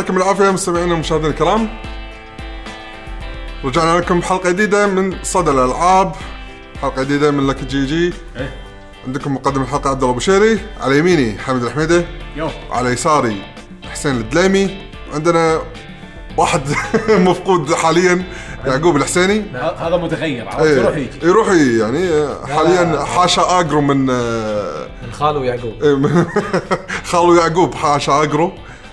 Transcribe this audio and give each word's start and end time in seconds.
يعطيكم 0.00 0.16
العافية 0.16 0.50
مستمعينا 0.50 0.94
ومشاهدينا 0.94 1.28
الكرام. 1.28 1.68
رجعنا 3.64 3.98
لكم 4.00 4.20
بحلقة 4.20 4.50
جديدة 4.50 4.86
من 4.86 5.16
صدى 5.22 5.50
الألعاب. 5.50 6.12
حلقة 6.82 7.02
جديدة 7.02 7.30
من 7.30 7.46
لك 7.46 7.64
جي 7.64 7.86
جي 7.86 8.12
إيه. 8.36 8.52
عندكم 9.06 9.34
مقدم 9.34 9.62
الحلقة 9.62 9.90
عبد 9.90 10.02
الله 10.02 10.14
بشيري 10.14 10.58
على 10.80 10.98
يميني 10.98 11.38
حمد 11.38 11.62
الحميدة 11.62 12.04
يو. 12.36 12.48
على 12.70 12.90
يساري 12.90 13.42
حسين 13.92 14.16
الدليمي 14.16 14.76
عندنا 15.14 15.60
واحد 16.36 16.62
مفقود 17.28 17.74
حاليا 17.74 18.24
يعقوب 18.66 18.96
الحسيني. 18.96 19.44
هذا 19.78 19.96
متغير 19.96 20.48
عرفت؟ 20.48 20.60
إيه، 20.60 20.76
يروح 20.78 20.96
يجي. 20.96 21.18
يروح 21.22 21.48
يجي 21.50 21.78
يعني 21.78 22.28
حاليا 22.48 23.04
حاشا 23.04 23.60
آجرو 23.60 23.80
من 23.80 23.96
من 25.02 25.12
خالو 25.12 25.42
يعقوب. 25.44 25.82
إيه، 25.82 26.26
خالو 27.10 27.34
يعقوب 27.34 27.74
حاشا 27.74 28.22
آجرو. 28.22 28.52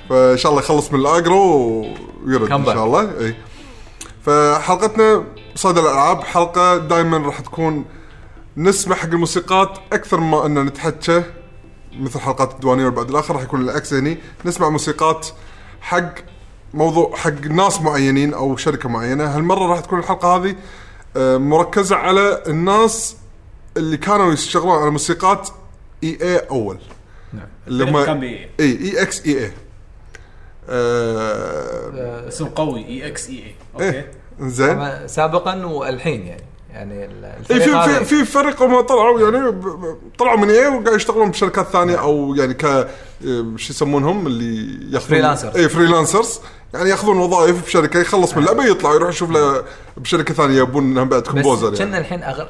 فإن 0.09 0.37
شاء 0.37 0.51
الله 0.51 0.63
يخلص 0.63 0.93
من 0.93 0.99
الأجرو 0.99 1.81
ويرد 2.25 2.51
إن. 2.51 2.65
شاء 2.65 2.85
الله. 2.85 3.19
إي. 3.19 3.35
فحلقتنا 4.25 5.23
صدى 5.55 5.79
الألعاب 5.79 6.23
حلقة 6.23 6.77
دائما 6.77 7.17
راح 7.17 7.39
تكون 7.39 7.85
نسمع 8.57 8.95
حق 8.95 9.09
الموسيقات 9.09 9.77
أكثر 9.93 10.19
ما 10.19 10.45
ان 10.45 10.65
نتحكى 10.65 11.23
مثل 11.99 12.19
حلقات 12.19 12.53
الديوانية 12.53 12.85
والبعد 12.85 13.09
الآخر 13.09 13.33
راح 13.35 13.43
يكون 13.43 13.61
العكس 13.61 13.93
هني. 13.93 14.17
نسمع 14.45 14.69
موسيقات 14.69 15.27
حق 15.81 16.13
موضوع 16.73 17.15
حق 17.15 17.45
ناس 17.45 17.81
معينين 17.81 18.33
أو 18.33 18.57
شركة 18.57 18.89
معينة. 18.89 19.37
هالمرة 19.37 19.67
راح 19.67 19.79
تكون 19.79 19.99
الحلقة 19.99 20.35
هذه 20.35 20.55
آه، 21.17 21.37
مركزة 21.37 21.95
على 21.95 22.43
الناس 22.47 23.17
اللي 23.77 23.97
كانوا 23.97 24.33
يشتغلون 24.33 24.81
على 24.81 24.91
موسيقات 24.91 25.49
EA 26.03 26.37
أول. 26.37 26.79
اللي 27.67 27.83
هم 27.83 27.95
EA 28.23 28.49
ex 28.59 29.25
EA. 29.25 29.51
آه، 30.69 32.27
اسم 32.27 32.45
قوي 32.45 32.85
اي 32.85 33.07
إكس 33.07 33.29
اي 33.29 33.35
اي 33.35 33.87
أوكي. 33.87 34.03
زين 34.39 35.07
سابقا 35.07 35.65
والحين 35.65 36.27
يعني. 36.27 36.43
يعني 36.73 37.05
ال- 37.05 37.25
اي 37.25 37.37
الفريق 37.57 37.81
في 37.81 38.05
في 38.05 38.05
في 38.05 38.25
فرق 38.31 38.61
هم 38.61 38.81
طلعوا 38.81 39.21
يعني 39.21 39.61
طلعوا 40.17 40.37
من 40.37 40.49
إيه 40.49 40.67
وقاعد 40.67 40.95
يشتغلون 40.95 41.31
بشركات 41.31 41.67
ثانية 41.67 41.95
أو 42.01 42.35
يعني 42.35 42.53
ك 42.53 42.65
آه، 42.65 42.87
شو 43.55 43.73
يسمونهم؟ 43.73 44.27
اللي 44.27 44.77
ياخذون 44.93 45.21
Freelancers. 45.35 45.55
اي 45.55 45.69
freelancers 45.69 46.39
يعني 46.73 46.89
ياخذون 46.89 47.17
وظائف 47.17 47.65
بشركة 47.65 47.99
يخلص 47.99 48.33
من 48.37 48.43
اللعبه 48.43 48.65
يطلع 48.65 48.93
يروح 48.93 49.09
يشوف 49.09 49.31
له 49.31 49.63
بشركة 49.97 50.33
ثانية. 50.33 50.57
يبون 50.59 50.83
إنهم 50.83 51.09
بعد 51.09 51.21
composer 51.21 51.69
بس 51.69 51.79
يعني. 51.79 51.91
كنا 51.91 51.99
الحين 51.99 52.23
أغل... 52.23 52.47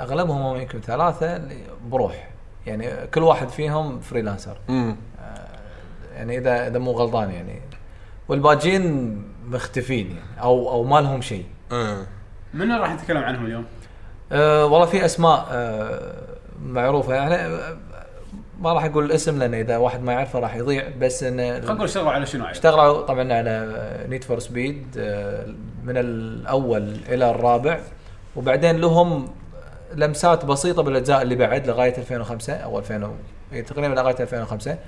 أغلبهم 0.00 0.42
هم 0.42 0.56
يمكن 0.56 0.80
ثلاثة 0.80 1.36
اللي 1.36 1.56
بروح. 1.90 2.30
يعني 2.66 3.06
كل 3.14 3.22
واحد 3.22 3.48
فيهم 3.48 4.00
freelancer. 4.00 4.56
يعني 6.16 6.38
اذا 6.38 6.66
إذا 6.68 6.78
مو 6.78 6.90
غلطان 6.92 7.30
يعني 7.30 7.60
والباجين 8.28 9.16
مختفين 9.48 10.06
يعني 10.06 10.42
أو 10.42 10.70
أو 10.70 10.84
ما 10.84 11.00
لهم 11.00 11.20
شيء 11.20 11.44
إيه. 11.72 12.06
من 12.54 12.72
راح 12.72 12.92
نتكلم 12.92 13.22
عنهم 13.22 13.46
اليوم؟ 13.46 13.64
أه 14.32 14.64
والله 14.66 14.86
في 14.86 15.04
أسماء 15.04 15.46
أه 15.50 16.14
معروفة 16.62 17.14
يعني 17.14 17.34
أه، 17.34 17.76
ما 18.60 18.72
راح 18.72 18.84
أقول 18.84 19.04
الاسم 19.04 19.38
لأن 19.38 19.54
إذا 19.54 19.76
واحد 19.76 20.02
ما 20.02 20.12
يعرفه 20.12 20.38
راح 20.38 20.56
يضيع 20.56 20.88
بس 21.00 21.20
خلينا 21.24 21.56
انه 21.58 21.72
نقول 21.72 21.84
اشتغلوا 21.84 22.10
على 22.12 22.26
شنو 22.26 22.44
عاد؟ 22.44 22.54
اشتغلوا 22.54 23.02
طبعا 23.02 23.32
على 23.32 23.74
Need 24.08 24.24
for 24.24 24.38
Speed 24.38 24.86
من 25.84 25.96
الأول 25.96 26.96
إلى 27.08 27.30
الرابع 27.30 27.78
وبعدين 28.36 28.76
لهم 28.76 29.28
لمسات 29.94 30.44
بسيطة 30.44 30.82
بالأجزاء 30.82 31.22
اللي 31.22 31.36
بعد 31.36 31.66
لغاية 31.66 31.98
2005 31.98 32.54
أو 32.54 32.78
2000 32.78 33.04
و- 33.04 33.14
إيه، 33.52 33.64
تقريبا 33.64 33.94
لغاية 33.94 34.16
2005 34.20 34.70
آه، 34.72 34.78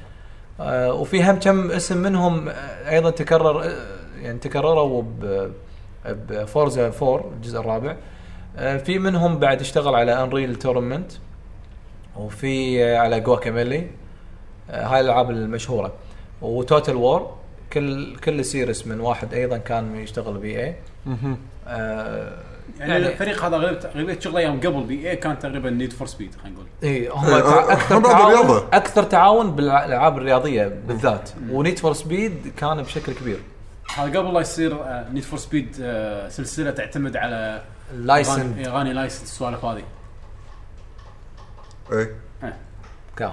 وفي 0.61 1.25
هم 1.25 1.37
كم 1.37 1.71
اسم 1.71 1.97
منهم 1.97 2.49
آه، 2.49 2.91
أيضا 2.91 3.11
تكرر 3.11 3.63
آه، 3.65 3.73
يعني 4.23 4.39
تكرروا 4.39 5.03
ب 5.03 5.51
ب 6.07 6.21
Forza 6.21 6.93
4 7.03 7.25
الجزء 7.37 7.61
الرابع. 7.61 7.97
آه، 8.57 8.77
في 8.77 8.99
منهم 8.99 9.39
بعد 9.39 9.61
اشتغل 9.61 9.95
على 9.95 10.23
Unreal 10.23 10.55
Tournament 10.57 11.13
وفي 12.17 12.85
آه، 12.85 12.99
على 12.99 13.21
Guacamelee 13.21 13.87
آه، 14.71 14.87
هاي 14.87 15.01
الألعاب 15.01 15.31
المشهورة. 15.31 15.93
و 16.43 16.52
Total 16.52 16.97
War 16.97 17.35
كل 17.73 18.17
كل 18.17 18.45
series 18.45 18.87
من 18.87 19.01
واحد 19.01 19.35
أيضا 19.35 19.59
كان 19.59 19.97
يشتغل 19.97 20.39
بي 20.39 20.61
اي 20.65 20.75
آه 21.67 22.33
يعني, 22.81 22.93
يعني- 22.93 23.07
الفريق 23.13 23.45
هذا 23.45 23.57
غالبا 23.57 23.91
غالبا 23.97 24.21
شغله 24.21 24.41
يوم 24.41 24.61
قبل 24.61 24.83
ب 24.85 25.11
EA 25.11 25.17
كان 25.17 25.39
تقريبا 25.39 25.71
Need 25.71 25.93
for 25.93 26.07
Speed 26.07 26.35
خلينا 26.35 26.57
نقول. 26.57 26.67
اي 26.83 27.09
هم 27.09 27.25
إيه، 27.25 27.43
هم 27.43 27.71
أكثر 27.71 28.01
تعاون. 28.03 28.69
أكثر 28.73 29.03
تعاون 29.03 29.51
بالألعاب 29.57 30.19
الرياضية 30.19 30.67
بالذات. 30.67 31.31
و 31.51 31.56
Need 31.56 31.79
for 31.79 31.93
Speed 31.93 32.53
كان 32.57 32.83
بشكل 32.83 33.13
كبير. 33.13 33.39
هذا 33.97 34.19
قبل 34.19 34.35
لا 34.35 34.41
يصير 34.41 34.77
Need 35.13 35.23
for 35.23 35.39
Speed 35.39 35.73
سلسلة 36.29 36.71
تعتمد 36.71 37.17
على 37.17 37.63
license 37.95 38.65
اغاني 38.67 38.93
license 38.93 39.23
السوالف 39.23 39.65
هذه. 39.65 39.83
إيه. 41.93 42.15
آه. 42.43 42.53
كان 43.17 43.33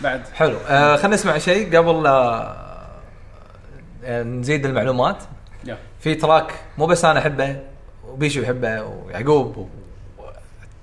بعد. 0.00 0.22
حلو. 0.34 0.56
آه 0.68 0.96
خلينا 0.96 1.14
نسمع 1.14 1.38
شيء 1.38 1.76
قبل 1.78 2.02
لا 2.02 2.56
آه، 4.04 4.22
نزيد 4.22 4.66
المعلومات. 4.66 5.16
في 6.00 6.14
track 6.14 6.54
مو 6.78 6.86
بس 6.86 7.04
أنا 7.04 7.18
أحبه. 7.18 7.60
وبيشو 8.08 8.40
يحبه 8.40 8.82
ويعقوب 8.82 9.56
و... 9.56 9.66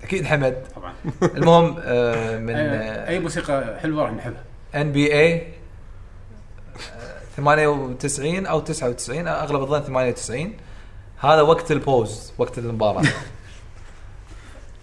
أكيد 0.03 0.25
حمد. 0.25 0.63
طبعا. 0.75 0.93
المهم 1.23 1.75
آه 1.79 2.37
من 2.45 2.55
آه، 2.55 3.07
أي 3.07 3.19
موسيقى 3.19 3.79
حلوة 3.81 4.03
راح 4.03 4.11
نحبها. 4.11 4.43
NBA 4.75 5.47
98 7.37 8.45
أو 8.45 8.59
99 8.59 9.27
أغلب 9.27 9.61
الظن 9.61 9.81
98 9.81 10.53
هذا 11.19 11.41
وقت 11.41 11.71
ال 11.71 11.82
pause 11.82 12.33
وقت 12.37 12.57
المباراة. 12.57 13.03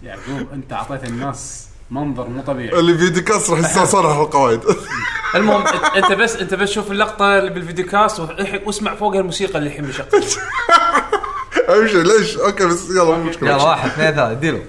يعقوب 0.03 0.53
أنت 0.53 0.73
أعطيت 0.73 1.03
الناس 1.03 1.69
منظر 1.91 2.29
مو 2.29 2.41
طبيعي. 2.41 2.79
اللي 2.79 2.97
في 2.97 3.09
ديكاس 3.09 3.49
راح 3.49 3.75
على 3.95 4.21
القواعد. 4.21 4.63
المهم 5.35 5.67
أنت 5.95 6.11
بس 6.11 6.35
أنت 6.35 6.53
بس 6.53 6.69
شوف 6.69 6.91
اللقطة 6.91 7.37
اللي 7.37 7.49
بالفيديو 7.49 7.85
كاست 7.85 8.19
واسمع 8.65 8.95
فوقها 8.95 9.19
الموسيقى 9.19 9.57
اللي 9.57 9.69
الحين 9.69 9.85
بشغل 9.85 10.07
أمشي 11.69 12.03
ليش 12.03 12.37
أوكي 12.37 12.65
بس 12.65 12.89
يلا 12.89 13.03
مو 13.17 13.23
مشكلة 13.23 13.49
يلا 13.49 13.63
واحد 13.63 13.89
اثنين 13.89 14.11
ثلاثة 14.11 14.31
اديله 14.31 14.61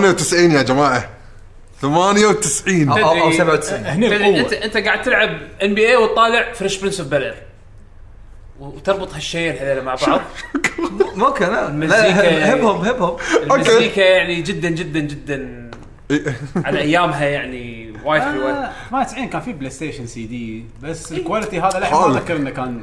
98 0.00 0.50
يا 0.50 0.62
جماعة. 0.62 1.08
98 1.82 2.92
أو- 2.94 2.98
أو 2.98 3.12
تدري- 3.30 3.32
97 3.36 3.84
هني 3.86 4.06
تدري 4.10 4.16
القوه 4.26 4.40
انت 4.40 4.52
أنت 4.52 4.76
قاعد 4.76 5.02
تلعب 5.02 5.38
NBA 5.62 5.96
وتطالع 5.96 6.52
Fresh 6.52 6.78
Prince 6.80 7.00
of 7.00 7.08
Bel 7.08 7.34
وتربط 8.60 9.14
هالشيئين 9.14 9.56
هذول 9.56 9.84
مع 9.84 9.94
بعض. 10.06 10.20
ممكن 11.16 11.44
لا 11.46 11.68
المزيكا 11.68 12.02
لا. 12.22 12.54
Hip 12.54 12.64
hop 12.64 12.84
hip 12.84 12.96
hop. 13.02 13.20
المزيكا 13.42 14.00
يعني 14.00 14.42
جدا 14.42 14.68
جدا 14.68 15.00
جدا. 15.00 15.70
على 16.56 16.78
أيامها 16.80 17.24
يعني 17.24 17.92
وايد 18.04 18.22
حلوة 18.22 18.50
آه، 18.50 18.72
ما 18.92 19.04
90 19.04 19.28
كان 19.28 19.40
في 19.40 19.52
PlayStation 19.52 20.06
CD 20.06 20.64
بس 20.82 21.12
ال 21.12 21.18
quality 21.18 21.60
هذا 21.60 21.78
للحين. 21.78 21.98
ما 21.98 22.06
اذكر 22.06 22.36
إنه 22.36 22.50
كان 22.50 22.82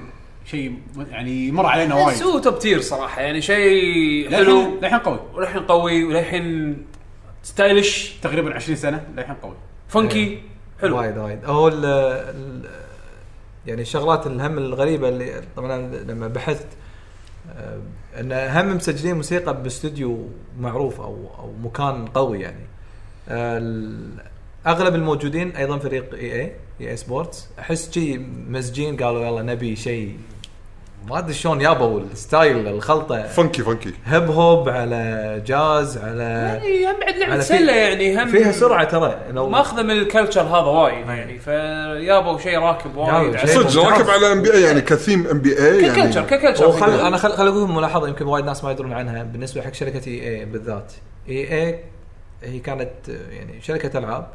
شيء 0.52 0.74
يعني 1.12 1.52
مر 1.52 1.66
علينا 1.66 1.96
وايد. 1.96 2.18
بس 2.18 2.24
هو 2.24 2.40
Top 2.40 2.60
tier 2.60 2.82
صراحة 2.82 3.22
يعني 3.22 3.42
شيء 3.42 4.32
حلو. 4.32 4.60
للحين 4.62 4.78
للحين 4.82 5.00
قوي. 5.00 5.20
وللحين 5.34 5.62
قوي 5.62 6.04
وللحين 6.04 6.78
stylish 7.44 8.16
تقريبا 8.22 8.54
20 8.56 8.76
سنة 8.78 9.04
للحين 9.16 9.36
قوي. 9.36 9.56
Funky 9.88 10.42
حلو. 10.82 10.98
وايد 10.98 11.18
وايد. 11.18 11.46
هو 11.46 11.68
ال 11.68 11.86
ال 11.86 12.70
يعني 13.68 13.82
الشغلات 13.82 14.28
الهم 14.28 14.58
الغريبة 14.58 15.10
اللي 15.10 15.42
طبعا 15.56 15.78
لما 16.08 16.28
بحثت 16.28 16.68
آه، 17.58 17.80
إن 18.20 18.32
هم 18.32 18.76
مسجلين 18.76 19.16
موسيقى 19.16 19.64
باستوديو 19.64 20.28
معروف 20.60 21.02
أو 21.02 21.30
أو 21.40 21.54
مكان 21.64 22.06
قوي 22.06 22.40
يعني. 22.42 22.66
آه، 23.30 23.94
أغلب 24.68 24.96
الموجودين 24.96 25.56
أيضا 25.56 25.78
فريق 25.78 26.14
EA 26.14 26.20
EA 26.34 26.52
Sports. 26.82 27.48
أحس 27.60 27.92
شي 27.92 28.18
مزجين 28.48 28.98
قالوا 28.98 29.26
يلا 29.26 29.42
نبي 29.42 29.76
شيء 29.76 30.18
ما 31.08 31.20
أدري 31.20 31.34
شلون 31.34 31.62
يابوا 31.62 32.00
ال 32.00 32.11
style 32.11 32.68
الخلطة. 32.68 33.24
funky 33.24 33.64
funky 33.64 33.94
hip 34.06 34.30
hop 34.32 34.70
على 34.70 35.44
جاز 35.46 35.98
على 35.98 36.24
يعني 36.24 36.86
هم 36.86 37.00
بعد 37.00 37.18
لعبه 37.18 37.40
سلة 37.40 37.74
يعني 37.74 38.24
هم 38.24 38.28
فيها 38.28 38.52
سرعة 38.52 38.84
ترى. 38.84 39.20
ماخذة 39.34 39.82
من 39.82 39.92
ال 39.92 39.98
culture 39.98 40.42
هذا 40.42 40.68
وايد 40.68 41.08
يعني 41.08 41.40
فيابوا 41.40 42.40
شيء 42.40 42.60
راكب 42.60 42.96
وايد 42.96 43.38
صدق. 43.46 43.86
راكب 43.86 44.10
على 44.10 44.32
NBA 44.32 44.62
يعني 44.62 44.82
ك 44.82 45.28
theme 45.28 45.40
NBA 45.40 45.50
ك 45.50 45.82
culture 45.82 46.20
يعني 46.20 46.28
ك 46.30 46.34
culture 46.34 46.68
وخل 46.68 47.00
أنا 47.00 47.18
خل 47.18 47.32
خل 47.32 47.48
أقول 47.48 47.64
لكم 47.64 47.76
ملاحظة 47.76 48.08
يمكن 48.08 48.26
وايد 48.26 48.46
ناس 48.46 48.64
ما 48.64 48.72
يدرون 48.72 48.94
عنها 48.94 49.24
بالنسبة 49.24 49.62
حق 49.62 49.74
شركة 49.74 50.10
EA 50.10 50.46
بالذات. 50.46 50.94
EA 51.30 51.80
هي 52.44 52.60
كانت 52.60 53.10
يعني 53.10 53.62
شركة 53.62 54.00
ألعاب 54.00 54.28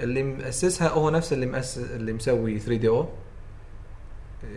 اللي 0.00 0.22
مؤسسها 0.22 0.88
هو 0.88 1.10
نفس 1.10 1.32
اللي 1.32 1.46
مؤسس 1.46 1.78
اللي 1.78 2.12
مسوي 2.12 2.58
3DO 2.58 3.06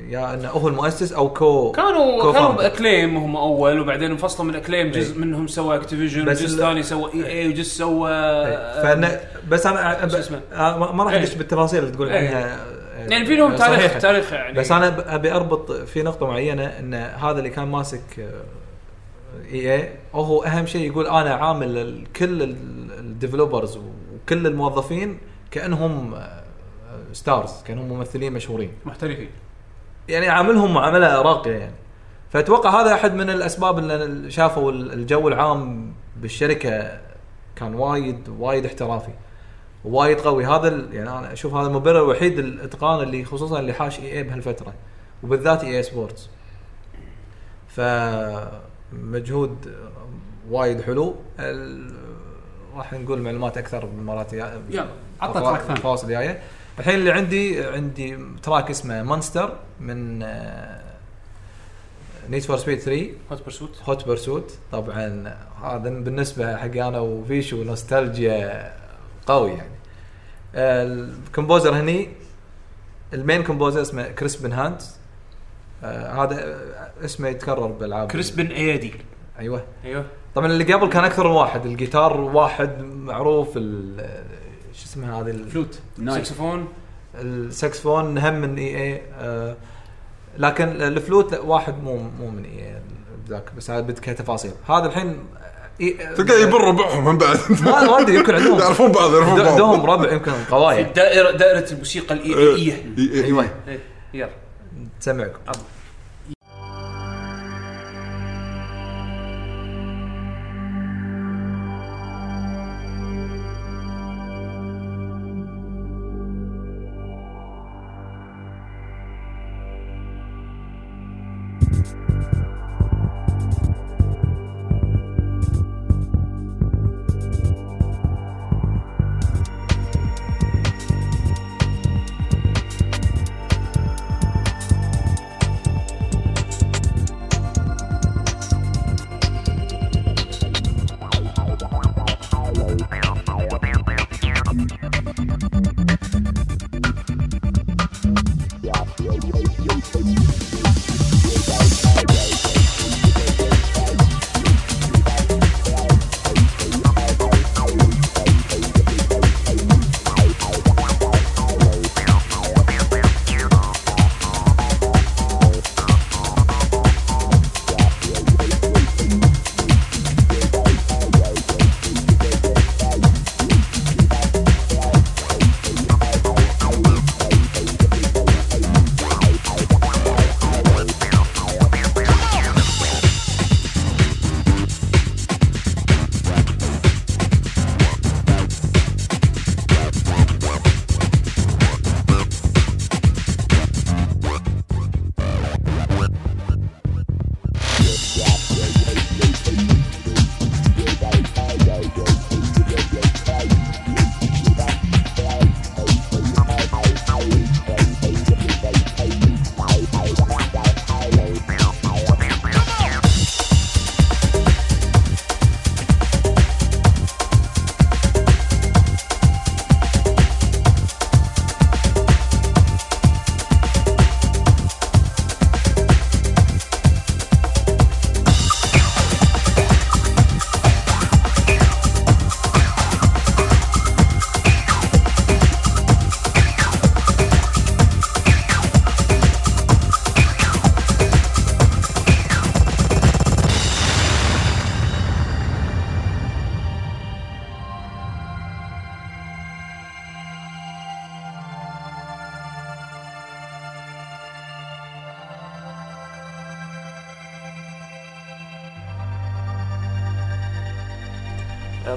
يا 0.10 0.34
أنه 0.34 0.50
هو 0.50 0.68
المؤسس 0.68 1.14
أو 1.14 1.34
co 1.34 1.72
كانوا 1.72 2.22
co 2.22 2.34
كانوا. 2.34 2.52
ب 2.52 2.60
Acclaim 2.60 3.18
هم 3.18 3.36
أول 3.36 3.80
وبعدين 3.80 4.12
انفصلوا 4.12 4.48
من 4.50 4.56
Acclaim 4.56 4.92
جزء 4.92 5.14
إيه. 5.14 5.20
منهم 5.20 5.48
سوى 5.48 5.76
Activision 5.76 6.30
وجزء 6.30 6.46
ال- 6.46 6.60
ثاني 6.60 6.84
سوى 6.84 7.14
EA 7.14 7.48
وجزء 7.50 7.64
سوى 7.78 8.12
إيه. 8.12 8.84
فأنا 8.84 9.20
بس 9.50 9.66
أنا؟ 9.68 10.04
آه، 10.54 10.94
ما- 10.94 11.04
راح 11.04 11.14
إيه. 11.14 11.20
أدش 11.22 11.34
بالتفاصيل 11.36 11.80
اللي 11.80 11.92
تقول 11.92 12.10
إيه. 12.10 12.28
عنها 12.30 12.54
آه، 12.54 13.10
يعني 13.10 13.26
في 13.26 13.36
لهم 13.36 13.56
تاريخ 13.56 13.78
صحيحة. 13.80 14.00
تاريخ 14.00 14.34
يعني 14.34 14.60
بس 14.60 14.72
أنا 14.72 15.16
أبي 15.16 15.32
أربط 15.32 15.72
في 15.72 16.04
نقطة 16.04 16.28
معينة 16.28 16.66
إن 16.66 16.94
هذا 16.94 17.38
اللي 17.40 17.50
كان 17.50 17.68
ماسك 17.68 18.30
EA 19.52 19.90
هو 20.14 20.44
أهم 20.44 20.66
شيء 20.66 20.88
يقول 20.92 21.08
أنا 21.08 21.34
عامل 21.34 22.04
كل 22.16 22.42
ال 23.00 23.07
developers 23.07 23.78
وكل 23.78 24.48
الموظفين 24.48 25.18
كأنهم 25.52 26.16
stars 27.14 27.52
كأنهم 27.68 27.90
ممثلين 27.90 28.34
مشهورين 28.34 28.72
محترفين 28.86 29.30
يعني 30.10 30.30
عاملهم 30.30 30.74
معاملة 30.74 31.22
راقية 31.22 31.52
يعني. 31.52 31.76
فأتوقع 32.32 32.82
هذا 32.82 32.94
أحد 32.94 33.14
من 33.14 33.30
الأسباب 33.30 33.80
اللي 33.80 34.32
شافوا 34.32 34.72
ال- 34.72 34.94
الجو 34.94 35.28
العام 35.28 35.94
بالشركة 36.18 37.00
كان 37.56 37.76
وايد 37.76 38.30
وايد 38.40 38.66
احترافي. 38.66 39.12
وايد 39.86 40.20
قوي. 40.20 40.46
هذا 40.46 40.68
يعني 40.92 41.10
أنا 41.10 41.34
أشوف 41.34 41.54
هذا 41.54 41.68
المبرر 41.68 42.04
الوحيد 42.04 42.40
الإتقان 42.40 43.04
اللي 43.04 43.26
خصوصا 43.26 43.60
اللي 43.60 43.74
حاش 43.74 44.00
إي 44.00 44.12
اي 44.18 44.24
بهالفترة 44.24 44.74
وبالذات 45.24 45.64
إي 45.64 45.78
اي 45.78 45.84
سبورتس. 45.84 46.30
فمجهود 48.92 49.76
وايد 50.50 50.82
حلو. 50.82 51.16
راح 52.76 52.94
نقول 52.94 53.22
معلومات 53.22 53.58
أكثر 53.58 53.86
بالمرات 53.86 54.34
يلا 54.34 54.88
عطنا 55.22 55.42
track 55.42 55.60
ثاني. 55.62 55.96
الجايه 56.04 56.40
الحين 56.80 56.96
اللي 56.96 57.12
عندي 57.12 57.66
عندي 57.66 58.18
track 58.44 58.70
اسمه 58.70 59.04
Monster 59.04 59.58
من 59.80 60.20
Need 62.30 62.42
for 62.42 62.58
Speed 62.58 62.80
3 62.80 63.10
Hot 63.32 63.44
Pursuit 63.46 63.82
Hot 63.84 64.08
Pursuit 64.08 64.52
طبعا 64.72 65.36
هذا 65.64 65.90
بالنسبة 65.90 66.58
حق 66.58 66.76
أنا 66.78 67.00
وفيشو 67.00 67.64
نوستالجيا 67.64 68.74
قوي 69.26 69.52
يعني. 69.52 69.74
ال 70.56 70.69
composer 70.69 71.76
هني 71.80 72.10
ال 73.14 73.20
main 73.20 73.44
composer 73.44 73.82
اسمه 73.82 74.04
Crispin 74.08 74.54
Hands 74.54 74.82
آه 75.84 76.24
هذا 76.24 76.44
آه، 76.44 77.06
اسمه 77.06 77.28
يتكرر 77.30 77.68
بالألعاب. 77.68 78.12
كريس 78.12 78.32
بن 78.32 78.48
ايادي 78.48 78.94
أيوه. 79.40 79.64
أيوه. 79.86 80.06
طبعا 80.36 80.48
اللي 80.48 80.74
قبل 80.74 80.90
كان 80.90 81.04
أكثر 81.04 81.28
من 81.28 81.34
واحد. 81.36 81.66
الجيتار 81.66 82.22
واحد 82.22 82.82
معروف 82.84 83.50
شو 84.74 84.86
اسمها 84.86 85.22
هذه 85.22 85.30
ال- 85.30 85.50
فلوت 85.50 85.80
نايس 85.98 86.18
ساكسفون 86.28 86.68
الساكسفون 87.16 88.18
هم 88.18 88.34
من 88.42 88.58
إي 88.58 88.84
اي 88.94 89.02
آه 89.20 89.56
لكن 90.38 90.68
الفلوت 90.82 91.32
لا 91.32 91.40
واحد 91.40 91.84
مو 91.84 91.98
مو 91.98 92.30
من 92.30 92.44
إي 92.46 92.68
اي 92.68 92.82
ذاك 93.30 93.44
بس 93.58 93.70
هذا 93.70 93.82
بدك 93.82 94.04
تفاصيل. 94.04 94.52
هذا 94.70 94.86
الحين 94.86 95.18
تلقى 96.16 96.42
يبر 96.42 96.62
ربعهم 96.62 97.06
من 97.06 97.18
بعد. 97.18 97.38
ما 97.64 98.00
أدري 98.02 98.16
يمكن 98.16 98.36
عندهم. 98.36 98.60
يعرفون 98.64 98.92
بعض 98.92 99.14
يعرفون 99.14 99.38
بعض. 99.40 99.48
عندهم 99.48 99.86
ربع 99.86 100.12
يمكن. 100.14 100.32
في 100.32 100.52
قوايا 100.52 100.88
الدائره 100.88 101.32
دائرة 101.32 101.72
الموسيقى 101.74 102.16
إي- 102.20 102.38
أيوه 102.38 103.46
إيه، 103.68 103.80
يلا. 104.14 104.30
تسمعكم 105.02 105.40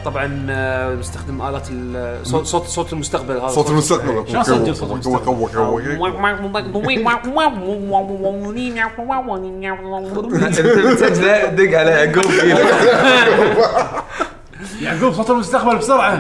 طبعا 0.05 0.47
آه، 0.51 0.95
نستخدم 0.95 1.43
آلات 1.43 1.69
ال- 1.71 2.27
صوت 2.27 2.47
صوت 2.47 2.65
صوت 2.67 2.93
المستقبل 2.93 3.37
هذا. 3.37 3.49
صوت 3.49 3.71
المستقبل. 3.71 4.25
شلون 4.29 4.43
سجل 4.43 4.77
صوت 4.77 4.91
المستقبل؟ 4.91 5.17
دق 11.47 11.79
على 11.79 11.91
يعقوب 11.91 12.25
يعقوب 14.81 15.13
صوت 15.13 15.31
المستقبل 15.31 15.77
بسرعة. 15.77 16.15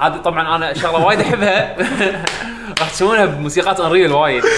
هذه 0.00 0.16
طبعا 0.16 0.56
أنا 0.56 0.74
شغله 0.74 1.04
وايد 1.06 1.20
أحبها. 1.20 1.76
راح 2.80 2.90
تسوونها 2.90 3.24
بموسيقات 3.26 3.80
انريل 3.80 4.12
وايد. 4.12 4.42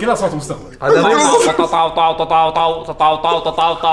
كلها 0.00 0.14
صوت 0.14 0.34
مستقبل 0.34 0.76
هذا. 0.82 1.02
طاو 1.02 1.88
طاو 1.88 2.12
طاو 2.16 2.50
طاو 2.50 2.50
طاو 2.50 2.84
طاو 2.84 3.16
طاو 3.16 3.40
طاو 3.40 3.74
طاو 3.74 3.92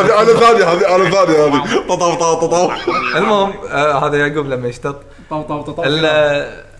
هذه 0.00 0.22
آلة 0.22 0.34
ثانية 0.40 0.64
هذه 0.64 0.96
آلة 0.96 1.10
ثانية 1.10 1.46
هذه 1.46 1.86
ططاو 1.88 2.14
ططاو 2.14 2.34
ططاو 2.46 2.70
المهم 3.16 3.52
آه 3.70 4.06
هذا 4.06 4.16
يعقوب 4.26 4.46
لما 4.46 4.68
يشتط 4.68 4.96
طاو 5.30 5.42
طاو 5.42 5.62
طاو 5.62 5.84
ال- 5.84 6.70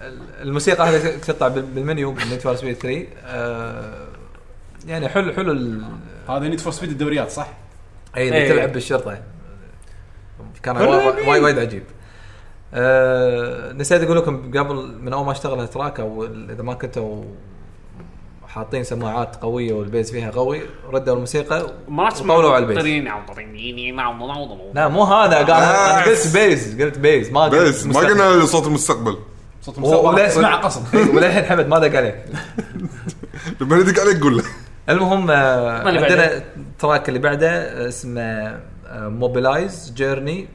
الموسيقى 0.42 0.84
هذه 0.88 1.16
تقطع 1.16 1.48
بال- 1.48 1.62
بال 1.62 1.79
menu 1.79 2.12
بال 2.12 2.22
Need 2.22 2.40
for 2.40 2.54
Speed 2.56 2.76
3 2.76 3.06
آه 3.26 3.94
يعني 4.86 5.08
حلو 5.08 5.32
حلو 5.32 5.52
ال- 5.52 5.82
هذا 6.28 6.38
Need 6.48 6.60
for 6.60 6.72
Speed 6.72 6.90
الدوريات 6.90 7.30
صح؟ 7.30 7.48
اي 8.16 8.28
اللي 8.28 8.38
إيه. 8.38 8.48
تلعب 8.52 8.72
بالشرطه 8.72 9.18
كان 10.62 10.76
وا- 10.76 11.28
وايد 11.28 11.42
وايد 11.42 11.58
عجيب 11.58 11.82
آه 12.74 13.72
نسيت 13.72 14.02
أقول 14.02 14.16
لكم 14.16 14.50
قبل 14.58 14.94
من 15.00 15.12
اول 15.12 15.26
ما 15.26 15.32
اشتغل 15.32 15.60
ال 15.60 15.67
track 15.67 16.00
أو 16.00 16.24
اذا 16.24 16.62
ما 16.62 16.74
كنتوا 16.74 17.24
حاطين 18.54 18.84
سماعات 18.84 19.36
قوية 19.36 19.72
وال 19.72 19.85
bass 19.85 20.10
فيها 20.12 20.30
قوي 20.30 20.62
ردوا 20.92 21.14
الموسيقى 21.14 21.66
مرات 21.88 22.12
تسمع 22.12 22.34
وطولوا 22.34 22.52
على 22.54 22.62
ال 22.64 22.67
bass. 22.67 22.78
لا 24.74 24.88
مو 24.88 25.02
هذا 25.04 25.36
قال 25.36 25.50
أنا 25.50 26.02
قلت 26.04 26.32
bass 26.36 26.82
قلت 26.82 26.98
bass 26.98 27.30
ما 27.32 27.44
قلت 27.44 27.54
بس 27.68 27.86
ما. 27.86 28.00
قلنا 28.00 28.44
صوت 28.46 28.66
المستقبل. 28.66 29.18
صوت 29.62 29.78
ولا- 29.78 29.86
المستقبل 29.88 30.20
اسمع 30.20 30.54
قصد. 30.64 30.94
وللحين 30.96 31.44
حمد 31.44 31.66
ما 31.68 31.78
دق 31.78 31.96
عليك 31.96 32.14
لما 33.60 33.76
يدق 33.76 34.00
عليك 34.00 34.20
قول 34.22 34.36
له. 34.36 34.44
المهم 34.88 35.30
آه، 35.30 35.78
عندنا؟ 35.88 36.36
ال 36.36 36.48
track 36.48 37.08
اللي 37.08 37.18
بعده 37.20 37.88
اسمه 37.88 38.60
Mobilize 38.92 39.92
Journey 39.96 40.48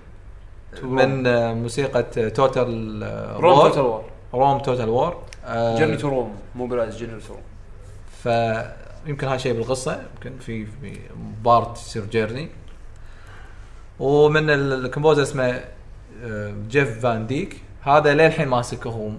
من 0.84 1.28
آه، 1.28 1.54
موسيقى 1.54 2.04
Total 2.30 3.04
Rome 3.40 3.60
Total 3.62 3.82
War 3.82 4.04
Rome 4.34 4.60
Total 4.60 4.90
War 4.90 5.18
Journey 5.52 5.98
to 5.98 6.10
Rome 6.10 6.36
Mobilize 6.56 6.98
Journey 6.98 7.20
to 7.20 7.34
Rome 7.34 7.42
فيمكن 8.26 9.28
هذا 9.28 9.38
شيء 9.38 9.54
بالقصة 9.54 10.04
يمكن 10.16 10.38
في 10.40 10.68
part 11.44 11.78
يصير 11.78 12.06
journey. 12.06 12.50
ومن 14.00 14.50
ال- 14.50 14.86
ال 14.86 14.90
composer 14.90 15.22
اسمه 15.24 15.62
آه، 16.24 16.54
Jeff 16.70 17.00
van 17.00 17.28
Dyck. 17.28 17.62
هذا 17.82 18.14
للحين 18.14 18.48
ماسك 18.48 18.88
هو 18.88 19.10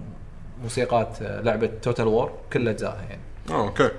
موسيقات 0.61 1.21
آه، 1.21 1.41
لعبة 1.41 1.69
Total 1.81 2.07
War 2.07 2.31
كل 2.53 2.67
أجزائها 2.69 3.01
يعني. 3.09 3.21
آه 3.49 3.67
okay. 3.67 3.89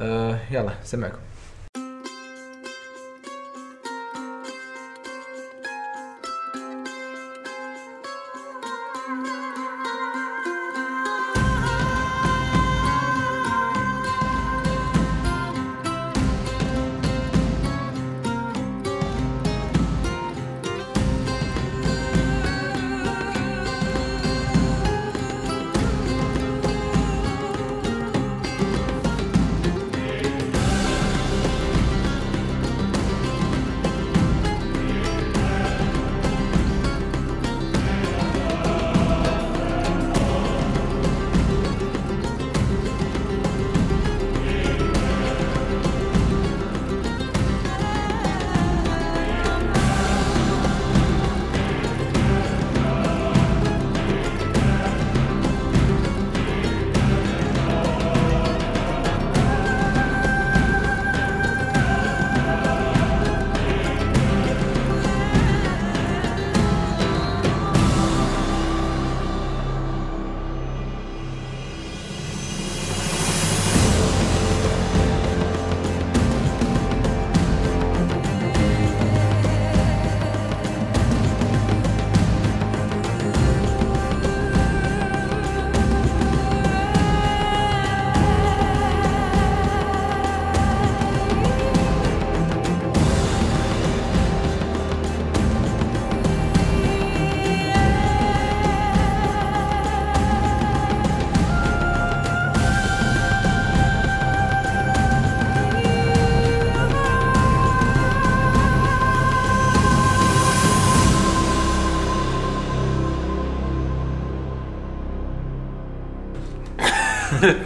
آه، 0.00 0.38
يلا 0.50 0.72
سمعكم. 0.84 1.18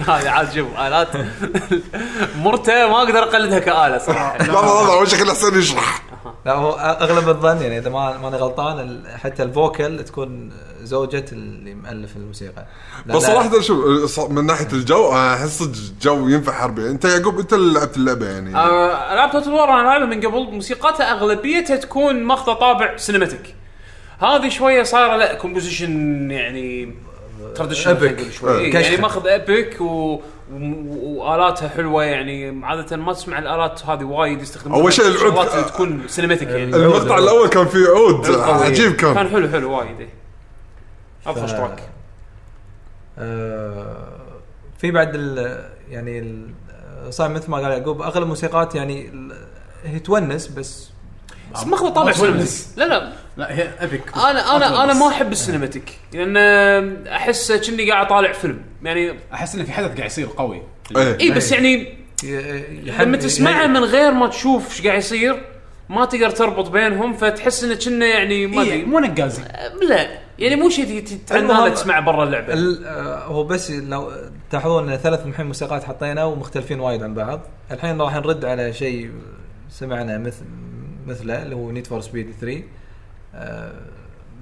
هذه 0.09 0.31
عاد 0.31 0.53
شوف 0.53 0.79
آلات 0.79 1.09
مرته 2.39 2.89
ما 2.89 3.03
أقدر 3.03 3.23
أقلدها 3.23 3.59
كآلة 3.59 3.99
صراحة. 3.99 4.39
لا 4.39 4.45
لا 4.45 4.53
لا 4.53 4.93
اول 4.93 5.09
شكل 5.09 5.31
حسين 5.31 5.59
يشرح. 5.59 6.03
لا 6.47 6.53
هو 6.53 6.73
أغلب 6.73 7.29
الظن 7.29 7.63
يعني 7.63 7.79
إذا 7.79 7.91
ما 7.91 8.19
ماني 8.19 8.37
غلطان 8.37 9.05
حتى 9.23 9.43
ال 9.43 9.53
vocal 9.53 10.05
تكون 10.05 10.53
زوجة 10.83 11.25
اللي 11.33 11.75
مؤلف 11.75 12.17
الموسيقى. 12.17 12.67
بس 13.07 13.23
صراحة 13.23 13.61
شوف 13.61 14.31
من 14.31 14.47
ناحية 14.47 14.69
الجو 14.73 15.13
أحس 15.13 15.59
صدق 15.59 15.77
الجو 15.77 16.29
ينفع 16.29 16.53
حربي. 16.53 16.91
أنت 16.91 17.05
يعقوب 17.05 17.39
أنت 17.39 17.53
اللي 17.53 17.79
لعبت 17.79 17.97
اللعبة 17.97 18.27
يعني. 18.27 18.57
آه، 18.57 19.13
العاب 19.13 19.31
Total 19.31 19.53
War 19.53 19.71
أنا 19.71 19.83
لعبها 19.83 20.07
من 20.07 20.21
قبل. 20.21 20.55
موسيقاتها 20.55 21.13
أغلبيتها 21.13 21.77
تكون 21.77 22.23
ماخذة 22.23 22.53
طابع 22.53 22.97
cinematic 22.97 23.55
هذه 24.19 24.49
شوية 24.49 24.83
صايرة 24.83 25.17
لا 25.17 25.35
composition 25.35 26.31
يعني 26.31 26.95
traditional 27.55 28.19
Epic. 28.19 28.31
شوي 28.33 28.51
آه. 28.51 28.59
إيه،. 28.59 28.75
يعني 28.75 28.97
ماخذ 28.97 29.27
epic 29.27 29.81
و... 29.81 29.85
و... 29.85 30.21
وآلاتها 31.03 31.69
حلوة 31.69 32.05
يعني 32.05 32.65
عادة 32.67 32.97
ما 32.97 33.13
تسمع 33.13 33.39
الآلات 33.39 33.87
هذه 33.87 34.05
وايد 34.05 34.43
يستخدمونها 34.43 34.83
أول 34.83 34.93
شيء 34.93 35.05
العود- 35.07 35.49
اللي 35.49 35.65
تكون 35.65 36.09
cinematic 36.09 36.49
يعني 36.49 36.65
المقطع 36.77 37.19
الأول 37.19 37.49
كان 37.49 37.67
فيه 37.67 37.87
عود 37.89 38.27
قوي. 38.27 38.65
عجيب 38.65 38.93
كان 38.93 39.15
كان 39.15 39.29
حلو 39.29 39.49
حلو 39.49 39.73
وايد 39.79 40.01
إيه. 40.01 40.09
ابخش 41.27 41.53
track 41.53 41.89
آه، 43.19 43.97
في 44.79 44.91
بعد 44.91 45.11
ال 45.15 45.59
يعني 45.91 46.19
ال- 46.19 46.51
صار 47.11 47.29
مثل 47.29 47.51
ما 47.51 47.57
قال 47.57 47.71
يعقوب 47.73 48.03
أغلب 48.03 48.23
الموسيقات 48.23 48.75
يعني 48.75 49.09
ال- 49.09 49.37
هي 49.85 49.99
تونس 49.99 50.47
بس 50.49 50.91
بس 51.55 51.67
ماخذ 51.67 51.89
طابع 51.89 52.07
ما 52.07 52.13
cinematic. 52.13 52.51
لا 52.77 52.85
لا. 52.85 53.13
لا 53.37 53.59
هي 53.59 53.69
epic 53.81 54.03
أنا 54.17 54.57
أنا 54.57 54.85
أنا 54.85 54.93
ما 54.95 55.09
أحب 55.09 55.33
ال 55.33 55.39
cinematic 55.39 55.99
لأن 56.13 56.37
أحس 57.07 57.53
كني 57.53 57.91
قاعد 57.91 58.07
أطالع 58.07 58.33
فيلم. 58.33 58.61
يعني 58.83 59.15
أحس 59.33 59.55
إن 59.55 59.65
في 59.65 59.73
حدث 59.73 59.97
قاعد 59.97 60.07
يصير 60.11 60.29
قوي. 60.37 60.63
إي 60.97 61.31
بس 61.31 61.53
يعني 61.53 61.95
لما 62.99 63.17
تسمعها 63.17 63.67
من 63.67 63.85
غير 63.85 64.13
ما 64.13 64.27
تشوف 64.29 64.71
إيش 64.71 64.87
قاعد 64.87 64.99
يصير 64.99 65.43
ما 65.89 66.05
تقدر 66.05 66.31
تربط 66.31 66.71
بينهم 66.71 67.13
فتحس 67.17 67.65
انه 67.65 67.75
كنا 67.75 68.07
يعني 68.07 68.47
ما 68.47 68.63
إيه 68.63 68.85
مو 68.85 68.99
نقازي. 68.99 69.43
لا. 69.89 70.09
يعني 70.39 70.57
مو 70.57 70.69
شيء 70.69 71.05
المهم- 71.33 71.69
تسمعه 71.69 72.01
برا 72.01 72.25
اللعبة. 72.25 72.53
ال- 72.53 72.85
آه، 72.87 73.25
هو 73.25 73.45
بس 73.45 73.71
لو 73.71 74.13
تلاحظون 74.51 74.89
إن 74.91 74.97
ثلاث 74.97 75.27
الحين 75.27 75.47
موسيقات 75.47 75.85
حطينا 75.85 76.25
ومختلفين 76.25 76.81
وايد 76.81 77.03
عن 77.03 77.15
بعض. 77.15 77.41
الحين 77.71 78.01
راح 78.01 78.15
نرد 78.17 78.45
على 78.45 78.73
شيء 78.73 79.11
سمعنا 79.71 80.19
مثل 80.19 80.45
مثله 81.07 81.43
اللي 81.43 81.55
هو 81.55 81.71
نيد 81.71 81.87
فور 81.87 82.01
سبيد 82.01 82.35
3 82.41 82.63
آه، 83.35 83.73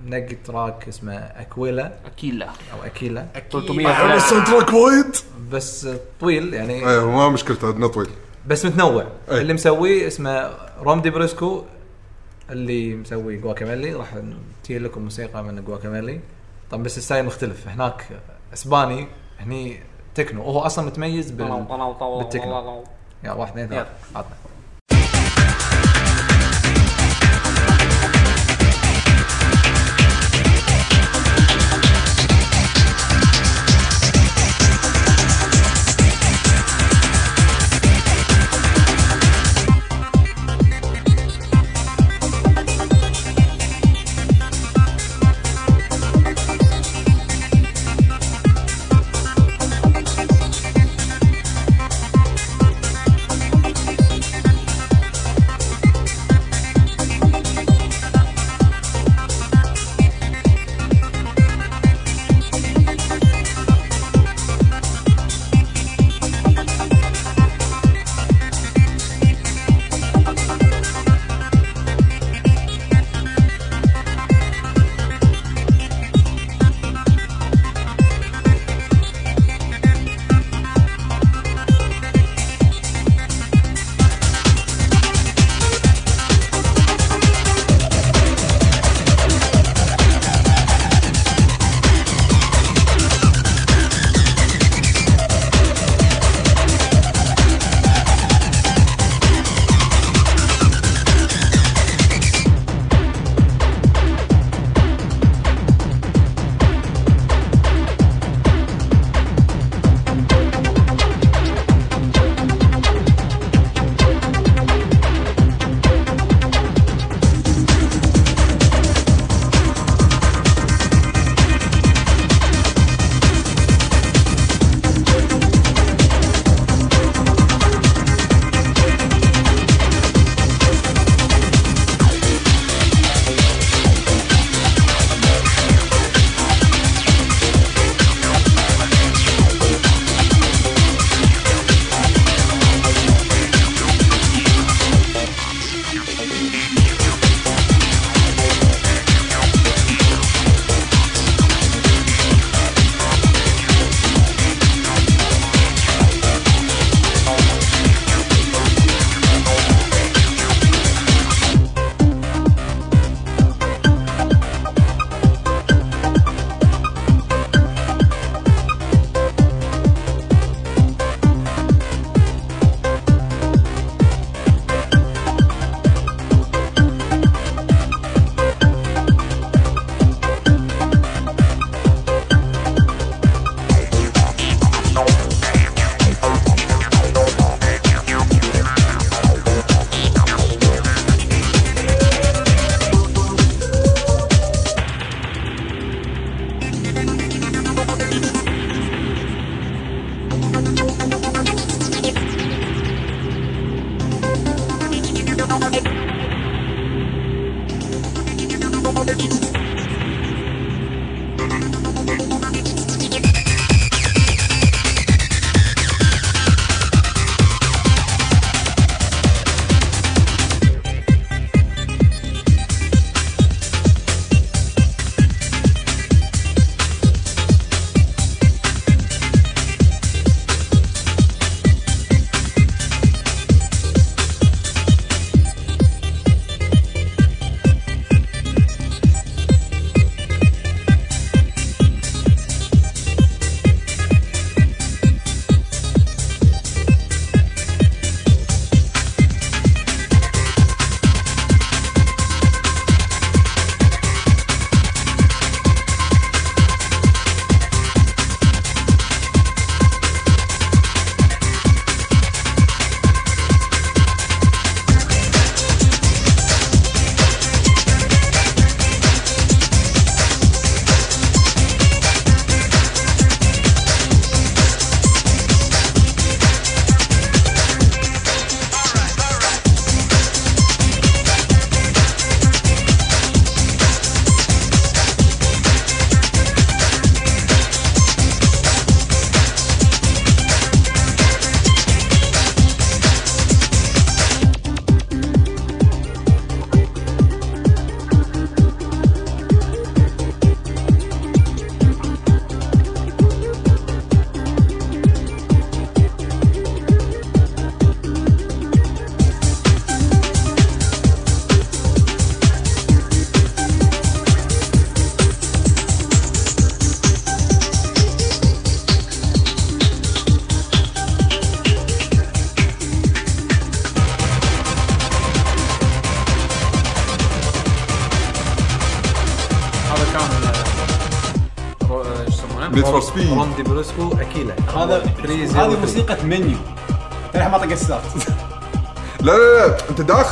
منقي 0.07 0.35
تراك 0.35 0.89
اسمه 0.89 1.15
اكويلا 1.15 1.93
أكيد 2.07 2.35
لا 2.35 2.47
أو 2.47 2.87
أكيلا. 2.87 3.27
300 3.53 3.91
احب 3.93 4.05
فلاش. 4.07 4.23
الساوند 4.23 4.47
تراك 4.47 4.73
وايد. 4.73 5.17
بس 5.53 5.89
طويل 6.21 6.55
يعني 6.55 6.73
إيه 6.91 7.07
ما 7.11 7.29
مشكلته 7.29 7.71
إنه 7.71 7.87
طويل. 7.87 8.09
بس 8.47 8.67
متنوع. 8.67 9.07
أي. 9.31 9.41
اللي 9.41 9.55
مسويه 9.55 10.07
اسمه 10.07 10.51
روم 10.81 11.01
دي 11.01 11.11
بريسكو 11.11 11.65
اللي 12.51 12.95
مسوي 12.95 13.37
جواكاميلي 13.37 13.93
راح 13.95 14.15
نتي 14.61 14.79
لكم 14.79 15.03
موسيقى 15.03 15.45
من 15.45 15.65
جواكاميلي 15.65 16.21
طبعا 16.71 16.83
بس 16.83 16.99
الستايل 16.99 17.25
مختلف. 17.25 17.69
هناك 17.69 18.07
إسباني 18.55 19.07
هني 19.41 19.81
تكنو. 20.15 20.41
وهو 20.43 20.61
أصلا 20.61 20.87
متميز 20.87 21.31
بال 21.31 21.67
بالتكنو. 22.19 22.85
يا 23.25 23.33
واحد 23.33 23.51
اثنين 23.53 23.69
ثلاثة. 23.69 23.91
عطنا. 24.15 24.35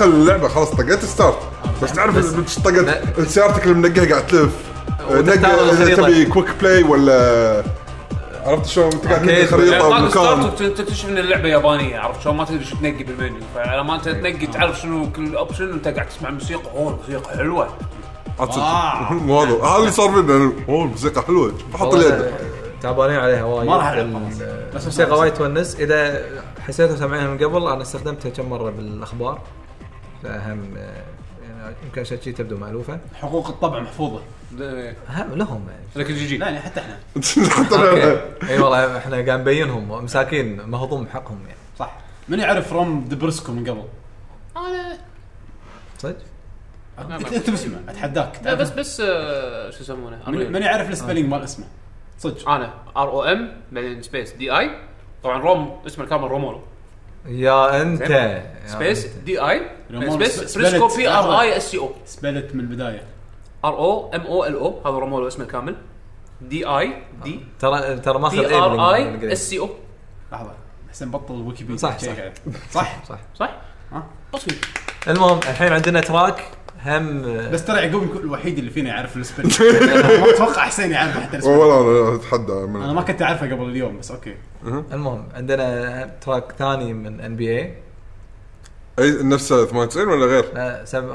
داخل 0.01 0.13
اللعبة 0.13 0.49
خلاص 0.49 0.71
طقيت 0.71 1.05
start 1.05 1.39
بس 1.83 1.93
تعرف 1.93 2.17
بس- 2.17 2.59
طقت؟ 2.59 3.21
سيارتك 3.27 3.65
اللي 3.65 3.75
منقهه 3.75 4.09
قاعد 4.11 4.27
تلف؟ 4.27 4.53
إذا 5.11 5.35
الخريطة. 5.35 6.03
تبي 6.03 6.25
quick 6.25 6.47
play 6.61 6.83
ولا 6.83 7.63
عرفت 8.45 8.67
شلون؟ 8.67 8.93
أنت 8.93 9.07
قاعد 9.07 9.21
تنقي. 9.23 9.47
خريطه 9.47 9.89
ومكان 9.89 10.75
تكتشف 10.75 11.09
إن 11.09 11.19
اللعبة 11.19 11.49
يابانية 11.49 11.99
عرفت 11.99 12.21
شلون؟ 12.23 12.37
ما 12.37 12.45
تدري 12.45 12.65
شو 12.65 12.77
تنقي 12.77 13.05
بالمنيو. 13.05 13.41
فلما 13.55 13.83
ما 13.83 13.95
أنت 13.95 14.09
تنقي 14.09 14.47
تعرف 14.47 14.81
شنو 14.81 15.13
كل 15.13 15.37
option 15.37 15.71
وانت 15.71 15.89
قاعد 15.89 16.09
تسمع 16.09 16.31
موسيقى. 16.31 16.71
أوه 16.77 16.91
الموسيقى 16.91 17.37
حلوة. 17.39 17.69
آه. 18.41 19.13
مو 19.27 19.41
هذا. 19.41 19.65
هذا 19.65 19.77
اللي 19.79 19.91
صار 19.91 20.09
فينا 20.09 20.53
أوه 20.69 20.85
الموسيقى 20.85 21.23
حلوة. 21.23 21.53
بحط 21.75 21.95
اليد. 21.95 22.25
تعبانين 22.83 23.17
عليها 23.17 23.45
وايد. 23.45 23.69
ما 23.69 23.77
راح. 23.77 23.93
بس 24.75 24.83
الموسيقى 24.83 25.19
وايد 25.19 25.35
تونس. 25.35 25.77
إذا 25.81 26.21
حسيتوا 26.69 26.97
سامعينها 26.97 27.29
من 27.29 27.39
قبل 27.39 27.67
أنا 27.67 27.83
استخدمتها 27.83 28.31
كم 28.31 28.49
مرة 28.51 28.71
بالأخبار. 28.71 29.39
فهم 30.23 30.77
آه، 30.77 31.03
يعني 31.43 31.75
يمكن 31.85 32.01
عشان 32.01 32.19
شي 32.21 32.33
تبدو 32.33 32.57
مألوفة. 32.57 32.99
حقوق 33.15 33.49
الطبع 33.49 33.81
محفوظة. 33.81 34.23
هم 35.09 35.35
لهم. 35.35 35.67
يعني 35.71 35.85
لكن 35.97 36.15
GG. 36.15 36.39
لا 36.39 36.47
يعني 36.47 36.61
حتى 36.61 36.81
إحنا. 36.81 36.99
أي 38.51 38.59
والله 38.59 38.99
إحنا 38.99 39.17
قاعد 39.17 39.41
نبينهم 39.41 40.05
مساكين 40.05 40.63
مهضوم 40.63 41.07
حقهم 41.07 41.41
يعني. 41.47 41.59
صح. 41.79 41.97
من 42.29 42.39
يعرف 42.39 42.73
روم 42.73 43.05
دبرسكو 43.09 43.53
من 43.53 43.71
قبل؟ 43.71 43.85
أنا 44.57 44.99
صدق؟ 45.99 46.17
أنت 47.37 47.51
بسمع 47.51 47.79
أتحداك. 47.89 48.41
لا 48.45 48.55
بس 48.55 48.71
بس 48.71 49.03
آه، 49.05 49.71
شو 49.71 49.83
يسمونه؟ 49.83 50.31
من 50.31 50.63
يعرف 50.63 50.91
ال 50.91 50.95
spelling 50.95 51.29
مال 51.29 51.43
اسمه. 51.43 51.67
صدق. 52.19 52.49
أنا. 52.49 52.75
ار 52.97 53.09
أو 53.09 53.25
ام 53.25 53.53
بعدين 53.73 54.03
سبيس 54.03 54.33
دي 54.33 54.59
اي 54.59 54.71
طبعا 55.23 55.39
روم 55.39 55.81
اسمه 55.87 56.05
الكامل 56.05 56.29
رومولو. 56.29 56.61
يا 57.27 57.83
أنت. 57.83 58.43
سبيس 58.67 59.07
أنت. 59.07 59.25
دي 59.25 59.41
اي 59.41 59.71
سبيس. 60.11 60.59
بريسكو 60.59 60.97
بي 60.97 61.09
ار 61.09 61.41
اي 61.41 61.57
اس 61.57 61.71
سي 61.71 61.79
أو 61.79 61.91
سبلت 62.07 62.55
من 62.55 62.61
البداية. 62.61 63.05
ار 63.65 63.79
أو 63.79 64.15
ام 64.15 64.21
أو 64.21 64.45
ال 64.45 64.55
أو 64.55 64.81
هذا 64.87 64.99
رومولو 64.99 65.29
اسمه 65.29 65.45
الكامل 65.45 65.77
دي 66.41 66.67
اي 66.67 67.03
دي 67.25 67.41
ترى 67.61 67.97
ترى 67.97 68.19
ماخذ 68.19 68.37
بي 68.37 68.47
اي 68.47 68.55
ار 68.55 68.95
اي 68.95 69.33
اس 69.33 69.51
سي 69.51 69.59
أو 69.59 69.69
لحظة 70.33 70.53
حسين 70.91 71.11
بطل 71.11 71.35
ويكيبيديا 71.35 71.77
صح، 71.77 71.99
صح. 71.99 72.15
صح 72.71 73.05
صح؟ 73.05 73.19
صح؟ 73.39 73.51
المهم 75.09 75.39
الحين 75.39 75.73
عندنا 75.73 76.01
تراك 76.01 76.45
هم 76.87 77.23
بس 77.53 77.65
ترى 77.65 77.79
يعقوب 77.81 78.03
يكون 78.05 78.23
الوحيد 78.23 78.59
اللي 78.59 78.71
فينا 78.71 78.89
يعرف 78.89 79.17
ال 79.17 79.22
spelling 79.22 79.63
ما 80.21 80.31
أتوقع 80.31 80.63
حسين 80.63 80.91
يعرف 80.91 81.19
حتى 81.19 81.37
ال 81.37 81.39
spelling 81.39 81.61
والله 81.63 82.09
أنا 82.09 82.15
أتحدى 82.17 82.53
أنا 82.53 82.93
ما 82.93 83.03
كنت 83.03 83.23
أعرفه 83.23 83.47
قبل 83.53 83.65
اليوم 83.69 83.99
بس 83.99 84.11
okay 84.11 84.35
المهم 84.93 85.25
عندنا 85.35 86.11
track 86.21 86.45
ثاني 86.59 86.93
من 86.95 87.21
NBA 87.21 89.23
نفسه 89.23 89.67
98 89.67 90.09
ولا 90.09 90.27
غير؟ 90.27 90.45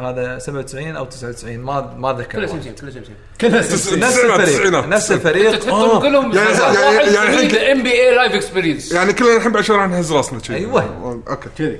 هذا 0.09 0.39
97 0.39 0.95
أو 0.95 1.05
99 1.05 1.57
ما 1.59 1.95
ما 1.97 2.11
اتذكر 2.11 2.31
كله 2.31 2.47
والله. 2.51 2.61
same 2.63 2.69
same 2.69 2.75
كله 2.81 2.91
same 2.91 3.02
same 3.02 3.13
كلها 3.41 3.61
تس- 3.61 3.85
spelling. 3.85 4.03
نفس 4.03 4.17
التسعينات، 4.19 4.39
الفريق. 4.47 4.85
نفس 4.87 5.11
الفريق 5.11 5.59
تحطهم 5.59 5.89
آه. 5.89 5.99
كلهم 6.01 6.33
يعني- 6.35 6.49
يعني- 6.59 6.77
واحد 6.77 7.11
يعني 7.13 7.29
الحين 7.47 7.77
NBA 7.77 7.91
Live 7.91 8.31
experience 8.33 8.91
يعني 8.91 9.13
كلنا 9.13 9.35
الحين 9.37 9.51
بعد 9.51 9.63
شهر 9.63 9.77
راح 9.77 9.87
نهز 9.89 10.11
راسنا 10.11 10.39
شي. 10.43 10.55
أيوة. 10.55 11.23
okay 11.29 11.49
كذي 11.57 11.79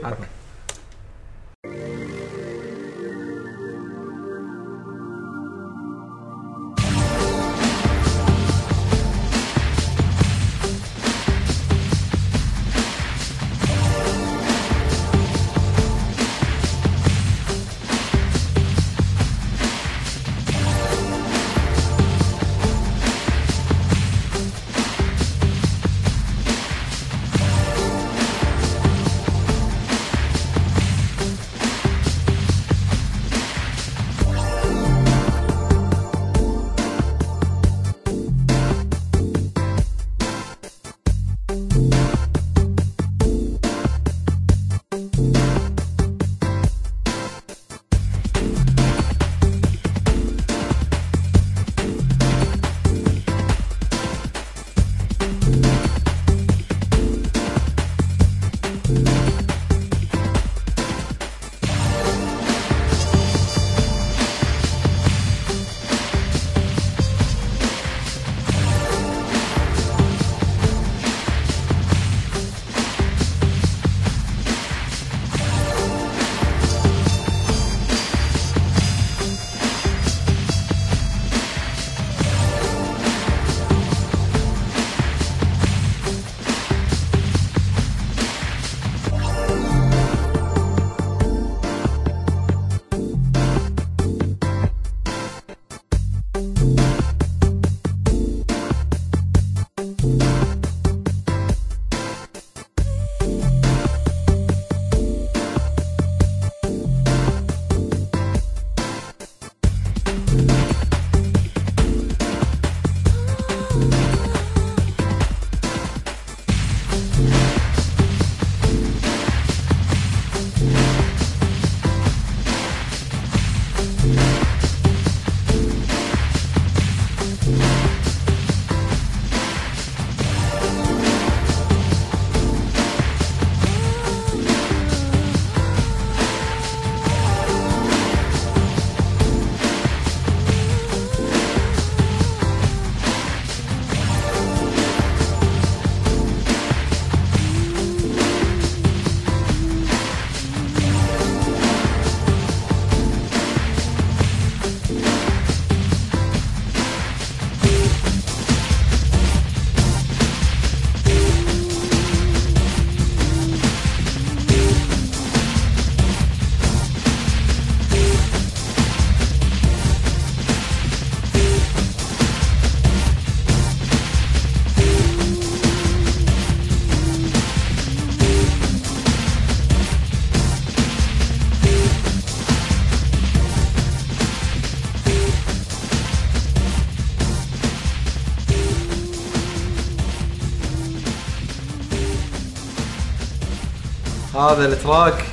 هذا 194.51 194.65
ال 194.65 194.74
track. 194.74 195.25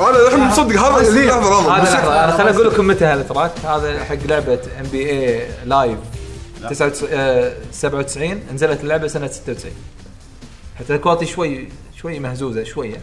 أنا 0.00 0.26
الحين 0.26 0.40
مصدق 0.40 0.80
هذا 0.80 1.26
لحظة 1.26 1.68
لحظة 1.68 1.74
هذا 1.74 2.24
أنا 2.24 2.36
خليني 2.36 2.56
أقول 2.56 2.66
لكم 2.66 2.86
متى 2.86 3.04
ها 3.04 3.11
ال 3.11 3.18
track 3.18 3.52
هذا 3.64 4.04
حق 4.04 4.14
لعبة 4.14 4.60
NBA 4.80 5.10
Live 5.10 5.98
97 7.72 8.42
نزلت 8.52 8.80
اللعبة 8.80 9.06
سنة 9.06 9.26
96 9.26 9.72
حتى 10.78 10.94
ال 10.94 10.98
quality 10.98 11.26
شوي 11.26 11.68
شوي 11.96 12.18
مهزوزة 12.18 12.64
شوية. 12.64 13.00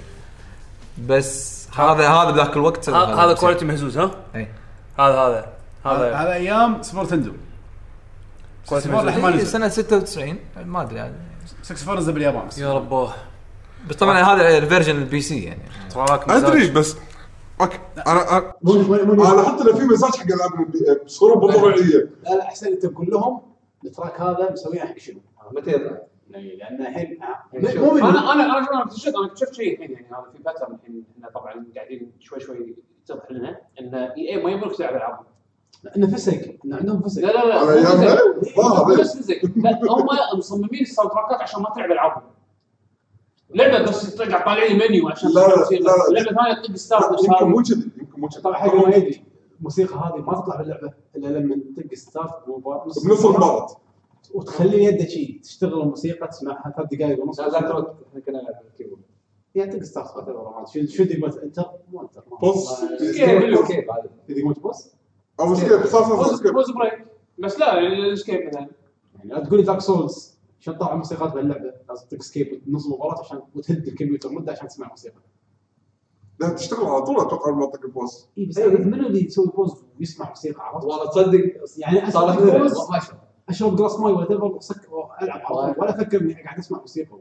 بس 1.07 1.67
هذا 1.75 2.09
هذا 2.09 2.31
بذاك 2.31 2.53
الوقت. 2.53 2.89
هذا 2.89 3.33
quality 3.33 3.65
مهزوز 3.65 3.97
ها؟ 3.97 4.11
إي. 4.35 4.47
هذا 4.99 5.15
هذا. 5.15 5.53
هذا. 5.85 6.15
هذا 6.15 6.33
أيام 6.33 6.81
Super 6.83 7.05
Nintendo 7.05 7.31
quality 8.69 8.89
مهزوز. 8.89 9.51
سنة 9.51 9.67
96 9.67 10.37
ما 10.65 10.81
أدري 10.81 10.95
يعني. 10.95 11.13
64 11.65 11.97
نزل 11.97 12.13
باليابان 12.13 12.47
يا 12.57 12.73
رباه. 12.73 13.13
بس 13.89 13.95
طبعا 13.95 14.21
هذا 14.21 14.57
ال 14.57 14.62
version 14.62 14.95
ال 14.95 15.21
PC 15.21 15.43
يعني. 15.43 15.61
أدري 16.29 16.71
بس 16.71 16.95
okay. 17.61 17.79
أنا 18.07 18.53
أنا 18.71 19.41
أحط 19.41 19.61
له 19.61 19.75
في 19.75 19.85
مزاج 19.85 20.11
حق 20.11 20.25
ألعاب 20.25 20.71
بصورة 21.05 21.39
مو 21.39 21.51
طبيعية. 21.51 22.09
لا 22.23 22.29
لا 22.29 22.43
أحسن 22.43 22.67
أنت 22.67 22.85
تقول 22.85 23.07
لهم 23.11 23.41
ال 23.85 23.91
track 23.91 24.21
هذا 24.21 24.51
مسوينه 24.51 24.85
حق 24.85 24.97
شنو؟ 24.97 25.19
متى 25.51 25.71
يطلع؟ 25.71 26.01
لأن 26.29 26.81
الحين 26.81 27.19
يعني 27.53 27.79
مو 27.79 27.91
من 27.91 28.03
أنا 28.03 28.33
أنا 28.33 28.57
أنا 28.57 28.83
اكتشفت 28.83 29.15
أنا 29.15 29.25
اكتشفت 29.25 29.53
شيء 29.53 29.73
الحين 29.73 29.91
يعني 29.91 30.07
هذا 30.07 30.31
في 30.37 30.43
pattern 30.43 30.75
الحين 30.75 31.03
إحنا 31.17 31.29
طبعا 31.29 31.65
قاعدين 31.75 32.11
شوي 32.19 32.39
شوي 32.39 32.75
يتضح 33.03 33.31
لنا 33.31 33.59
إن 33.79 33.95
EA 33.95 34.43
ما 34.43 34.51
يبغونك 34.51 34.75
تلعب 34.75 34.95
العابهم 34.95 35.25
إنه 35.97 36.07
فسق 36.07 36.55
إنه 36.65 36.77
عندهم 36.77 37.01
فسق 37.01 37.21
لا 37.21 37.31
لا 37.31 37.45
لا. 37.45 38.99
بس 38.99 39.17
فزق 39.17 39.35
لا 39.55 39.79
هم 39.89 40.37
مصممين 40.37 40.81
ال 40.81 41.11
soundtrack 41.11 41.38
ات 41.38 41.41
عشان 41.41 41.61
ما 41.61 41.69
تلعب 41.75 41.91
العابهم 41.91 42.23
لعبه 43.49 43.89
بس 43.89 44.15
تقعد 44.15 44.45
طالع 44.45 44.63
لي 44.63 44.73
منيو 44.73 45.09
عشان 45.09 45.29
لا، 45.29 45.39
لا،. 45.39 45.45
لا، 45.45 45.79
لا. 45.79 46.19
لعبه 46.19 46.35
ثانية 46.35 46.63
تطق 46.63 46.75
start 46.75 47.23
يمكن 47.23 47.45
مو 47.45 47.59
هذه 47.59 47.63
كذي 47.63 47.91
يمكن 47.97 48.21
مو 48.21 48.27
كذي 48.27 48.41
طبعا 48.41 48.55
حق 48.55 48.75
ما 48.75 48.95
يدري 48.95 49.25
الموسيقى 49.59 49.95
هذه 49.95 50.21
ما 50.21 50.41
تطلع 50.41 50.55
باللعبه 50.55 50.93
الا 51.15 51.27
لما 51.27 51.55
تدق 51.77 51.93
start 51.93 52.31
بنص 53.05 53.25
المرات 53.25 53.71
وتخلي 54.33 54.83
يده 54.83 55.05
شي 55.05 55.39
تشتغل 55.43 55.81
الموسيقى 55.81 56.27
تسمعها 56.27 56.73
ثلاث 56.77 56.89
دقائق 56.91 57.23
ونص 57.23 57.39
لا 57.39 57.49
ذاك 57.49 57.63
الوقت 57.63 57.95
إحنا 58.09 58.21
كنا 58.21 58.41
نلعب 58.41 58.63
بال 58.63 58.71
keyboard 58.71 59.01
يعني 59.55 59.71
تدق 59.71 59.83
start 59.83 60.29
ما 60.29 60.65
شو 60.73 60.85
شو 60.85 61.03
دقمه 61.03 61.43
enter 61.43 61.65
مو 61.91 62.01
enter 62.01 62.23
pause 62.41 62.81
أو 65.39 65.55
escape 65.55 65.85
صار 65.85 66.03
صار 66.03 66.15
pause 66.15 66.39
escape 66.39 66.53
pause 66.53 66.71
break 66.71 67.05
بس 67.37 67.59
لا 67.59 67.75
يعني 67.75 67.87
ال 67.87 67.96
escape 67.96 68.47
مثلا 68.47 68.67
يعني 69.15 69.29
لا 69.29 69.43
تقول 69.45 69.59
لي 69.59 69.65
Dark 69.65 69.81
Souls 69.81 70.34
عشان 70.65 70.77
تطلع 70.77 70.95
موسيقات 70.95 71.33
باللعبه 71.33 71.73
لازم 71.89 72.07
تدق 72.07 72.21
escape 72.21 72.61
نص 72.67 72.85
المباراه 72.85 73.19
عشان 73.19 73.41
وتهد 73.55 73.87
الكمبيوتر 73.87 74.29
مدة 74.31 74.51
عشان 74.51 74.67
تسمع 74.67 74.89
موسيقى. 74.89 75.21
لا 76.39 76.49
تشتغل 76.49 76.85
على 76.85 77.01
طول 77.01 77.19
أتوقع 77.19 77.51
المنطق 77.51 77.85
ال 77.85 77.92
pause 77.92 78.29
اي 78.37 78.45
بس 78.45 78.59
عرفت 78.59 78.79
منو 78.79 79.07
اللي 79.07 79.25
يسوي 79.25 79.47
pause 79.47 79.83
ويسمع 79.99 80.29
موسيقى 80.29 80.61
عرفت؟ 80.61 80.85
والله 80.85 81.09
تصدق 81.09 81.39
يعني 81.77 82.01
ما 82.01 82.09
شاء 82.09 83.19
أشرب 83.49 83.75
glass 83.75 83.99
ماي 83.99 84.13
whatever 84.13 84.59
العب 85.21 85.41
على 85.45 85.73
طول. 85.73 85.83
ولا 85.83 86.01
أفكر 86.01 86.21
إني 86.21 86.43
قاعد 86.43 86.59
أسمع 86.59 86.79
موسيقى. 86.79 87.19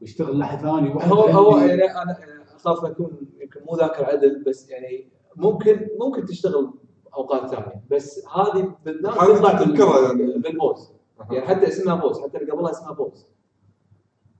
ويشتغل 0.00 0.38
لحن 0.38 0.58
ثاني 0.58 0.94
هو 0.94 1.20
هو. 1.20 1.58
يعني 1.58 1.84
أنا 1.84 2.16
أخاف 2.56 2.84
اكون 2.84 3.16
يمكن 3.40 3.60
مو 3.64 3.76
ذاكر 3.76 4.04
عدل 4.04 4.44
بس 4.44 4.68
يعني 4.70 5.08
ممكن 5.36 5.88
ممكن 6.00 6.26
تشتغل 6.26 6.74
أوقات 7.14 7.50
ثانية. 7.50 7.82
بس 7.90 8.24
هذه 8.36 8.74
بالذات 8.84 9.14
تطلع 9.14 10.00
يعني. 10.06 10.38
بال 10.38 10.54
pause. 10.54 11.01
يعني 11.30 11.46
حتى 11.46 11.68
اسمها 11.68 11.94
pause 11.94 12.20
حتى 12.20 12.38
اللي 12.38 12.52
قبلها 12.52 12.70
اسمها 12.70 12.92
pause 12.92 13.26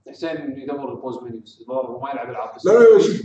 حسين 0.09 0.59
يدور 0.59 0.93
ال 0.93 0.98
pause 0.98 1.23
menus 1.23 1.65
هو 1.71 2.01
ما 2.01 2.11
يلعب 2.11 2.31
العاب 2.31 2.51
لا 2.65 2.73
لا 2.73 2.79
لا 2.95 2.99
شوف 2.99 3.21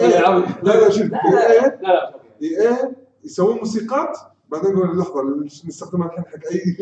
إيه. 0.00 0.20
لا 0.62 0.80
لا 0.80 0.90
شوف 0.90 1.02
لا 1.02 1.58
لا 1.58 1.76
لا 1.82 2.20
EA 2.42 2.94
يسوون 3.24 3.56
موسيقات 3.56 4.18
بعدين 4.48 4.70
يقول 4.70 4.98
لحظه 4.98 5.22
نستخدمها 5.44 6.06
الحين 6.06 6.24
حق 6.24 6.46
اي 6.52 6.76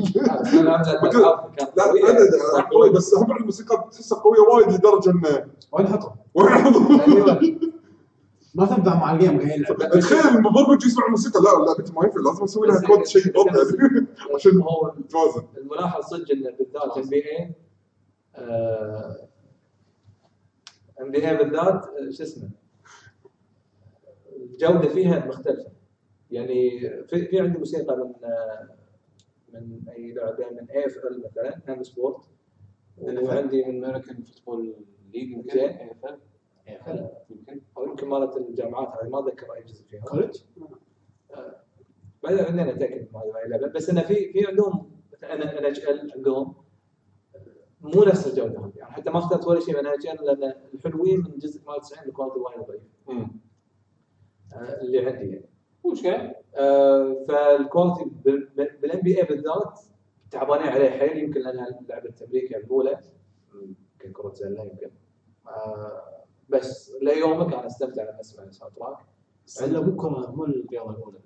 لا 1.77 1.85
قوية. 1.85 2.11
أنا 2.11 2.63
قوي 2.73 2.91
بس 2.91 3.15
هم 3.15 3.37
الموسيقى 3.37 3.89
تحسها 3.93 4.19
قويه 4.19 4.41
وايد 4.41 4.73
لدرجه 4.73 5.11
انه 5.11 5.47
وين 5.73 5.87
احطه؟ 5.87 6.15
وين 6.35 6.47
أحطها؟ 6.49 7.51
ما 8.59 8.67
تنفع 8.67 8.95
مع 8.95 9.15
ال 9.15 9.20
game 9.20 9.39
تخيل 9.93 10.37
المبرمج 10.37 10.87
يسمع 10.87 11.07
الموسيقى 11.07 11.41
لا 11.41 11.67
لعبتي 11.67 11.93
ما 11.93 12.05
ينفع 12.05 12.21
لازم 12.21 12.45
أسوي 12.45 12.67
لها 12.67 12.81
كود 12.81 13.07
شيء 13.07 13.33
يعني. 13.37 14.07
عشان 14.35 14.61
هو 14.61 14.95
توازن 15.11 15.43
الملاحظ 15.57 16.03
صدق 16.03 16.31
انه 16.31 16.51
بالذات 16.51 16.99
ام 16.99 17.09
بي 17.11 17.25
اي 17.25 17.55
ام 21.01 21.11
بي 21.11 21.29
اي 21.29 21.37
بالذات 21.37 21.85
آه، 21.85 22.11
شو 22.11 22.23
اسمه 22.23 22.51
الجوده 24.37 24.89
فيها 24.89 25.27
مختلفة. 25.27 25.71
يعني 26.31 26.81
في, 26.81 27.27
في 27.27 27.41
عندي 27.41 27.59
موسيقى 27.59 27.97
من 27.97 28.13
آه، 28.25 28.69
من 29.53 29.89
أي 29.89 30.13
لعبة 30.13 30.51
من 30.51 30.71
اي 30.71 30.87
اف 30.87 30.97
ال 30.97 31.23
مثلا 31.25 31.61
هام 31.69 31.83
سبورت 31.83 32.23
وعندي 32.99 33.65
من 33.65 33.85
امريكان 33.85 34.23
فوتبول 34.23 34.75
ليج 35.15 35.31
يمكن 35.31 35.51
زين. 35.55 35.79
يمكن 37.31 37.61
أو 37.77 37.85
يمكن 37.85 38.09
مالت 38.09 38.37
الجامعات 38.37 38.89
هذه 38.89 39.09
ما 39.09 39.19
أتذكر 39.19 39.55
أي 39.55 39.63
جزء 39.63 39.85
فيها. 39.85 40.01
كولج؟ 40.01 40.37
بعدين 42.23 42.45
عندنا 42.45 42.71
اتاكد 42.71 43.09
ما 43.13 43.67
بس 43.75 43.91
إنه 43.91 44.03
في 44.03 44.33
في 44.33 44.47
عندهم 44.47 44.91
مثلا 45.23 45.59
ان 45.59 45.65
اتش 45.65 45.89
ال 45.89 46.13
عندهم 46.17 46.55
مو 47.81 48.05
نفس 48.05 48.27
الجودة 48.27 48.61
هذه. 48.61 48.73
يعني 48.77 48.93
حتى 48.93 49.11
ما 49.11 49.19
اخترت 49.19 49.47
ولا 49.47 49.61
شيء 49.61 49.75
من 49.75 49.87
ان 49.87 49.93
اتش 49.93 50.07
ال 50.07 50.27
لأن 50.27 50.55
الحلوين 50.75 51.21
من 51.21 51.39
جزء 51.39 51.61
مال 51.67 51.81
90 51.81 52.09
الكواليتي 52.09 52.39
وايد 52.39 52.61
ضعيف. 52.61 52.83
آه، 54.55 54.81
اللي 54.81 55.07
عندي 55.07 55.27
يعني. 55.27 55.49
مو 55.85 55.91
مشكلة. 55.91 56.35
آه، 56.55 57.25
فال 57.29 58.11
quality 58.83 59.01
بال 59.01 59.19
NBA 59.19 59.25
بالذات 59.25 59.81
تعبانين 60.31 60.69
عليه 60.69 60.91
حيل. 60.91 61.19
يمكن 61.19 61.41
لانها 61.41 61.81
لعبة 61.89 62.15
أمريكا 62.23 62.57
الاولى 62.57 62.99
يمكن 63.55 64.13
كرة 64.13 64.33
سله 64.35 64.65
يمكن. 64.65 64.91
آه، 65.47 66.18
بس 66.49 66.93
ليومك 67.03 67.53
أنا 67.55 67.67
أستمتع 67.67 68.03
لما 68.03 68.21
أسمع 68.21 68.45
ال 68.45 68.75
soundtrack 68.75 69.85
مو 69.87 69.97
كره 69.97 70.33
مو 70.37 70.45
الرياضة 70.45 70.91
الأولى. 70.91 71.19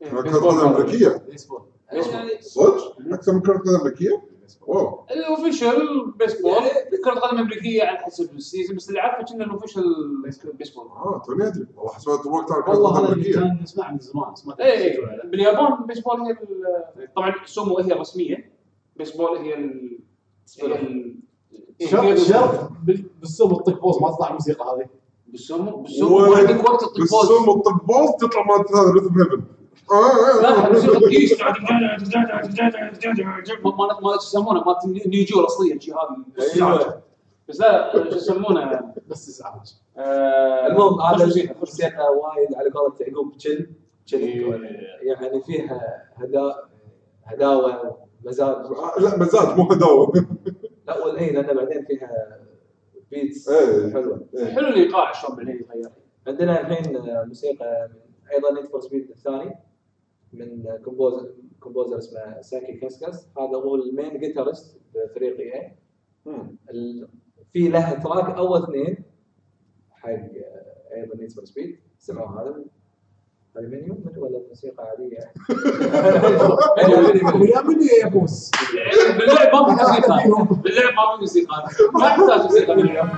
كرة 0.00 0.38
قدم 0.38 0.58
امريكيه 0.58 1.08
بيسبول. 1.30 1.62
يعني 1.92 2.02
صدق؟ 2.40 2.96
أكثر 3.12 3.32
من 3.32 3.40
كرة 3.40 3.58
قدم 3.58 3.74
امريكيه؟ 3.80 4.22
واو. 4.66 5.06
ال 5.10 5.21
official 5.21 6.10
بيسبول. 6.10 6.52
كرة 7.04 7.14
قدم 7.20 7.38
امريكيه 7.38 7.82
على 7.84 7.98
حسب 7.98 8.34
ال 8.36 8.42
season 8.42 8.76
بس 8.76 8.88
اللي 8.88 9.00
عارفه 9.00 9.34
كنا 9.34 9.44
ال 9.44 9.48
official 9.48 9.84
بيسبول. 10.54 10.86
آه 10.86 11.22
توني 11.26 11.46
أدري. 11.46 11.66
والله 11.76 11.92
حسبت 11.92 12.26
الوقت 12.26 12.52
على 12.52 12.62
كرة 12.62 12.70
والله 12.70 13.00
هذا 13.06 13.12
اللي 13.12 13.32
كان 13.32 13.60
نسمعه 13.62 13.90
من 13.92 13.98
زمان 13.98 14.56
اي 14.60 15.00
باليابان 15.24 15.86
بيسبول 15.86 16.20
هي 16.20 16.30
ال- 16.30 17.14
طبعا 17.16 17.34
سومو 17.44 17.78
هي 17.78 17.92
الرسمية. 17.92 18.52
بيسبول 18.96 19.36
هي 19.38 19.54
ال 19.54 19.98
هي 20.62 20.66
ال- 20.82 21.16
شرط 21.86 22.00
هي 22.00 22.12
ال- 22.12 22.18
شرط 22.18 22.70
بال- 22.86 23.04
بالسوم 23.20 23.52
الطق 23.52 23.80
بوز 23.80 24.02
ما 24.02 24.10
تطلع 24.10 24.28
الموسيقى 24.28 24.64
هذه 24.64 24.86
بالسومو 25.26 25.76
بالسومو 25.76 26.16
ولا- 26.16 26.28
ما 26.30 26.36
عندك 26.36 26.64
وقت 26.70 26.80
تطق 26.80 26.98
بوز 26.98 27.10
بالسوم 27.12 27.50
الطق 27.50 27.84
بوز 27.84 28.10
تطلع 28.20 28.44
مالت 28.56 28.72
هذا 28.72 28.92
ريثم 28.92 29.20
هيفن 29.20 29.42
لا 30.42 30.66
الموسيقى 30.66 31.00
مالت 34.02 34.20
شو 34.20 34.26
يسمونه 34.28 34.64
مالت 34.64 35.06
نيجو 35.06 35.40
الاصليه 35.40 35.78
شي 35.78 35.92
هذه 35.92 36.56
أيوه 36.56 37.02
بس 37.48 37.60
لا 37.60 37.92
شو 38.10 38.16
يسمونه 38.16 38.92
بس 39.08 39.28
ازعاج 39.28 39.74
آه، 39.96 40.66
المهم 40.66 41.00
هذا 41.00 41.24
موسيقى، 41.24 41.54
الموسيقى 41.54 42.02
وايد 42.12 42.54
على 42.54 42.70
قولة 42.70 42.94
يعقوب 43.00 43.36
تشل 43.36 43.70
تشل 44.06 44.20
يعني 45.02 45.40
فيها 45.42 46.02
هدا 46.16 46.54
هداوه 47.24 47.96
مزاج 48.24 48.56
لا 49.00 49.18
مزاج 49.18 49.56
مو 49.58 49.72
هداوه 49.72 50.12
لا 50.90 51.04
والاي 51.06 51.32
لأن 51.32 51.56
بعدين 51.56 51.84
فيها 51.84 52.40
beats 53.10 53.48
إيه. 53.48 53.92
حلوة. 53.92 54.26
حلو 54.36 54.68
الايقاع 54.68 55.12
شلون 55.12 55.36
بعدين 55.36 55.56
يتغير. 55.56 55.90
عندنا 56.26 56.60
الحين 56.60 56.98
موسيقى 57.28 57.88
من 57.92 58.28
أيضا 58.32 58.52
Need 58.52 58.66
for 58.70 58.80
Speed 58.80 59.10
الثاني 59.10 59.54
من 60.32 60.64
composer 60.84 61.34
composer 61.60 61.98
اسمه 61.98 62.40
ساكي 62.40 62.72
كاسكاس 62.72 63.28
هذا 63.38 63.56
هو 63.56 63.74
ال 63.74 63.83
main 63.83 64.18
guitarist 64.20 64.80
بفريق 64.94 65.38
اي 65.40 65.76
ال- 66.70 67.08
في 67.52 67.68
له 67.68 67.94
track 68.02 68.36
أو 68.36 68.56
اثنين. 68.56 69.04
حق 69.92 70.08
أيضا 70.94 71.16
Need 71.16 71.32
for 71.32 71.44
Speed 71.44 71.78
سمعوا 71.98 72.40
هذا؟ 72.42 72.64
هذا 73.56 73.66
menu 73.66 73.94
menu 74.04 74.24
ولا 74.24 74.40
موسيقى 74.48 74.84
عادية؟ 74.84 75.32
ويا 77.40 77.60
منو 77.62 77.82
يا 78.02 78.08
بوس؟ 78.08 78.50
باللعب 79.18 79.54
ما 79.54 79.64
في 79.64 79.82
موسيقى. 79.82 80.46
باللعب 80.62 80.94
ما 80.94 81.16
في 81.16 81.20
موسيقى. 81.20 81.68
ما 81.94 82.06
يحتاج 82.06 82.40
موسيقى. 82.40 82.74
باللعب 82.76 83.08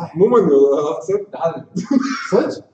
صح. 0.00 0.16
مو 0.16 0.26
منيو 0.26 0.74
آه، 0.74 1.00
صدق. 1.00 1.36
هذا 1.36 1.66
صدق؟ 2.30 2.64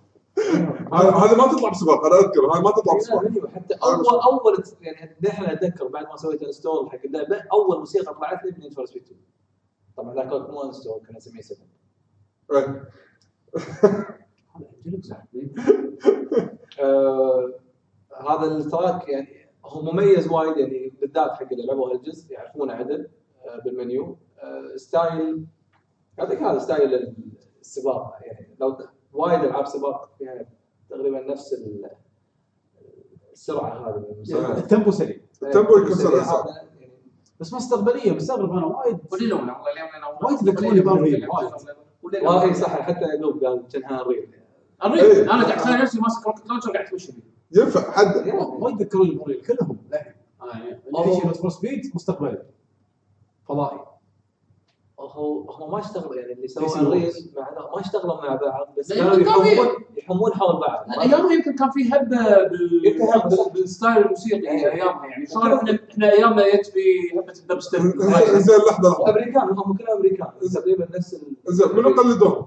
هذا 0.95 1.11
هذا 1.11 1.37
ما 1.37 1.53
تطلع 1.53 1.71
بسباق 1.71 2.05
أنا 2.07 2.19
أذكر 2.19 2.53
هذا 2.53 2.61
ما 2.61 2.71
تطلع 2.71 2.97
بسباق. 2.97 3.51
حتى 3.55 3.75
اول 3.75 4.21
أول 4.21 4.63
يعني 4.81 5.17
دحين 5.21 5.45
اتذكر 5.47 5.89
بعد 5.89 6.07
ما 6.07 6.17
سويت 6.17 6.43
install 6.43 6.91
حق 6.91 6.99
اللعبة 7.05 7.43
أول 7.53 7.79
موسيقى 7.79 8.15
طلعت 8.15 8.45
لي 8.45 8.65
من 8.65 8.71
For 8.71 8.87
Speed 8.87 9.03
2 9.03 9.21
طبعا 9.97 10.15
ذاك 10.15 10.27
الوقت 10.27 10.51
مو 10.51 10.63
install 10.63 11.01
كنا 11.09 11.17
نسميه 11.17 11.41
7 11.41 11.67
إيه. 12.53 12.59
هذا 14.57 14.67
عجلك 14.87 15.05
صح. 15.05 15.23
آه 16.81 17.53
هذا 18.29 18.57
ال 18.57 18.65
track 18.65 19.09
يعني 19.09 19.49
هو 19.65 19.83
مميز 19.83 20.29
وايد 20.29 20.57
يعني 20.57 20.93
بالذات 21.01 21.31
حق 21.33 21.49
اللي 21.53 21.67
لعبوا 21.67 21.91
هالجزء 21.93 22.33
يعرفونه 22.33 22.73
عدل 22.73 23.09
آه 23.47 23.61
بالمنيو. 23.65 24.17
آه 24.39 24.77
style 24.77 25.47
يعطيك 26.19 26.43
هذا 26.43 26.59
style 26.59 27.15
السباق 27.61 28.15
يعني. 28.23 28.57
لو 28.61 28.79
وايد 29.13 29.45
ألعاب 29.45 29.67
سباق 29.67 30.11
فيها 30.19 30.47
تقريبا 30.91 31.21
نفس 31.33 31.53
ال- 31.53 31.91
السرعة 33.33 33.89
هذه. 33.89 33.99
من 33.99 34.05
الموسيقى. 34.13 34.59
ال 34.59 34.64
tempo 34.64 34.91
سريع. 34.91 35.17
ال 35.43 35.48
tempo 35.48 35.77
يكون 35.77 35.95
سريع، 35.95 36.25
يعني 36.47 36.93
بس 37.41 37.55
مستقبليه 37.55 38.13
مستغرب 38.13 38.53
أنا 38.53 38.67
وايد 38.67 38.99
والله 39.13 39.27
اليوم 39.27 39.51
وايد 40.23 40.39
ذكروني 40.49 40.81
ب 40.81 40.87
Unreal، 40.87 41.29
وايد. 41.31 41.53
وايد. 42.27 42.55
صح. 42.55 42.81
حتى 42.81 43.05
يعقوب 43.05 43.45
قال 43.45 43.69
كانها 43.73 44.03
Unreal 44.03 44.29
Unreal 44.85 45.01
إيه. 45.05 45.23
أنا 45.23 45.45
قاعد 45.45 45.59
اتخيل 45.59 45.79
نفسي 45.83 46.01
ماسك 46.01 46.27
rocket 46.27 46.47
launcher 46.47 46.73
قاعد 46.73 46.87
اتمشى 46.87 47.13
فيه 47.13 47.23
ينفع 47.61 47.91
حد. 47.91 48.29
وايد 48.59 48.83
ذكروني 48.83 49.11
ب 49.11 49.15
Unreal 49.15 49.43
كلهم. 49.43 49.79
آه، 49.93 49.97
يعني 50.47 50.81
Need 51.07 51.35
for 51.35 51.51
Speed 51.51 51.93
مستقبلي 51.95 52.43
فضائي. 53.49 53.79
هو 55.01 55.51
هو 55.51 55.71
ما 55.71 55.79
اشتغل 55.79 56.19
يعني 56.19 56.33
اللي 56.33 56.49
سووا. 56.49 56.77
Unreal 56.77 57.13
مع 57.37 57.51
ما 57.75 57.81
اشتغلوا 57.81 58.15
مع 58.17 58.35
بعض 58.35 58.75
بس 58.79 58.93
كانوا 58.93 59.13
يمكن 59.15 59.25
كان 59.25 59.47
يحمون 59.47 59.67
يحمون 59.97 60.35
حول 60.35 60.61
بعض. 60.61 60.87
ايامها 61.01 61.33
يمكن 61.33 61.55
كان 61.57 61.71
في 61.71 61.89
هبة 61.89 62.49
بال... 62.49 62.83
بال 63.55 63.67
style 63.67 63.97
الموسيقي 63.99 64.41
إيه. 64.51 64.73
أيامها 64.73 65.07
يعني. 65.07 65.27
شلون 65.27 65.53
إحنا 65.53 65.79
إحنا 65.91 66.13
أيامنا 66.13 66.57
جت 66.57 66.67
في 66.67 66.81
هبة 67.19 67.33
الدب 67.33 67.61
ستيب 67.61 67.81
زين 67.81 68.41
زين 68.41 68.57
لحظة 68.71 68.91
لحظة. 68.91 69.11
أمريكان 69.11 69.43
هم 69.43 69.77
كلهم 69.77 69.97
أمريكان 69.97 70.29
تقريبا 70.55 70.89
نفس 70.97 71.15
ال- 71.15 71.37
زين 71.55 71.69
منو 71.77 71.89
قلدوهم؟ 72.03 72.47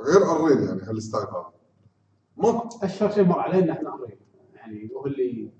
غير 0.00 0.22
الرين 0.36 0.62
يعني 0.68 0.82
هال 0.82 0.94
style 0.94 1.24
هذا. 1.24 1.46
ماكو 2.36 2.68
أشهر 2.82 3.10
شيء 3.10 3.24
مر 3.24 3.38
علينا 3.40 3.72
إحنا 3.72 3.94
Unreal. 3.94 4.18
يعني 4.54 4.90
هو 4.96 5.06
اللي 5.06 5.50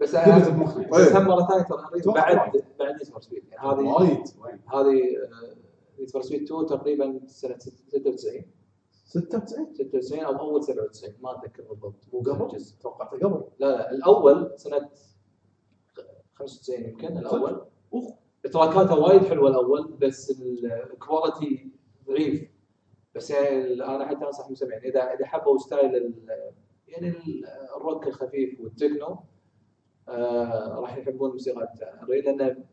بس 0.00 0.16
بمخنا 0.16 0.88
بس 0.88 1.12
هم 1.12 1.26
مرة 1.28 1.46
ثانية 1.46 1.62
ترى 1.62 2.12
بعد. 2.14 2.64
بعد 2.78 2.94
Need 2.94 3.02
for 3.06 3.20
Speed 3.20 3.44
يعني 3.50 3.68
هذه 3.68 3.80
وايد 3.86 4.24
هذه 4.74 5.02
Need 5.98 6.10
for 6.10 6.22
Speed 6.22 6.42
2 6.42 6.66
تقريبا 6.66 7.20
سنة 7.26 7.58
96 7.58 8.42
96 9.04 9.74
96 9.74 10.20
أو 10.20 10.36
أول 10.38 10.64
97 10.64 11.14
ما 11.22 11.38
أتذكر 11.38 11.62
بالضبط. 11.62 11.94
مو 12.12 12.20
قبل. 12.20 12.60
توقعته 12.82 13.18
قبل. 13.28 13.44
لا 13.58 13.66
لا 13.66 13.90
الأول 13.90 14.52
سنة 14.56 14.88
95 16.34 16.84
يمكن 16.84 17.18
الأول. 17.18 17.64
track 18.52 18.82
اته 18.82 18.94
وايد 18.98 19.22
حلوة 19.24 19.50
الأول 19.50 19.92
بس 20.00 20.30
ال 20.92 21.02
quality 21.02 21.70
ضعيف. 22.08 22.48
بس 23.14 23.30
يعني 23.30 23.72
أنا 23.84 24.06
حتى 24.06 24.24
أنصح 24.26 24.46
المستمعين 24.46 24.80
إذا 24.82 25.00
إذا 25.14 25.26
حبوا 25.26 25.58
style 25.58 26.14
يعني 26.88 27.08
ال- 27.08 27.44
الروك 27.76 28.06
الخفيف 28.06 28.60
والتكنو 28.60 29.18
راح 30.08 30.96
يحبون 30.96 31.30
موسيقى 31.30 31.74
الري 32.02 32.20
لأن 32.20 32.64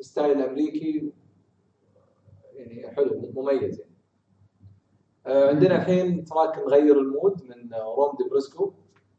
style 0.00 0.42
أمريكي 0.42 1.12
يعني 2.54 2.88
حلو 2.90 3.32
مميز 3.36 3.80
يعني. 3.80 3.92
آه 5.26 5.48
عندنا 5.48 5.76
الحين 5.76 6.24
track 6.24 6.58
نغير 6.58 7.00
ال 7.00 7.08
mood 7.08 7.42
من 7.44 7.74
آه، 7.74 7.94
روم 7.94 8.16
دي 8.16 8.28
بريسكو 8.30 8.72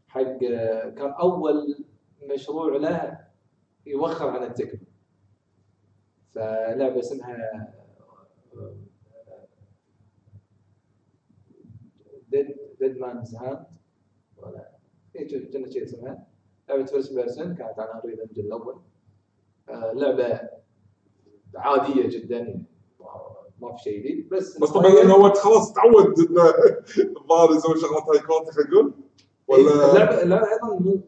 حق 0.08 0.44
آه، 0.44 0.90
كان 0.90 1.12
أول 1.12 1.86
مشروع 2.24 2.78
له 2.78 3.28
يوخر 3.86 4.30
عن 4.30 4.44
التكنو. 4.44 4.80
فلعبة 6.32 7.00
اسمها 7.00 7.74
Dead 12.30 12.58
Dead 12.80 12.98
Man's 12.98 13.36
Hand 13.36 13.66
ولا 14.38 14.72
اي 15.16 15.26
كنا 15.26 15.84
اسمها. 15.84 16.33
لعبه 16.76 16.86
first 16.86 17.14
person 17.14 17.56
كانت 17.56 17.80
على 17.80 17.94
Unreal 18.04 18.22
Engine 18.22 18.42
الأول. 18.46 18.76
آه، 19.70 19.92
لعبة 19.94 20.40
عادية 21.56 22.08
جدا 22.10 22.38
يعني 22.38 22.66
ما- 23.60 23.76
في 23.76 23.84
شيء 23.84 24.00
جديد. 24.00 24.30
بس 24.30 24.58
بس 24.58 24.70
طبعا 24.72 25.02
إنه 25.02 25.14
هو 25.14 25.34
خلاص 25.34 25.74
تعود 25.74 26.20
إنه 26.20 26.42
الظاهر 27.22 27.56
يسوي 27.56 27.76
شغلات 27.82 28.04
high 28.10 28.20
quality 28.28 28.52
خلينا 28.52 28.70
نقول 28.72 28.94
ولا 29.48 29.92
اللعبه 29.92 30.22
اللعبة 30.24 30.48
أيضا 30.54 30.80
مو 30.80 31.02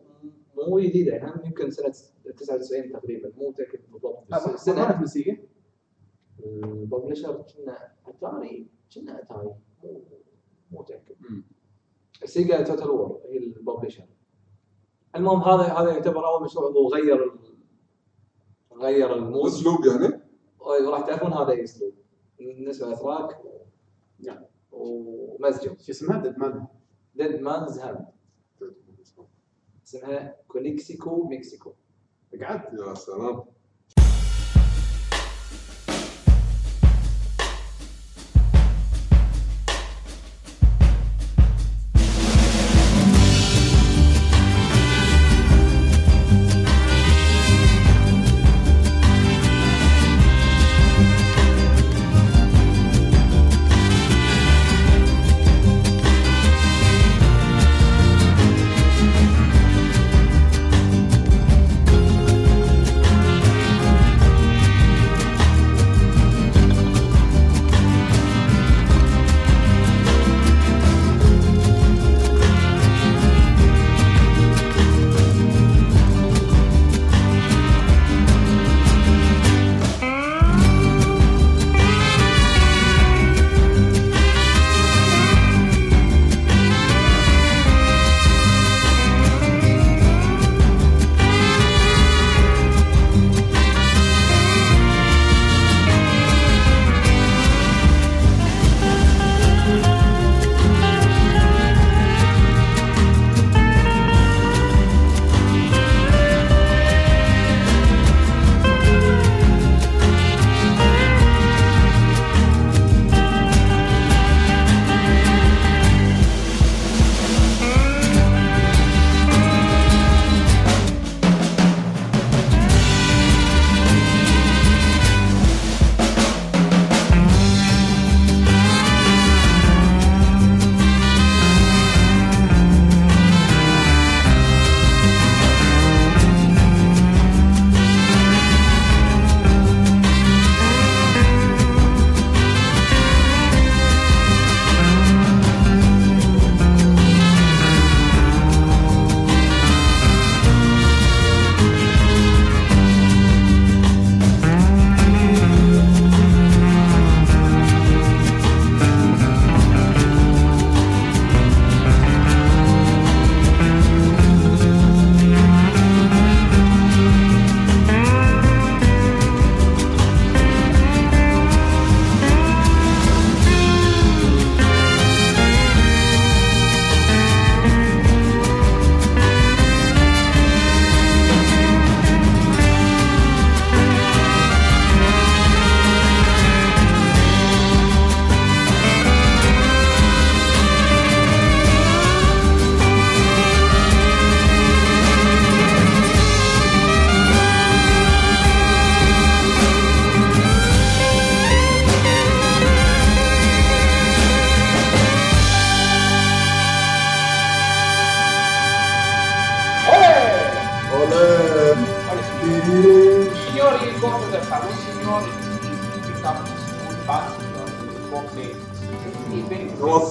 مو 0.68 0.80
جديدة. 0.80 1.12
يعني 1.12 1.46
يمكن 1.46 1.72
سنة 1.72 1.94
99 2.38 2.92
تقريبا 2.92 3.32
مو 3.38 3.50
متأكد 3.50 3.80
بالضبط. 3.92 4.24
بس 4.32 4.42
سنة. 4.44 4.54
السنة 4.54 5.00
موسيقى 5.00 5.38
ال 6.46 6.55
publisher 6.55 7.34
كنا 7.56 7.92
أتاري 8.08 8.68
كنا 8.96 9.22
أتاري. 9.22 9.54
مو 9.84 10.02
مو 10.72 10.80
متأكد. 10.80 11.16
Sega 12.26 12.62
Total 12.64 12.90
War 12.90 13.22
هي 13.30 13.38
ال 13.38 13.44
publisher. 13.44 14.04
المهم 15.16 15.42
هذا 15.42 15.64
هذا 15.64 15.92
يعتبر 15.92 16.28
أول 16.28 16.44
مشروع 16.44 16.72
هو 16.72 16.88
غير 16.88 17.32
غير 18.74 19.16
ال 19.16 19.22
mood 19.22 19.46
أسلوب 19.46 19.86
يعني؟ 19.86 20.22
وراح 20.60 21.02
تعرفون 21.02 21.34
هذا 21.34 21.52
أي 21.52 21.64
أسلوب. 21.64 21.94
بالنسبة 22.40 22.88
لل 22.88 23.03
track 23.03 23.42
نعم. 24.20 24.46
ومزجوا 24.72 25.76
شو 25.80 25.92
اسمها؟ 25.92 26.22
Dead 26.22 26.40
Man 26.40 26.68
ديد 27.16 27.42
مانز 27.42 27.80
هاند 27.80 28.06
اسمها 29.88 30.36
كوليكسيكو 30.48 31.24
مكسيكو 31.30 31.74
قعدت 32.42 32.74
يا 32.74 32.94
سلام. 32.94 33.44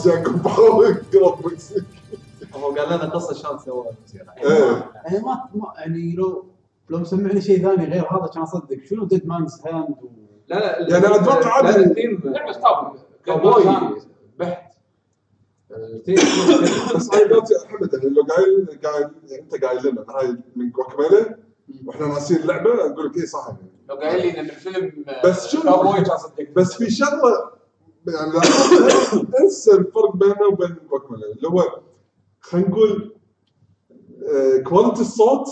جاكم 0.04 0.40
مكسيك 1.46 1.84
هو 2.54 2.70
قال 2.70 2.86
لنا 2.88 3.10
قصة 3.14 3.34
شلون 3.34 3.58
سوى 3.58 3.86
إيه. 4.44 4.90
يعني 5.04 5.18
ما 5.24 5.48
ما 5.54 5.72
يعني 5.78 6.12
لو 6.14 6.44
لو 6.90 6.98
مسمعني 6.98 7.40
شيء 7.40 7.62
ثاني 7.62 7.84
غير 7.84 8.04
هذا 8.12 8.26
كان 8.34 8.42
اصدق 8.42 8.78
شنو 8.90 9.04
Dead 9.04 9.26
Man's 9.26 9.60
Hand 9.66 9.88
و... 10.02 10.08
لا 10.48 10.56
لا 10.80 10.90
يعني 10.98 11.06
أتوقع 11.16 11.52
عادي- 11.52 11.68
لا، 11.78 11.86
الثيم 11.86 12.20
لعبه 12.24 12.52
cowboy. 12.52 12.98
cowboy 13.26 14.00
بحت. 14.38 14.74
الثيم 15.70 16.14
بس 16.96 17.14
هاي 17.14 17.28
حمد 17.68 17.94
يعني 17.94 18.08
لو 18.08 18.22
قايل 18.22 18.78
قايل 18.84 19.10
يعني 19.28 19.42
أنت 19.42 19.64
قايل 19.64 19.86
لنا 19.86 20.04
هاي 20.08 20.36
من 20.56 20.70
Guacamelee 20.70 21.36
وإحنا 21.86 22.06
ناسيين 22.06 22.40
اللعبة 22.40 22.70
أقول 22.92 23.06
لك 23.06 23.16
اي 23.16 23.26
صح 23.26 23.48
لو 23.88 23.94
قايل 23.96 24.22
لي 24.22 24.40
إن 24.40 24.44
الفيلم 24.44 25.04
بس 25.24 25.46
شنو- 25.46 25.62
كابوي 25.62 25.92
كان 26.00 26.16
صدق. 26.18 26.46
بس 26.56 26.74
في 26.74 26.90
شغلة 26.90 27.50
يعني 28.06 28.32
لا- 28.32 29.40
انسى 29.44 29.72
الفرق 29.72 30.16
بينه 30.16 30.46
وبين 30.52 30.76
Guacamelee 30.90 31.32
اللي 31.32 31.48
هو 31.48 31.78
خلينا 32.40 32.68
نقول 32.68 33.14
آه، 34.28 34.58
quality 34.62 35.00
الصوت 35.00 35.48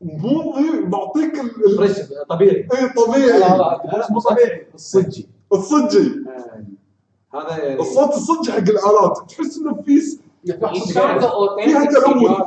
مو 0.00 0.54
معطيك 0.86 1.36
fresh 1.76 1.96
طبيعي. 2.28 2.56
اي 2.74 2.88
طبيعي. 2.88 3.38
لا 3.38 4.06
مو 4.10 4.20
طبيعي 4.20 4.66
الصجي. 4.74 5.28
الصجي. 5.52 6.12
هذا 7.34 7.58
يعني 7.64 7.80
الصوت 7.80 8.10
الصجي 8.14 8.52
حق 8.52 8.58
الآلات. 8.58 9.18
تحس 9.30 9.58
إنه 9.58 9.82
في 9.82 10.00
فيها 11.64 11.84
تلوث. 11.84 12.46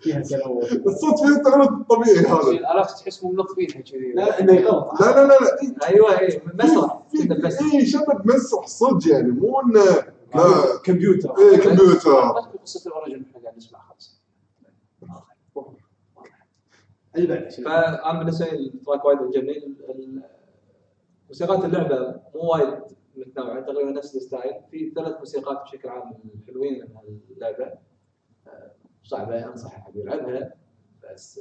فيها 0.00 0.20
تلوث. 0.20 0.72
الصوت 0.86 1.18
فيه 1.20 1.42
تلوث 1.42 1.68
طبيعي 1.90 2.26
هذا. 2.26 2.50
الآلات 2.50 2.90
تحس 2.90 3.24
مو 3.24 3.30
منظفينها 3.32 3.80
كذي 3.80 4.12
لا 4.14 4.40
إنه 4.40 4.60
غلط 4.60 5.00
لا 5.00 5.06
لا 5.06 5.26
لا 5.26 5.38
لا. 5.38 5.88
أيوه 5.88 6.18
اي 6.20 6.42
مسرح 6.54 6.95
بس 7.24 7.62
اي 7.62 7.86
شبه 7.86 8.20
مسرح 8.24 8.66
صدق 8.66 9.08
يعني 9.12 9.30
مو 9.30 9.60
إنه 9.60 9.80
لا. 10.34 10.78
كمبيوتر. 10.84 11.34
إيه 11.38 11.56
كمبيوتر. 11.56 12.20
قصه 12.62 12.88
ال 12.90 12.95
origin 12.95 13.24
إحنا 13.30 13.42
قاعد 13.42 13.56
نسمعها 13.56 13.82
خلاص. 13.88 14.20
اللي 17.16 17.26
بعده 17.28 17.48
شنو؟ 17.48 17.64
فأنا 17.64 18.18
بالنسبة 18.18 18.46
لي 18.46 18.66
ال 18.74 18.79
track 18.79 19.04
وايد 19.04 19.18
عجبني 19.18 19.74
موسيقات 21.28 21.64
اللعبة 21.64 22.20
مو 22.34 22.52
وايد 22.52 22.78
متنوعة 23.16 23.60
تقريبا 23.60 23.90
نفس 23.90 24.16
ال 24.16 24.21
style. 24.21 24.54
في 24.70 24.90
ثلاث 24.96 25.18
موسيقات 25.18 25.62
بشكل 25.62 25.88
عام 25.88 26.14
حلوين 26.46 26.80
من 27.04 27.18
اللعبه 27.30 27.64
آه، 28.46 28.72
صعبة 29.04 29.46
انصح 29.46 29.76
احد 29.76 29.96
يلعبها. 29.96 30.54
بس 31.04 31.40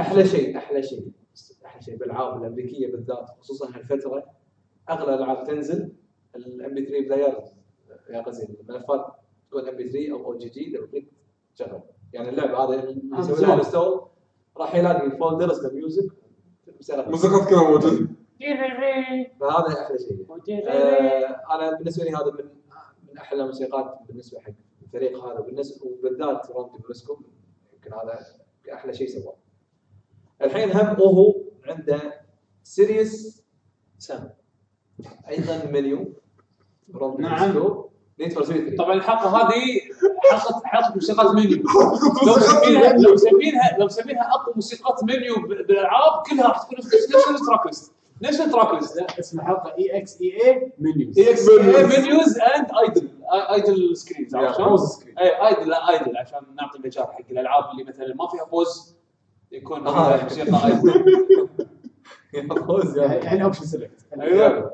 أحلى 0.00 0.24
شيء 0.26 0.58
أحلى 0.58 0.82
شيء 0.82 1.10
أحلى 1.64 1.82
شيء 1.82 1.96
بالالعاب 1.96 2.42
الأمريكية 2.42 2.92
بالذات 2.92 3.26
خصوصا 3.40 3.66
هالفترة. 3.76 4.24
اغلب 4.90 5.14
الالعاب 5.14 5.46
تنزل 5.46 5.92
ال 6.36 6.45
MP3 6.45 6.74
player 6.74 7.34
يا 8.10 8.20
غزي 8.20 8.48
الملفات 8.60 9.06
تكون 9.48 9.68
ام 9.68 9.76
بي 9.76 9.90
3 9.90 10.12
أو 10.12 10.24
أو 10.32 10.38
جي 10.38 10.48
جي 10.48 10.70
دبل 10.70 10.86
كليك 10.86 11.08
تشغل. 11.56 11.80
يعني 12.12 12.28
اللعبة 12.28 12.58
هذا 12.58 12.82
اللي 12.82 13.18
يسوي 13.18 13.46
لها 13.46 13.54
install 13.54 14.06
راح 14.56 14.74
يلاقي 14.74 15.10
folders 15.10 15.66
لل 15.66 15.79
music 15.79 16.12
موسيقى 17.10 17.46
كلها 17.46 17.70
موجوده 17.70 18.08
فهذا 19.40 19.82
أحلى 19.82 19.98
شيء. 19.98 20.26
آه 20.68 21.54
أنا 21.54 21.76
بالنسبة 21.78 22.04
لي 22.04 22.10
هذا 22.10 22.30
من 22.38 22.48
من 23.08 23.18
أحلى 23.18 23.42
الموسيقات 23.42 23.98
بالنسبة 24.08 24.40
حق 24.40 24.52
الفريق 24.82 25.24
هذا. 25.24 25.40
بالنسبة 25.40 25.86
وبالذات 25.86 26.50
Rom 26.50 26.62
Di 26.62 26.70
Prisco 26.82 27.20
يمكن 27.74 27.92
هذا 27.92 28.18
أحلى 28.72 28.94
شيء 28.94 29.08
سواه. 29.08 29.36
الحين 30.42 30.70
هم 30.70 30.96
هو 30.96 31.34
عنده 31.64 32.20
Serious 32.62 33.44
Sam 33.98 34.30
أيضا 35.28 35.70
منيو 35.72 36.12
نعم. 37.18 37.74
Need 38.20 38.32
for 38.32 38.44
Speed 38.44 38.62
3 38.64 38.76
طبعا 38.76 38.94
الحلقة 38.94 39.36
هذه 39.36 39.80
حلقه 40.30 40.62
حلقه 40.64 40.94
موسيقات 40.94 41.34
منيو 41.34 41.56
لو 42.26 42.34
مسمينها 42.36 42.92
لو 42.92 43.14
مسمينها 43.14 43.78
لو 43.78 43.86
مسمينها 43.86 44.30
اقوى 44.34 44.54
موسيقات 44.54 45.04
منيو 45.04 45.34
ب- 45.34 45.48
بالألعاب 45.66 46.22
كلها 46.30 46.48
راح 46.48 46.62
تكون 46.62 46.78
نفس 46.78 46.94
نفس 46.94 47.40
ال 47.40 47.44
track 47.44 47.66
list 47.66 47.92
نفس 48.22 48.40
ال 48.40 48.46
track 48.46 48.74
list 48.74 48.96
لا 48.96 49.18
اسمه 49.18 49.44
حلقه 49.44 49.74
اي 49.78 49.98
X 49.98 50.20
EA 50.20 50.46
menus 50.46 51.18
EX 51.18 51.48
menus 51.98 52.38
and 52.38 52.66
idle 52.82 53.08
idle 53.32 53.96
screens 53.96 54.34
عرفت 54.34 54.56
شلون؟ 54.56 54.78
اي 55.20 55.48
idle 55.48 55.68
لا 55.68 55.90
idle 55.90 56.16
عشان 56.16 56.38
نعطي 56.56 56.78
مثال 56.84 57.02
حق 57.04 57.18
الألعاب 57.30 57.64
اللي 57.72 57.84
مثلا 57.84 58.14
ما 58.14 58.28
فيها 58.28 58.44
pause 58.44 58.96
يكون 59.52 59.86
آه. 59.86 60.16
فيها 60.16 60.22
موسيقى 60.22 60.66
idle 60.66 61.48
يا 62.34 63.04
يعني 63.24 63.44
option 63.44 63.64
select 63.64 64.06
أيوه. 64.20 64.72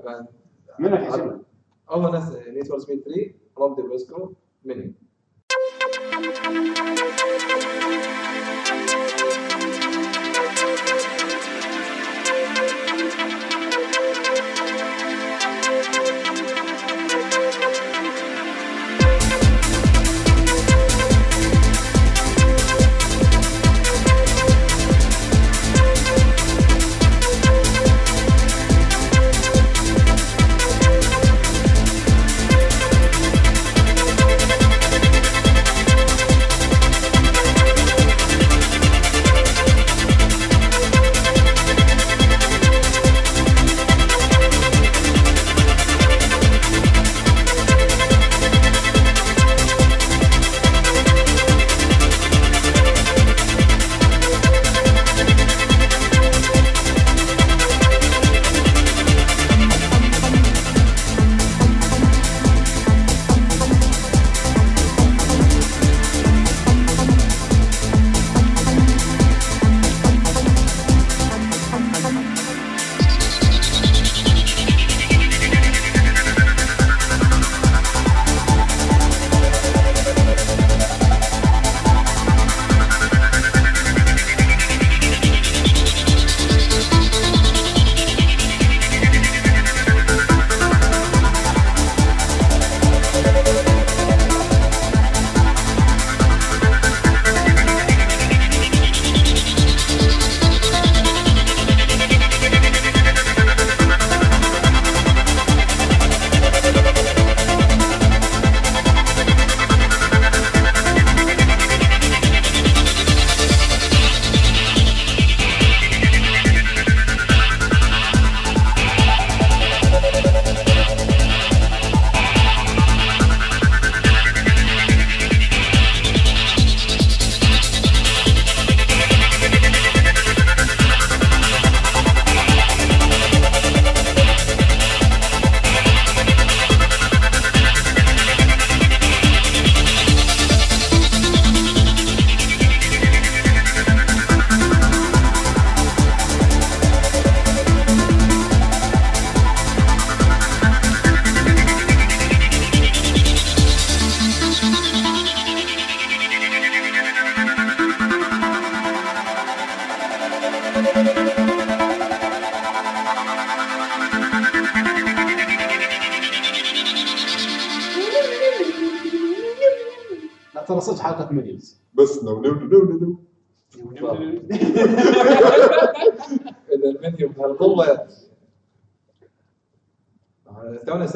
من 0.79 0.89
راح 0.89 1.15
يشوف؟ 1.15 1.33
أول 1.91 2.13
ناس 2.13 2.33
Need 2.49 2.67
for 2.67 2.79
Speed 2.79 3.03
3 3.03 3.33
Rom 3.59 3.72
Di 3.72 3.81
Prisco 3.81 4.33
menu 4.65 4.93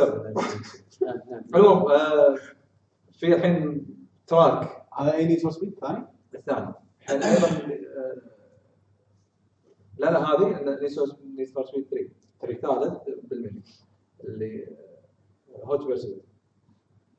آه، 0.01 0.05
تونا 0.05 0.35
سبب 0.91 1.23
المهم 1.55 1.91
آه، 1.91 2.37
في 3.13 3.35
الحين 3.35 3.87
track. 4.27 4.87
هذا 4.99 5.15
أي 5.15 5.27
Need 5.27 5.41
for 5.41 5.51
Speed 5.51 5.79
ثاني؟ 5.81 6.07
الثاني. 6.35 6.75
الحين 7.03 7.23
أيضا 7.23 7.47
آه، 7.47 8.17
لا 9.99 10.11
لا 10.11 10.19
هذه 10.19 10.63
Need 11.37 11.49
for 11.49 11.67
Speed 11.67 12.11
3 12.41 12.55
الثالث 12.55 12.99
بالمنيو 13.25 13.63
اللي 14.25 14.67
آه، 15.55 15.65
Hot 15.65 15.87
Pursuit 15.87 16.21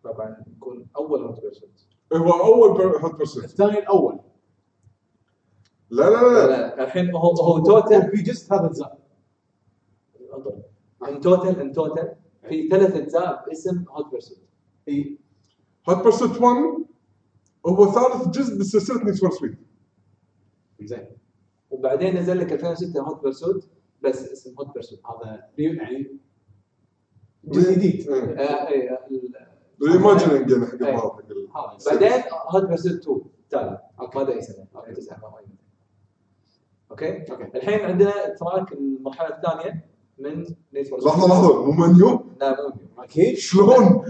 طبعا 0.04 0.44
يكون 0.58 0.88
أول 0.98 1.24
Hot 1.24 1.42
Pursuit 1.42 1.70
هو 2.14 2.32
أول 2.32 2.82
Hot 2.82 3.16
Pursuit 3.16 3.44
الثاني 3.44 3.80
الأول. 3.80 4.20
لا 5.90 6.04
لا 6.04 6.22
لا. 6.22 6.48
لا 6.48 6.84
الحين 6.84 7.16
هو 7.16 7.32
هو 7.32 7.64
total 7.64 8.12
في 8.12 8.22
جزء 8.24 8.48
ثلاث 8.48 8.62
اجزاء 8.62 9.00
in 11.08 11.20
total 11.22 11.60
in 11.60 11.74
total 11.74 12.16
في 12.50 12.68
ثلاث 12.70 12.96
أجزاء 12.96 13.46
باسم 13.48 13.86
Hot 13.90 14.12
Pursuit 14.12 14.38
اي 14.88 15.18
Hot 15.90 16.04
Pursuit 16.04 16.30
1 16.30 16.86
هو 17.66 17.92
ثالث 17.92 18.28
جزء 18.28 18.56
من 18.58 18.64
سلسله 18.64 19.04
Need 19.04 19.16
for 19.16 19.32
Speed 19.32 19.56
زين. 20.84 21.06
وبعدين 21.70 22.18
نزل 22.18 22.40
لك 22.40 22.54
2006 22.54 23.02
Hot 23.02 23.24
Pursuit 23.24 23.62
بس 24.04 24.32
اسم 24.32 24.56
Hot 24.60 24.74
Pursuit 24.74 25.00
هذا 25.06 25.50
يعني 25.58 26.18
جزء 27.44 27.74
جديد. 27.76 28.10
reimagining 29.84 30.52
يعني 30.52 30.66
حق 30.66 30.84
إيه. 30.84 30.90
البعض 30.90 31.22
حق 31.22 31.32
ال- 31.32 31.50
هذا. 31.56 32.00
بعدين 32.00 32.24
Hot 32.50 32.64
Pursuit 32.64 32.92
2 32.92 33.22
تالي 33.50 33.82
ما 34.00 34.22
ادري 34.22 34.42
سنه. 34.42 34.66
أوكي؟ 36.92 37.32
أوكي. 37.32 37.58
الحين 37.58 37.80
عندنا 37.80 38.30
تراك 38.36 38.72
المرحلة 38.74 39.36
الثانية. 39.36 39.90
من 40.20 40.46
نيد 40.74 40.88
فور 40.88 41.00
لحظة 41.00 41.28
لحظة. 41.28 41.66
مو 41.66 41.72
منيو 41.72 42.26
لا 42.42 42.50
مو 42.50 42.68
منيو. 42.68 42.88
أكيد. 43.00 43.36
شلون؟ 43.38 44.04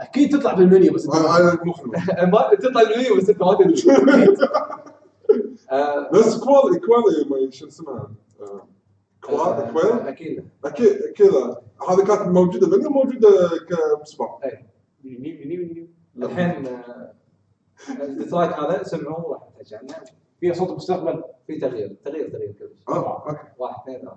أكيد 0.00 0.38
تطلع 0.38 0.54
بالمنيو 0.54 0.92
بس 0.92 1.06
مو 1.06 1.12
حلو 1.12 1.46
ما- 2.32 2.54
تطلع 2.54 2.80
المنيو 2.80 3.16
بس 3.16 3.28
أنت 3.30 3.42
ما 3.42 3.54
تدري. 3.54 3.74
آه، 5.70 6.10
بس 6.10 6.36
كوال 6.38 6.80
كوال 6.80 7.30
ما- 7.44 7.50
شو 7.50 7.66
اسمها؟ 7.66 8.10
كوال 9.22 9.38
آه، 9.40 9.70
كويل 9.72 9.92
أكيد. 10.08 10.44
أكيد 10.64 10.98
كذا 11.16 11.60
هذه 11.88 12.04
كانت 12.04 12.28
موجودة 12.28 12.76
منيو 12.76 12.90
موجودة 12.90 13.28
كسباق 14.02 14.40
منيو 15.04 15.20
منيو 15.44 15.66
منيو. 15.68 15.86
الحين 16.16 16.66
التراك 18.00 18.52
هذا 18.58 18.82
سمعوه 18.82 19.32
راح 19.32 19.42
عنه 19.72 19.94
فيها 20.40 20.52
صوت 20.54 20.70
المستقبل 20.70 21.22
في 21.46 21.58
تغيير 21.58 21.96
تغيير 22.04 22.28
تغيير 22.30 22.52
كل 22.52 22.68
شيء 22.78 22.88
آه 22.96 23.26
أوكي. 23.28 23.38
واحد 23.58 23.80
اثنين 23.82 23.98
ثلاثة. 24.00 24.16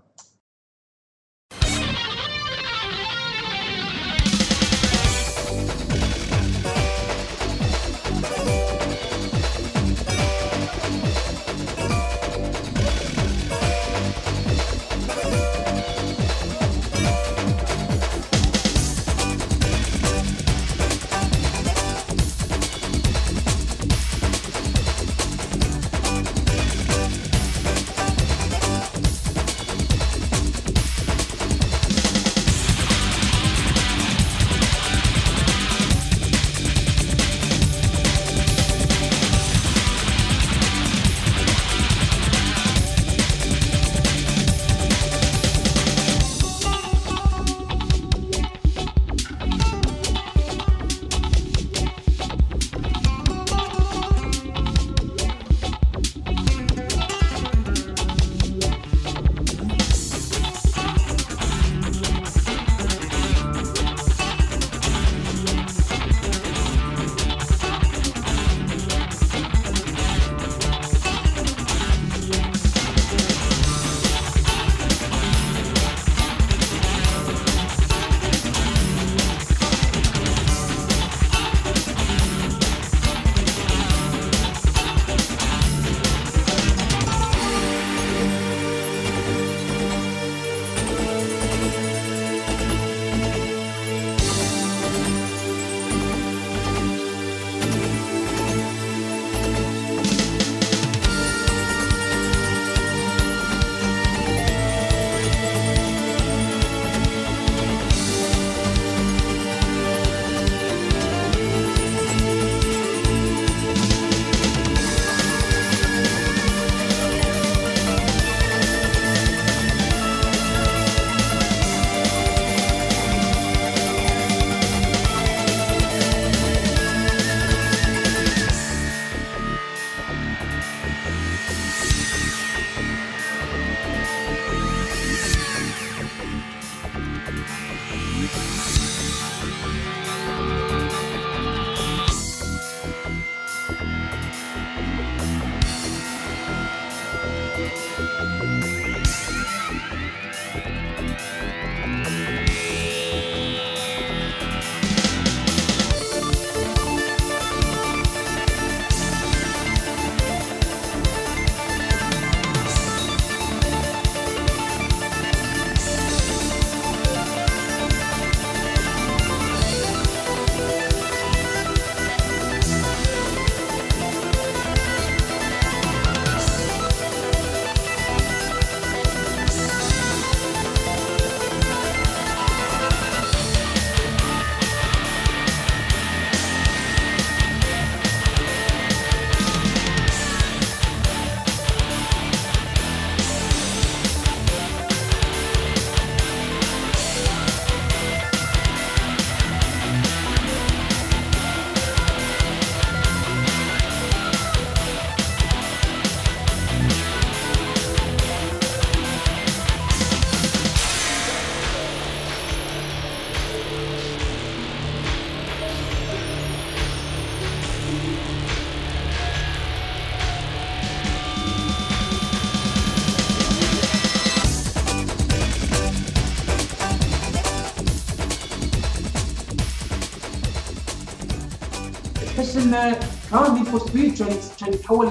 كان 232.71 233.53
Need 233.53 233.63
for 233.63 233.79
Speed 233.79 234.17
كان 234.17 234.27
كان 234.59 234.73
يتحول 234.73 235.07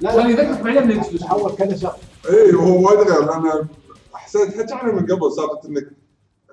لا 0.00 0.10
كان 0.34 0.62
بعدين 0.62 0.82
من 0.84 0.90
ال 0.90 0.93
exclusive 0.93 1.20
تحول 1.20 1.52
كذا 1.52 1.76
شغله 1.76 1.94
اي 2.30 2.54
هو 2.54 2.86
وايد 2.88 2.98
غير 3.00 3.22
أنا 3.34 3.66
حسيت 4.14 4.58
حتى 4.58 4.74
عنها 4.74 4.92
من 4.92 5.06
قبل 5.06 5.32
سالفه 5.32 5.60
إنك 5.68 5.90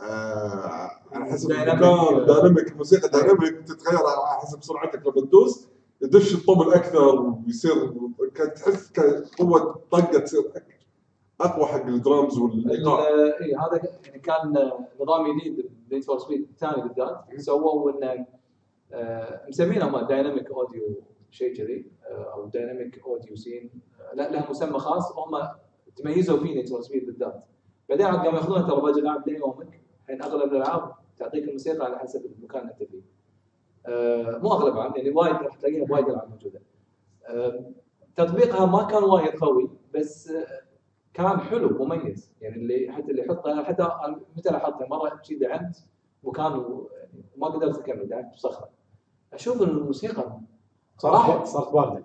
آه 0.01 0.89
على 1.13 1.25
حسب 1.25 1.47
dynamic. 1.49 1.83
المكان 1.83 2.25
dynamic 2.25 2.67
الموسيقى 2.71 3.09
dynamic 3.09 3.61
تتغير 3.67 3.99
على 3.99 4.39
حسب 4.41 4.63
سرعتك 4.63 5.01
لما 5.05 5.25
تدوس 5.27 5.67
يدش 6.01 6.33
الطبل 6.33 6.73
أكثر 6.73 7.21
ويصير 7.47 7.91
تحس 8.55 8.91
قوة 9.39 9.79
طقة 9.91 10.19
تصير 10.19 10.43
أقوى 11.41 11.65
حق 11.65 11.85
الدرامز 11.85 12.37
والإيقاع. 12.37 13.07
ال- 13.09 13.33
اي 13.43 13.55
هذا 13.55 13.81
يعني 14.05 14.19
كان 14.19 14.71
نظام 15.01 15.39
جديد 15.39 15.69
ب 15.89 15.92
Need 15.92 16.03
for 16.03 16.19
Speed 16.19 16.41
الثاني 16.51 16.81
بالذات 16.81 17.21
سووا 17.37 17.91
انه 17.91 18.25
آه، 18.93 19.45
مسمينه 19.49 19.87
هم 19.87 20.07
dynamic 20.07 20.51
audio 20.51 21.01
شيء 21.31 21.55
كذي 21.55 21.91
أو 22.11 22.45
dynamic 22.45 22.99
audio 23.05 23.35
scene 23.35 23.69
لا 24.13 24.31
له 24.31 24.49
مسمى 24.49 24.79
خاص. 24.79 25.11
هم 25.17 25.47
تميزوا 25.95 26.39
فيه 26.39 26.55
Need 26.55 26.69
for 26.69 26.81
Speed 26.81 27.05
بالذات. 27.05 27.43
بعدين 27.89 28.05
عاد 28.05 28.15
قاموا 28.17 28.39
ياخذونها 28.39 28.67
ترى 28.67 28.81
باقي 28.81 28.99
العاب 28.99 29.29
ليومك 29.29 29.81
الحين 30.03 30.21
أغلب 30.23 30.51
الألعاب 30.53 30.93
تعطيك 31.17 31.43
الموسيقى 31.43 31.85
على 31.85 31.99
حسب 31.99 32.25
المكان 32.25 32.61
اللي 32.61 32.71
أنت 32.73 32.83
فيه. 32.83 33.01
آه، 33.85 34.37
مو 34.37 34.51
أغلب 34.53 34.73
الألعاب 34.73 34.97
يعني 34.97 35.09
وايد 35.09 35.35
راح 35.35 35.55
تلاقيها 35.55 35.85
بوايد 35.85 36.09
ألعاب 36.09 36.29
موجودة. 36.29 36.61
آه، 37.27 37.71
تطبيقها 38.15 38.65
ما 38.65 38.83
كان 38.83 39.03
وايد 39.03 39.35
قوي 39.39 39.69
بس 39.95 40.33
كان 41.13 41.39
حلو 41.39 41.85
مميز. 41.85 42.31
يعني 42.41 42.55
اللي 42.55 42.91
حتى 42.91 43.11
اللي 43.11 43.25
أنا 43.45 43.63
حتى 43.63 43.87
متى 44.37 44.49
لاحظته 44.49 44.85
مرة 44.87 45.19
شي 45.23 45.35
دعمت 45.35 45.85
مكان 46.23 46.53
و- 46.53 46.89
ما 47.37 47.47
قدرت 47.47 47.77
أكمل 47.79 48.07
دعمت 48.07 48.33
بصخرة. 48.33 48.69
أشوف 49.33 49.61
الموسيقى 49.61 50.39
صارت 50.97 51.47
صارت 51.47 51.73
بارده 51.73 52.03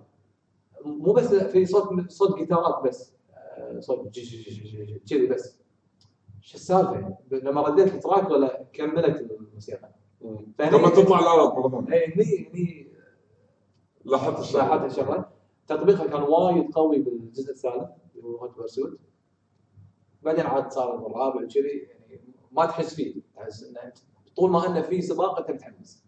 مو 0.85 1.13
بس 1.13 1.35
في 1.35 1.67
صوت 1.67 2.11
صوت 2.11 2.39
جيتارات 2.39 2.85
بس. 2.85 3.13
آه، 3.35 3.81
صوت 3.81 4.09
جي- 4.09 4.21
جي- 4.23 4.37
جي- 4.43 4.63
جي- 4.63 4.85
جي- 4.85 4.99
كذي 5.11 5.27
بس. 5.27 5.59
شو 6.41 6.55
السالفة؟ 6.55 6.93
يعني 6.93 7.17
لما 7.33 7.61
رديت 7.63 7.95
ال 7.95 8.01
track 8.01 8.31
ولا 8.31 8.65
كملت 8.73 9.21
الموسيقى؟ 9.31 9.91
فهني- 10.59 10.79
لما 10.79 10.89
تطلع 10.89 11.19
الالات 11.19 11.53
مرة 11.55 11.93
إيه، 11.93 12.15
هني 12.15 12.49
هني 12.55 12.89
لاحظت 14.05 14.39
الشغله 14.41 14.65
لاحظت 14.67 14.85
الشغله 14.93 15.25
تطبيقها 15.67 16.07
كان 16.07 16.23
وايد 16.23 16.71
قوي 16.73 16.99
بالجزء 16.99 17.51
الثالث 17.51 17.91
اللي 18.15 18.25
هو 18.27 18.37
Hot 18.37 18.99
بعدين 20.23 20.47
عاد 20.47 20.73
صار 20.73 21.07
الرابع 21.07 21.43
وكذي 21.45 21.89
يعني 21.91 22.21
ما 22.53 22.67
تحس 22.67 22.95
فيه. 22.95 23.15
تحس 23.37 23.63
إنه 23.65 23.93
طول 24.37 24.51
ما 24.51 24.67
إنه 24.67 24.83
في 24.83 25.03
سباق 25.03 25.39
أنت 25.39 25.51
متحمس. 25.51 26.04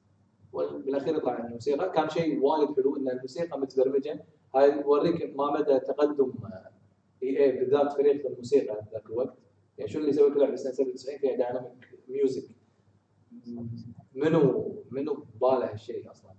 وبالاخير 0.56 1.16
يطلع 1.16 1.38
الموسيقى. 1.46 1.92
كان 1.92 2.08
شيء 2.08 2.40
وايد 2.42 2.76
حلو 2.76 2.96
إن 2.96 3.08
الموسيقى 3.08 3.60
متبرمجه 3.60 4.24
هاي 4.54 4.82
توريك 4.82 5.36
ما 5.36 5.50
مدى 5.50 5.78
تقدم 5.80 6.32
EA 7.22 7.52
بالذات 7.52 7.92
فريق 7.92 8.26
الموسيقى 8.26 8.80
ذاك 8.92 9.06
الوقت. 9.06 9.34
يعني 9.78 9.90
شو 9.90 9.98
اللي 9.98 10.10
يسوي 10.10 10.30
كل 10.34 10.40
لعبه 10.40 10.56
سنة 10.56 10.72
97 10.72 11.18
فيها 11.18 11.36
dynamic 11.36 11.98
music 12.08 12.44
منو؟ 14.14 14.74
منو 14.90 15.24
باله 15.40 15.72
هالشيء 15.72 16.10
أصلا؟ 16.10 16.30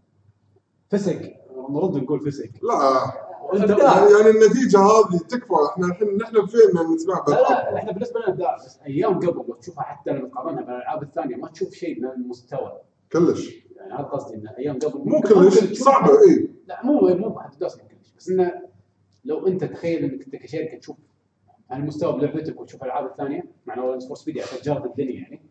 فسق 0.89 1.21
نرد 1.69 1.97
نقول 1.97 2.19
فسق 2.19 2.49
لا. 2.63 3.27
يعني 3.53 3.71
يعني 4.11 4.29
النتيجة 4.29 4.79
هذه 4.79 5.17
تكفى. 5.29 5.53
إحنا 5.71 5.87
الحين 5.87 6.17
نحن 6.17 6.45
فين 6.45 6.93
نسمع 6.95 7.25
لا 7.27 7.33
لا 7.33 7.75
إحنا 7.77 7.91
بالنسبة 7.91 8.19
لنا 8.19 8.29
إبداع. 8.29 8.55
بس 8.55 8.79
أيام 8.85 9.19
قبل 9.19 9.25
لو 9.47 9.53
تشوفها 9.61 9.83
حتى 9.83 10.11
لما 10.11 10.27
تقارنها 10.27 10.61
بالالعاب 10.61 11.03
الثانية 11.03 11.35
ما 11.35 11.47
تشوف 11.47 11.73
شيء 11.73 12.01
من 12.01 12.09
المستوى. 12.09 12.81
كلش. 13.11 13.66
يعني 13.87 13.99
هذا 13.99 14.07
قصدي 14.07 14.35
ان 14.37 14.47
أيام 14.47 14.79
قبل. 14.79 14.99
مو 14.99 15.05
ممكن 15.05 15.33
كلش 15.33 15.81
صعبة 15.81 16.11
اي 16.11 16.49
لا 16.67 16.85
مو 16.85 16.99
مو 16.99 17.29
بحد 17.29 17.59
دوس 17.59 17.75
كلش 17.75 18.13
بس 18.17 18.29
إنه 18.29 18.61
لو 19.25 19.47
أنت 19.47 19.63
تخيل 19.63 20.03
إنك 20.03 20.23
أنت 20.23 20.35
كشركه 20.35 20.77
تشوف 20.77 20.97
على 21.69 21.81
المستوى 21.81 22.13
بلعبتك 22.13 22.59
وتشوف 22.59 22.83
الالعاب 22.83 23.05
الثانية 23.05 23.43
مع 23.65 23.73
انه 23.73 23.99
فور 23.99 24.15
سبيد 24.15 24.35
يعني 24.35 24.49
تجارب 24.61 24.85
الدنيا 24.85 25.21
يعني. 25.21 25.41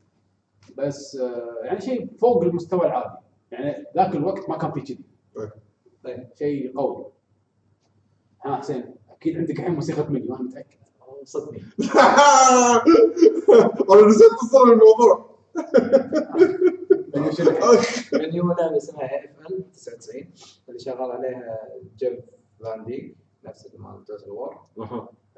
بس 0.79 1.17
آه، 1.17 1.65
يعني 1.65 1.81
شيء 1.81 2.09
فوق 2.19 2.43
المستوى 2.45 2.87
العادي. 2.87 3.15
يعني 3.51 3.85
ذاك 3.97 4.15
الوقت 4.15 4.49
ما 4.49 4.59
كان 4.59 4.73
في 4.73 4.81
كذي. 4.81 5.05
طيب. 6.05 6.29
شيء 6.39 6.79
قوي. 6.79 7.07
ها 8.45 8.57
حسين 8.57 8.95
أكيد 9.11 9.39
عندك 9.39 9.59
الحين 9.59 9.75
موسيقى 9.75 10.11
منيو 10.11 10.35
أنا 10.35 10.43
متأكد. 10.43 10.77
صدقني. 11.25 11.59
أنا 13.91 14.07
نسيت 14.07 14.31
أصلا 14.43 14.73
الموضوع. 14.73 15.37
منيو 17.17 17.31
شركه 17.33 17.67
منيو 18.13 18.53
لعبه 18.53 18.77
اسمها 18.77 19.25
AFL 19.25 19.73
99 19.73 20.31
اللي 20.69 20.79
شغال 20.81 21.11
عليها 21.11 21.59
جيف 21.99 22.19
فان 22.61 22.85
ديك 22.85 23.17
نفس 23.45 23.67
اللي 23.67 23.79
مال 23.79 24.05
Total 24.05 24.31
War 24.31 24.67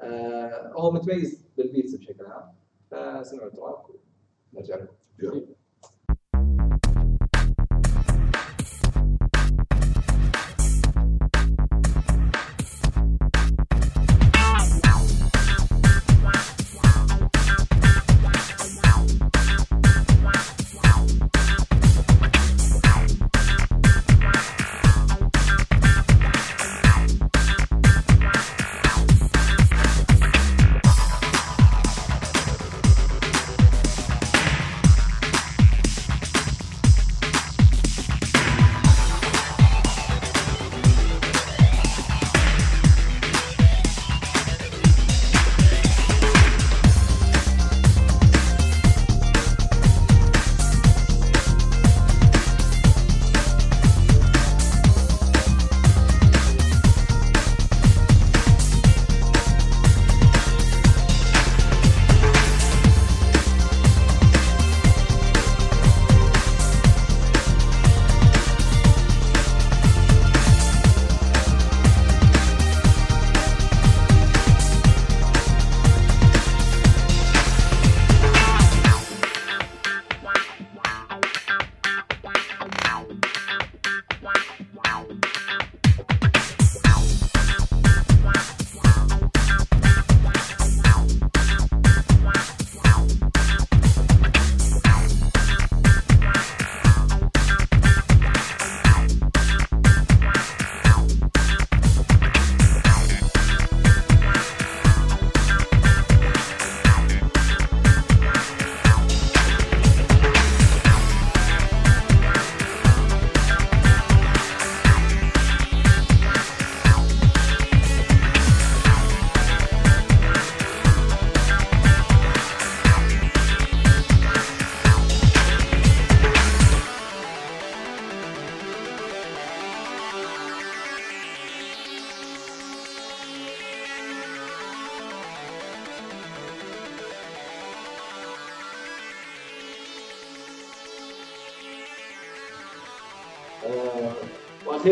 آه 0.01 0.71
هو 0.73 0.91
متميز 0.91 1.41
بال 1.57 1.68
beats 1.68 1.95
بشكل 1.95 2.25
عام 2.25 2.53
فسمعوا 2.91 3.47
التراك 3.47 3.83
ونرجع 4.53 4.75
لكم. 4.75 4.93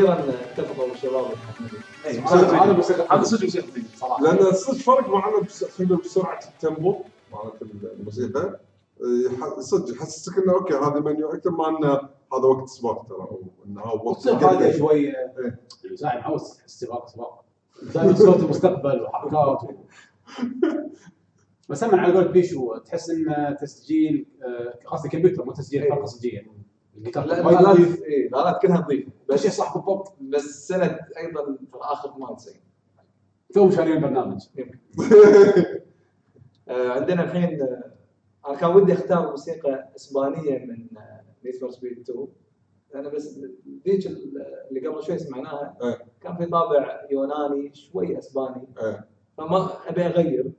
وأخيرا 0.03 0.33
اتفقوا 0.51 0.91
الشباب. 0.93 1.25
إيه، 2.05 2.27
هذا 2.27 2.57
هذا 2.57 2.73
موسيقى 2.73 3.07
هذا 3.17 3.23
صدق 3.23 3.43
موسيقى 3.43 3.67
صراحة 3.97 4.23
لأن 4.23 4.51
صدق 4.51 4.77
فرق 4.77 5.09
معنا 5.09 5.39
بس- 5.41 5.63
خلينا 5.63 5.95
بسرعة 5.95 6.39
ال 6.47 6.55
tempo 6.55 6.95
مالت 7.31 7.61
الموسيقى 7.99 8.59
يح- 9.01 9.59
صدق 9.59 9.95
يحسسك 9.95 10.37
إنه 10.37 10.53
okay 10.53 10.73
هذا 10.73 10.99
منيو 10.99 11.29
أكثر 11.33 11.51
ما 11.51 11.69
إنه 11.69 11.89
هذا 12.33 12.45
وقت 12.47 12.67
سباق 12.69 13.05
ترى 13.09 13.17
أو 13.17 13.41
إنه 13.65 13.81
هذا 13.81 13.87
وقت 13.93 14.05
وتصير 14.05 14.33
هذا 14.35 14.59
جديد. 14.69 14.77
شوية 14.79 15.09
إيه. 15.11 15.59
سباق 16.65 17.07
سباق 17.07 17.43
صوت 18.17 18.39
المستقبل 18.39 19.01
وحركات 19.01 19.63
و... 19.63 19.71
بس 21.69 21.83
هم 21.83 21.95
على 21.99 22.13
قول 22.13 22.27
بيشو 22.27 22.77
تحس 22.77 23.09
ان 23.09 23.57
تسجيل 23.61 24.25
قصدي 24.85 25.09
كمبيوتر 25.09 25.45
مو 25.45 25.51
تسجيل 25.51 25.83
إيه. 25.83 25.89
فرقه 25.89 26.05
صجيه 26.05 26.47
الجيتار 26.97 27.25
لا 27.25 27.37
إيه، 27.77 28.27
الالات 28.27 28.61
كلها 28.61 28.81
نظيفه 28.81 29.11
بس 29.29 29.47
بس 29.47 29.57
صح 29.57 29.77
بالضبط 29.77 30.13
بس 30.21 30.67
سنه 30.67 30.99
أيضا 31.17 31.45
في 31.71 31.75
الآخر 31.75 32.09
98 32.09 32.55
تو 33.53 33.69
شارين 33.69 34.01
برنامج. 34.01 34.41
آه، 36.69 36.89
عندنا 36.89 37.23
الحين 37.23 37.61
آه، 37.61 37.93
أنا 38.47 38.55
كان 38.55 38.75
ودي 38.75 38.93
أختار 38.93 39.29
موسيقى 39.29 39.89
إسبانية 39.95 40.65
من 40.65 40.87
Need 41.45 41.55
for 41.55 41.71
Speed 41.71 41.99
2 41.99 42.27
أنا 42.95 43.09
بس 43.09 43.39
ذيك 43.85 44.07
اللي 44.71 44.87
قبل 44.87 45.03
شوي 45.03 45.17
سمعناها 45.17 45.77
إيه. 45.83 46.05
كان 46.21 46.37
في 46.37 46.45
طابع 46.45 47.07
يوناني 47.11 47.75
شوي 47.75 48.19
إسباني. 48.19 48.67
إيه. 48.81 49.07
فما 49.37 49.89
أبي 49.89 50.05
أغير. 50.05 50.51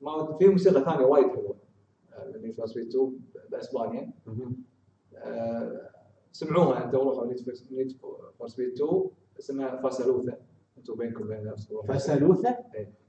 ما 0.00 0.36
في 0.38 0.46
موسيقى 0.48 0.84
ثانية 0.84 1.06
وايد 1.06 1.26
حلوة 1.26 1.56
نيد 2.36 2.54
فور 2.54 2.66
سبيد 2.66 2.88
2 2.88 3.20
باسبانيا 3.50 4.12
سمعوها 6.32 6.84
انت 6.84 6.94
وروحوا 6.94 7.26
نيد 7.70 7.92
فور 8.38 8.48
سبيد 8.48 8.72
2 8.72 9.04
اسمها 9.38 9.82
فاسالوثا 9.82 10.36
أنتم 10.78 10.94
بينكم 10.94 11.24
وبين 11.24 11.44
نفسكم 11.44 11.82
فسالوثه 11.82 12.48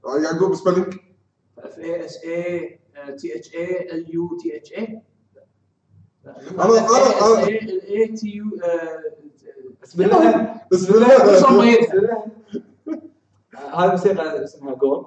آه، 0.06 0.18
يعقوب 0.24 0.54
سبيلينج. 0.54 0.94
اف 1.58 1.78
اي 1.78 2.04
اس 2.04 2.24
اي 2.24 2.78
تي 3.18 3.36
اتش 3.36 3.54
اي 3.54 3.92
ال 3.92 4.14
يو 4.14 4.36
تي 4.36 4.56
اتش 4.56 4.72
اي 4.72 5.02
أنا- 6.24 6.28
أنا- 6.28 7.20
أنا- 7.20 7.48
الاي 7.48 8.08
تي 8.08 8.28
يو 8.28 8.44
بسم 9.82 10.02
الله 10.02 10.60
بسم 10.72 10.94
الله 10.94 11.16
هذه 13.54 13.84
الموسيقى 13.84 14.44
اسمها 14.44 14.74
جول 14.74 15.06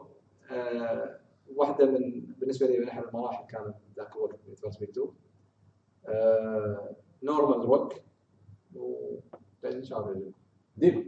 آه 0.52 1.20
واحدة 1.56 1.86
من 1.86 2.22
بالنسبة 2.40 2.68
لي 2.68 2.80
من 2.80 2.90
أحد 2.90 3.04
المراحل 3.04 3.46
كانت 3.48 3.76
ذاك 3.98 4.16
الوقت 4.16 4.36
سبيد 4.74 4.90
2 4.90 5.08
آه 5.08 5.12
نورمال 7.24 7.66
روك 7.66 7.94
و 8.76 9.16
إن 9.66 9.84
شاء 9.84 10.00
الله. 10.00 10.32
ديما 10.78 11.04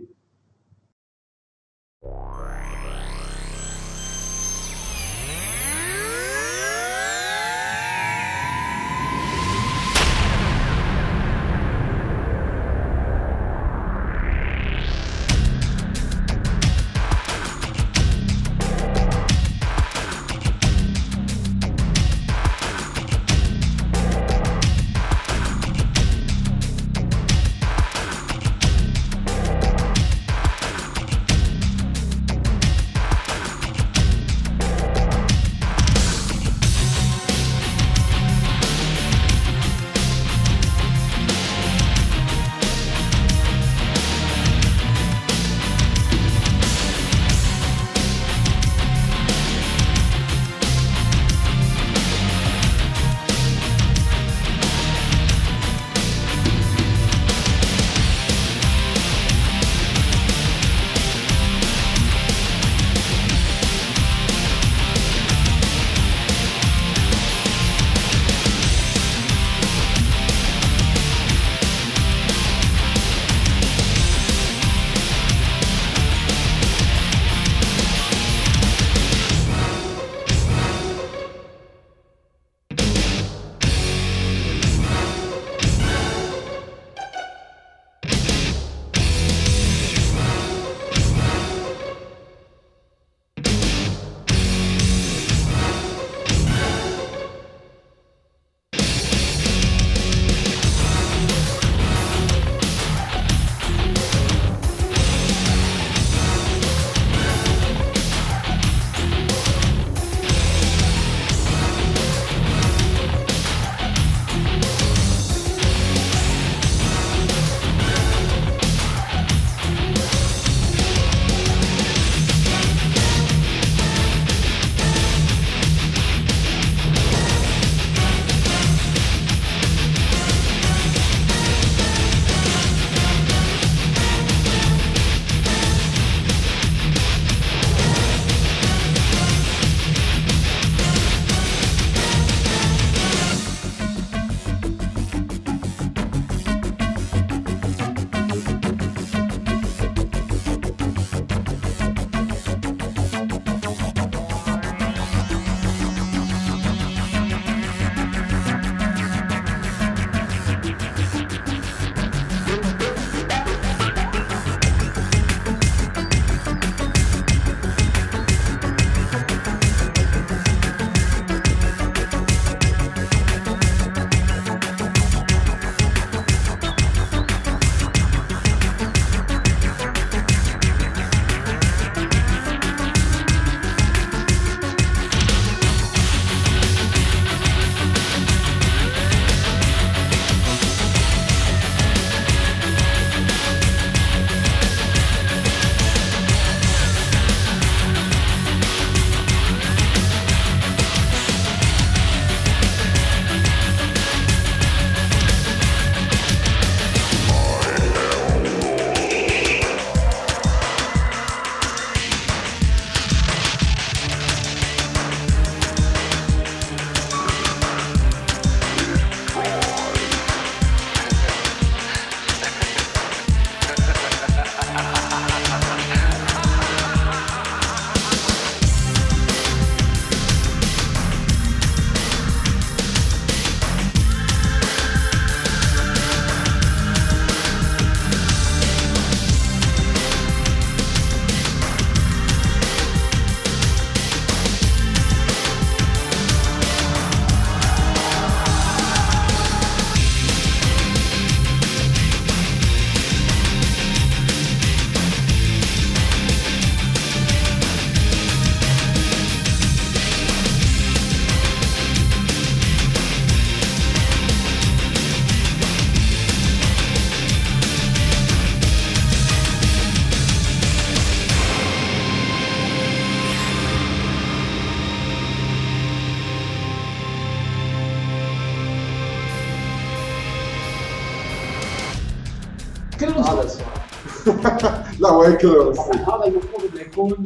هذا 285.25 286.25
المفروض 286.25 286.71
إنه 286.73 286.81
يكون 286.81 287.23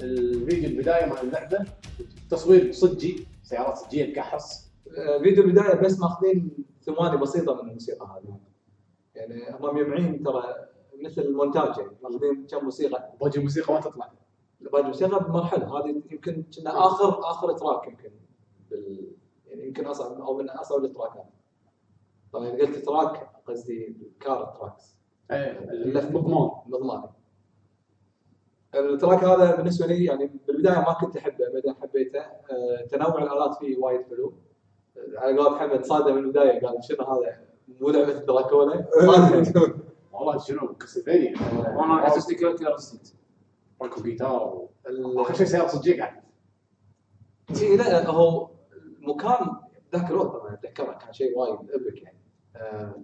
الفيديو 0.00 0.70
البداية 0.70 1.06
مال 1.06 1.18
اللعبة 1.18 1.58
تصوير 2.30 2.72
صجي 2.72 3.26
سيارات 3.42 3.76
صجية 3.76 4.14
تقحص 4.14 4.70
آه، 4.98 5.18
فيديو 5.18 5.44
البداية 5.44 5.74
بس 5.74 5.98
ماخذين 6.00 6.64
ثواني 6.82 7.16
بسيطة 7.16 7.62
من 7.62 7.68
الموسيقى 7.68 8.06
هذه. 8.06 8.38
يعني 9.14 9.56
هم 9.60 9.76
مجمعين 9.76 10.22
ترى 10.22 10.42
مثل 11.04 11.32
مونتاج 11.32 11.78
يعني 11.78 11.96
ماخذين 12.02 12.46
كم 12.46 12.64
موسيقى. 12.64 13.12
باقي 13.20 13.38
الموسيقى 13.38 13.74
ما 13.74 13.80
تطلع. 13.80 14.12
باقي 14.60 14.82
الموسيقى 14.82 15.24
بمرحلة. 15.24 15.78
هذه 15.78 16.02
يمكن 16.10 16.44
كنا 16.56 16.86
اخر 16.86 17.30
آخر 17.30 17.52
تراك 17.52 17.88
يمكن 17.88 18.10
بال 18.70 19.12
يعني 19.46 19.66
يمكن 19.66 19.86
اصعب 19.86 20.20
أو 20.20 20.36
من 20.38 20.50
أصعب 20.50 20.84
التراكات. 20.84 21.26
طبعا 22.32 22.48
قلت 22.48 22.76
track 22.76 23.30
قصدي 23.46 23.96
car 24.20 24.44
tracks. 24.44 24.95
إيه 25.30 25.70
المضمون 25.72 26.50
مضماني 26.66 27.10
ال 28.74 28.82
track 28.82 29.24
هذا 29.24 29.56
بالنسبة 29.56 29.86
لي 29.86 30.04
يعني 30.04 30.30
بالبداية 30.46 30.78
ما 30.78 30.92
كنت 30.92 31.16
أحبه 31.16 31.52
بعدين 31.54 31.74
حبيته. 31.74 32.20
آه، 32.20 32.86
تنوع 32.90 33.22
الآلات 33.22 33.54
فيه 33.58 33.78
وايد 33.78 34.02
حلو. 34.10 34.34
آه، 34.96 35.20
على 35.20 35.38
قول 35.38 35.52
محمد 35.52 35.84
صادم 35.84 36.14
من 36.14 36.24
البداية 36.24 36.66
قال 36.66 36.84
شنو 36.84 37.04
هذا؟ 37.04 37.40
مو 37.80 37.90
لعبه 37.90 38.12
دراكولا 38.12 38.86
صادم. 39.06 39.72
والله 40.16 40.38
شنو 40.38 40.74
Castlevania 40.74 41.34
وأنا 41.76 42.06
حسسني 42.06 42.34
كذا 42.34 42.52
كذا 42.52 42.68
رسيت 42.68 43.12
ماكو 43.80 44.02
جيتار 44.02 44.68
آخر 45.16 45.34
شيء 45.34 45.46
سياره 45.46 45.66
صجيه 45.66 46.02
قاعد 46.02 46.22
إيه 47.62 47.76
لا 47.76 48.10
هو 48.10 48.50
مكان 49.00 49.56
ذاك 49.92 50.10
الوقت 50.10 50.32
طبعا 50.32 50.54
أتذكره 50.54 50.92
كان 50.92 51.12
شيء 51.12 51.38
وايد 51.38 51.70
epic 51.70 52.02
يعني. 52.02 52.18
آه 52.56 52.94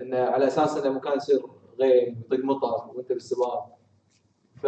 انه 0.00 0.18
على 0.18 0.46
أساس 0.46 0.76
إنه 0.76 0.92
مكان 0.92 1.16
يصير 1.16 1.42
غيم 1.80 2.22
يطق 2.30 2.44
مطر 2.44 2.90
وأنت 2.94 3.12
بالسباق. 3.12 3.78
ف 4.62 4.64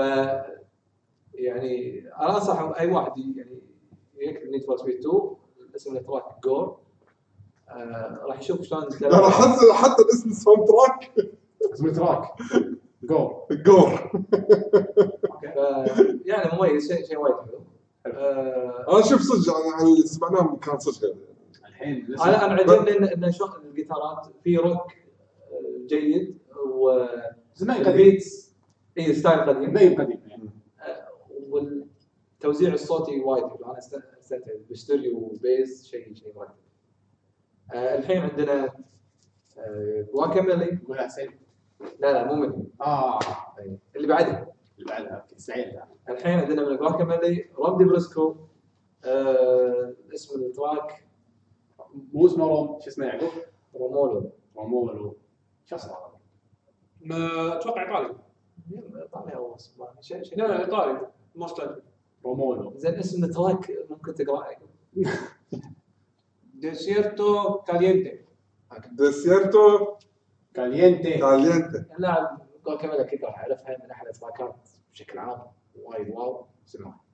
يعني 1.34 2.00
أنا 2.16 2.34
أنصح 2.36 2.60
اي 2.80 2.90
واحد 2.92 3.18
يعني 3.18 3.62
يكتب 4.18 4.50
Need 4.50 4.64
for 4.64 4.76
Speed 4.76 4.98
2 4.98 5.20
اسم 5.76 5.96
ال 5.96 6.01
track 6.01 6.24
جور 6.44 6.78
آه 7.68 8.20
راح 8.22 8.38
يشوف 8.38 8.62
شلون 8.62 8.82
حتى 8.92 9.72
حتى 9.72 10.02
الاسم 10.02 10.30
soundtrack 10.30 11.14
اسمه 11.74 11.92
track. 11.92 12.28
جو 13.02 13.40
جور 13.50 13.90
ف- 15.42 16.26
يعني 16.26 16.58
مميز 16.58 16.92
شيء 16.92 17.04
شيء 17.06 17.18
وايد 17.18 17.34
حلو. 17.34 17.60
آه 18.06 18.86
أنا 18.96 19.02
شوف 19.06 19.20
صدق 19.22 19.56
يعني 19.58 19.70
على 19.74 19.84
اللي 19.92 20.06
سمعناه 20.06 20.56
كان 20.56 20.78
صدق. 20.78 21.08
يعني. 21.08 21.20
الحين 21.68 22.06
أنا 22.20 22.44
أنا 22.44 22.52
عجبني 22.54 22.98
ان 23.14 23.24
إن 23.24 23.32
شلون 23.32 23.50
الجيتارات 23.64 24.26
في 24.44 24.56
روك 24.56 24.92
جيد 25.86 26.38
و 26.66 27.06
زمان 27.54 27.84
قديم. 27.84 28.18
اي 28.98 29.12
style 29.14 29.40
قديم. 29.40 29.70
مبين 29.70 30.00
قديم 30.00 30.20
يعني. 30.26 30.50
آه، 30.80 31.08
والتوزيع 31.50 32.72
الصوتي 32.74 33.20
وايد 33.20 33.44
حلو 33.44 33.64
أنا 33.66 33.74
أست- 33.80 34.18
أستمتع. 34.18 34.52
باستوديو 34.68 35.18
و 35.18 35.32
bass 35.32 35.86
شيء 35.86 36.14
شيء 36.14 36.32
مرتب 36.36 36.54
آه، 37.74 37.98
الحين 37.98 38.18
عندنا 38.22 38.74
Guacamelee 40.14 40.78
يقول 40.82 40.98
حسين. 41.00 41.30
لا 42.00 42.12
لا 42.12 42.24
مو 42.24 42.34
مني. 42.34 42.64
آه. 42.80 43.18
اللي 43.96 44.06
بعدها 44.08 44.52
اللي 44.78 44.86
بعدها 44.88 45.10
okay 45.12 45.38
سعيد. 45.38 45.80
الحين 46.08 46.38
عندنا 46.38 46.68
من 46.68 46.76
Guacamelee 46.76 47.48
Rom 47.58 47.78
Di 47.78 47.84
Prisco 47.84 48.36
آه، 49.04 49.94
اسم 50.14 50.40
ال 50.40 50.50
track. 50.50 51.06
مو 52.12 52.26
اسمه 52.26 52.48
روم 52.48 52.80
شو 52.80 52.88
اسمه 52.90 53.06
يعقوب؟ 53.06 53.30
رومولو. 53.74 54.30
رومولو. 54.56 55.16
ما 57.00 57.56
أتوقع 57.56 57.82
إيطالي. 57.82 58.14
طالع 59.12 59.36
هو 59.36 59.56
لا 60.36 60.46
لا 60.46 60.60
إيطالي. 60.60 61.10
most 61.34 61.58
likely 61.58 61.82
رومولو 62.24 62.72
زين 62.76 62.94
اسم 62.94 63.24
ال 63.24 63.32
track 63.32 63.72
ممكن 63.90 64.14
تقرأه؟ 64.14 64.56
Desierto 66.54 67.58
Caliente. 67.58 68.20
Desierto 68.92 69.96
Caliente. 70.54 71.18
Caliente. 71.18 71.84
لا 71.98 72.36
Guacamelee 72.66 73.00
أكيد 73.00 73.24
راح؟ 73.24 73.38
أعرفها 73.38 73.76
من 73.84 73.90
أحد 73.90 74.06
التراكات 74.06 74.68
بشكل 74.92 75.18
عام. 75.18 75.42
وايد 75.82 76.08
wow. 76.10 76.46
اسمعها 76.66 77.05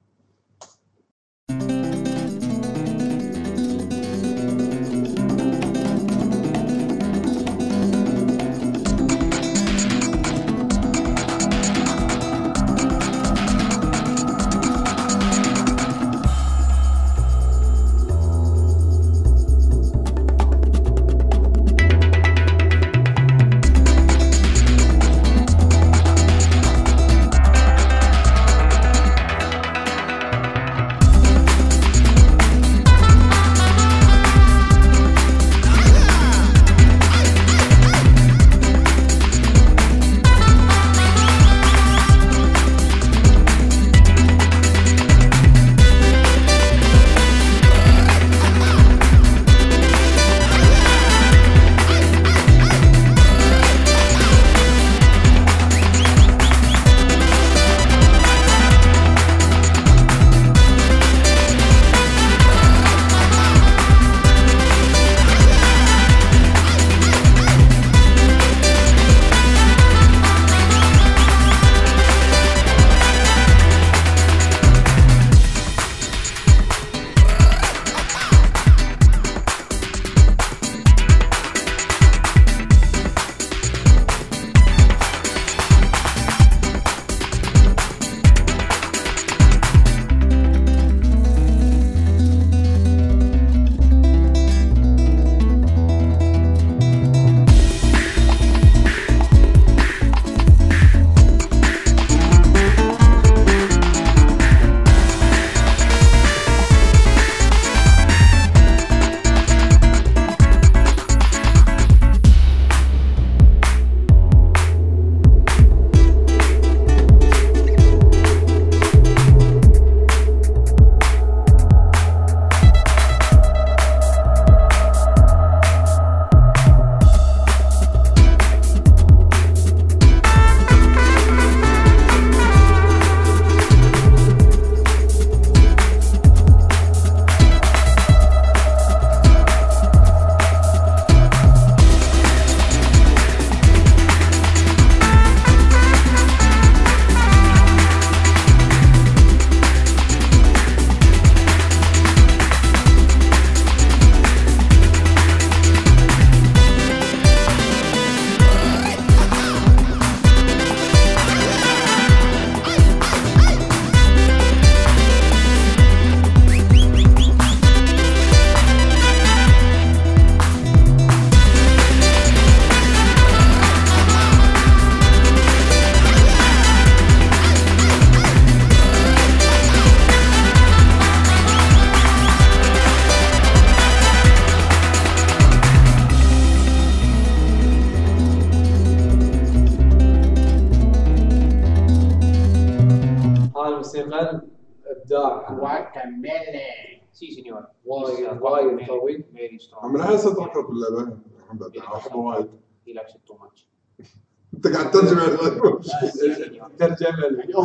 ترجمه 207.16 207.40
يعني 207.40 207.54
هو 207.54 207.62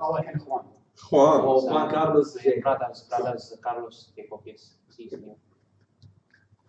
هو 0.00 0.16
الحين 0.16 0.36
اخوان 0.36 0.64
اخوان 0.98 1.90
كارلوس 1.90 3.08
براذرز 3.10 3.60
كارلوس 3.64 4.12
كيكوكيس 4.16 4.78
سينيور 4.88 5.36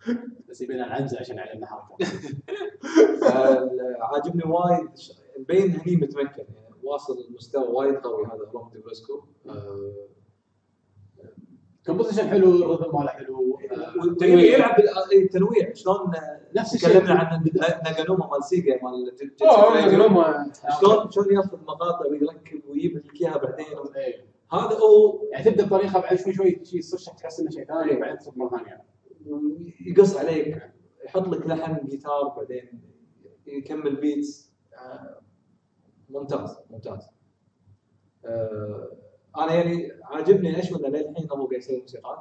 بس 0.48 0.60
يبينا 0.60 0.86
العنزه 0.86 1.20
عشان 1.20 1.36
يعلمنا 1.36 1.66
حركه 1.66 1.96
عاجبني 4.00 4.42
وايد 4.44 4.90
مبين 5.38 5.80
هني 5.80 5.96
متمكن 5.96 6.44
يعني 6.54 6.74
واصل 6.82 7.26
مستوى 7.30 7.68
وايد 7.68 7.96
قوي 7.96 8.26
هذا 8.26 8.50
روك 8.54 8.72
ديفرسكو 8.72 9.24
كومبوزيشن 11.88 12.28
حلو 12.28 12.50
الرذم 12.56 12.98
ماله 12.98 13.08
حلو 13.08 13.58
آه، 13.72 14.06
والتنويع. 14.06 14.54
يلعب 14.54 14.76
بال- 14.76 14.88
إيه، 15.12 15.24
التنويع. 15.24 15.72
شلون 15.74 16.12
نفس 16.56 16.74
الشيء. 16.74 16.88
تكلمنا 16.90 17.12
عن 17.14 17.44
ناجانوما 17.84 18.26
مال 18.32 18.44
سيجا 18.44 18.78
مال. 18.82 19.14
نجوم 19.94 20.24
شلون 20.80 21.10
شلون 21.10 21.34
ياخذ 21.34 21.58
مقاطع 21.62 22.06
ويركب 22.10 22.62
ويجيب 22.68 22.96
لك 22.96 23.20
اياها 23.20 23.36
بعدين 23.38 23.66
إيه. 23.96 24.24
هذا 24.52 24.78
هو 24.78 25.22
يعني 25.32 25.44
تبدا 25.44 25.66
بطريقه 25.66 26.00
بعدين 26.00 26.18
شوي 26.18 26.32
شوي 26.34 26.60
يصير 26.74 27.14
تحس 27.14 27.40
إنه 27.40 27.50
شيء 27.50 27.64
ثاني 27.64 27.96
وبعدين 27.96 28.18
تصير 28.18 28.32
مرة 28.36 28.48
ثانية. 28.58 28.84
يقص 29.86 30.16
عليك. 30.16 30.62
يحط 31.04 31.28
لك 31.28 31.46
لحن 31.46 31.86
جيتار 31.86 32.28
بعدين 32.36 32.80
يكمل 33.46 33.96
beats 33.96 34.52
آه، 34.74 35.20
ممتاز 36.10 36.56
ممتاز. 36.70 37.08
آه، 38.24 38.88
أنا 39.36 39.54
يعني 39.54 39.92
عاجبني 40.02 40.58
اشوى 40.60 40.78
انه 40.78 40.88
للحين 40.88 41.28
هو 41.32 41.46
قاعد 41.46 41.52
يسوي 41.58 41.80
موسيقات 41.80 42.18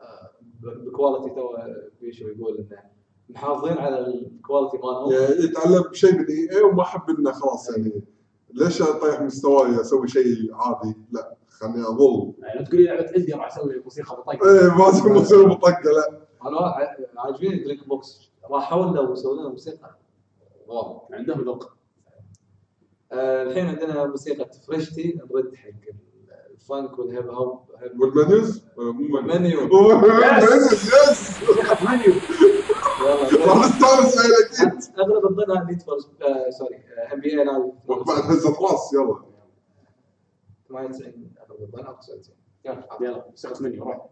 آه، 0.00 0.30
ب 0.60 0.69
quality 0.69 1.34
تو 1.34 1.56
بيشو 2.00 2.28
يقول 2.28 2.58
إنه 2.58 2.82
محافظين 3.28 3.78
على 3.78 3.98
ال 3.98 4.08
quality 4.08 4.76
مالهم. 4.78 5.12
يعني 5.12 5.44
يتعلم 5.44 5.84
شيء 5.92 6.12
من 6.18 6.24
EA 6.26 6.62
وما 6.62 6.82
أحب 6.82 7.10
إنه 7.10 7.32
خلاص 7.32 7.70
يعني. 7.76 8.02
ليش 8.54 8.82
أطيح 8.82 9.20
مستواي 9.22 9.80
أسوي 9.80 10.08
شيء 10.08 10.54
عادي؟ 10.54 10.94
لا 11.10 11.36
خليني 11.48 11.82
أظل. 11.88 12.32
يعني 12.38 12.64
تقول 12.64 12.80
لي 12.80 12.86
لعبة 12.86 13.16
indie 13.16 13.32
راح 13.32 13.46
أسوي 13.46 13.78
موسيقى 13.84 14.16
بطيء 14.16 14.44
إيه 14.46 14.68
ما 14.78 14.88
أسوي 14.90 15.12
موسيقى 15.12 15.46
مطقه 15.46 15.90
لا. 15.90 16.20
أنا 16.48 16.58
ع- 16.60 16.96
عاجبيني 17.18 17.64
Drinkbox 17.64 18.30
راحوا 18.50 18.84
لو 18.84 19.12
يسوون 19.12 19.38
لنا 19.40 19.48
موسيقى. 19.48 19.96
wow 20.66 21.02
عندهم 21.12 21.40
ذوق. 21.44 21.70
آه، 23.12 23.42
الحين 23.42 23.66
عندنا 23.66 24.06
موسيقى 24.06 24.50
فريشتي 24.66 25.20
نرد 25.32 25.54
حق 25.54 25.70
ال 26.60 26.68
funk 26.68 26.98
وال 26.98 27.10
hip 27.10 27.28
hop 27.28 27.60
hip- 27.78 28.00
وال 28.00 28.18
menus 28.18 28.62
ولا 28.76 28.92
مو 28.92 29.20
menus 29.20 29.36
menu 29.36 29.60
هو 29.60 29.98
menus 29.98 30.72
yes 30.72 31.42
موسيقى 31.48 31.76
منيو 31.84 32.14
يلا 33.00 33.46
راح 33.46 33.56
نستانس 33.58 34.18
عليه 34.18 34.66
أكيد 34.68 34.98
اغلب 34.98 35.24
الظن 35.26 35.66
Need 35.66 35.82
for 35.82 35.98
sorry 36.58 36.76
NBA 37.14 37.30
Live 37.30 37.58
بعد 37.88 38.18
هزه 38.30 38.50
راس 38.60 38.92
يلا 38.94 39.20
98 40.68 41.32
اغلب 41.50 41.62
الظن 41.62 41.84
أو 41.86 41.94
99 41.94 42.36
يلا 42.64 42.84
يلا 43.00 43.24
موسيقى 43.30 43.62
منيو 43.62 43.84
روح 43.84 44.06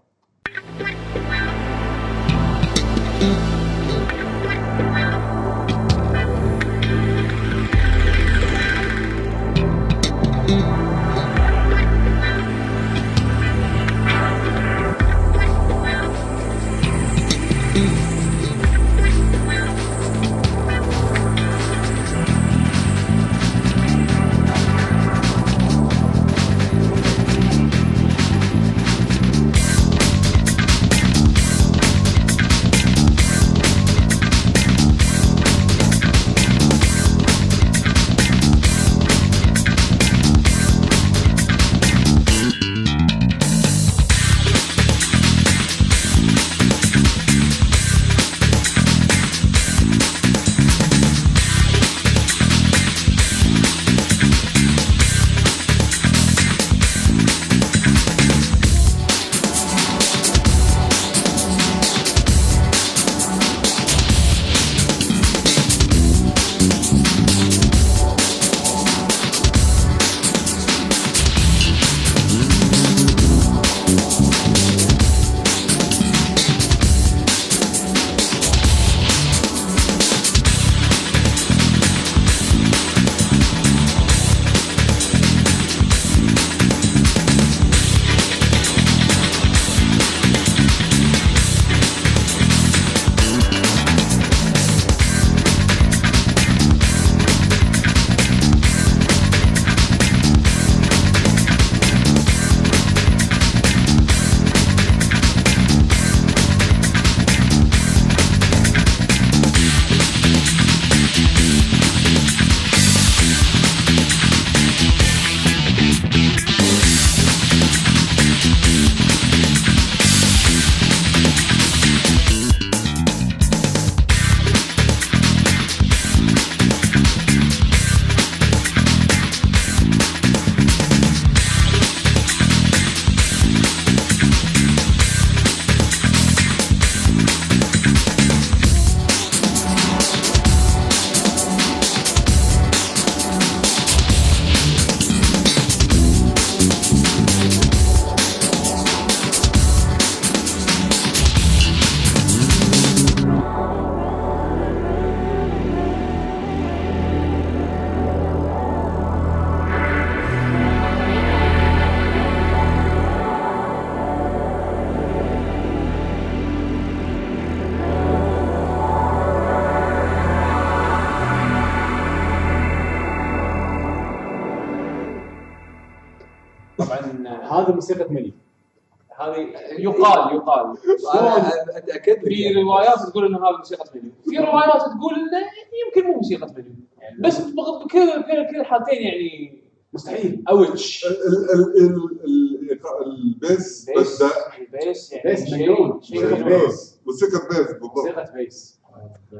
تقول 183.10 183.26
ان 183.26 183.34
هذا 183.34 183.56
موسيقى 183.58 183.84
منيو 183.94 184.12
في 184.30 184.36
روايات 184.38 184.80
تقول 184.82 185.14
إنه 185.14 185.46
يمكن 185.86 186.08
مو 186.10 186.16
موسيقى 186.16 186.46
منيو 186.56 186.72
بس 187.20 187.40
بكل 187.40 187.88
كل 187.90 188.22
كل 188.50 188.60
الحالتين 188.60 189.02
يعني 189.02 189.62
مستحيل. 189.92 190.44
اوتش 190.50 191.06
ال- 191.06 191.10
ال- 191.54 191.84
ال- 191.84 192.24
ال- 192.24 192.78
البيس 193.06 193.90
بيس 193.96 194.22
بدا 194.22 194.30
البيس 194.58 195.12
يعني 195.12 195.30
بيس 195.30 195.52
موسيقى. 195.52 196.44
بيس 196.44 197.00
موسيقى 197.06 197.48
بيس 197.48 197.58
بالضبط. 197.72 197.96
موسيقى 197.96 198.32
بيس 198.34 198.78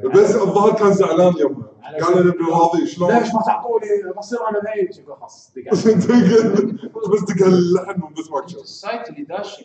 البيس 0.05 0.37
الظاهر 0.37 0.75
كان 0.79 0.93
زعلان 0.93 1.35
يومها 1.41 1.69
قال 2.01 2.13
أنا 2.15 2.31
ابن 2.33 2.45
راضي 2.47 2.87
شلون؟ 2.87 3.13
ليش 3.19 3.35
ما 3.35 3.41
تعطوني 3.47 3.87
بصير 4.19 4.39
أنا 4.49 4.93
شوف 4.93 5.11
خلاص. 5.11 5.53
بس 7.13 7.25
تقل 7.25 7.49
اللحن 7.55 8.03
وبس 8.03 8.31
ما 8.31 8.41
تشوف 8.47 8.63
السايت 8.63 9.09
اللي 9.09 9.23
داش 9.23 9.65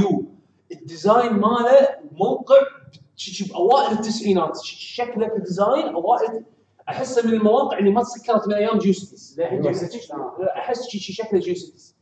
يو 0.00 0.24
ال 0.72 0.81
design 0.81 1.32
ماله 1.32 1.88
موقع 2.12 2.56
ش- 3.16 3.30
ش- 3.42 3.52
أوائل 3.52 3.92
التسعينات. 3.92 4.58
شكله 4.64 5.28
ك 5.28 5.36
design 5.36 5.86
أوائل. 5.94 6.44
أحسه 6.88 7.26
من 7.28 7.34
المواقع 7.34 7.78
اللي 7.78 7.90
ما 7.90 8.02
تسكرت 8.02 8.48
من 8.48 8.54
أيام؟ 8.54 8.78
آه. 10.12 10.58
أحس 10.58 10.82
شي- 10.88 11.12
شكله 11.12 11.40
GeoCities 11.40 11.96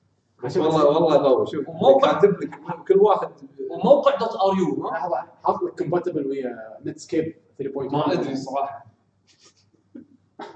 والله 0.56 0.84
والله 0.86 1.16
ضوء 1.16 1.44
شوف 1.46 1.68
وموقع- 1.68 2.12
كاتب 2.20 2.42
لك 2.42 2.50
كل 2.88 2.98
واحد 2.98 3.28
وموقع 3.70 4.16
dot 4.16 4.34
ru 4.36 4.84
لحظة 4.90 5.16
حاط 5.44 5.62
لك 5.62 5.78
compatible 5.78 6.26
ويا 6.26 6.78
Netscape 6.84 7.34
3.1 7.58 7.92
ما 7.92 8.12
أدري 8.12 8.36
صراحة. 8.36 8.86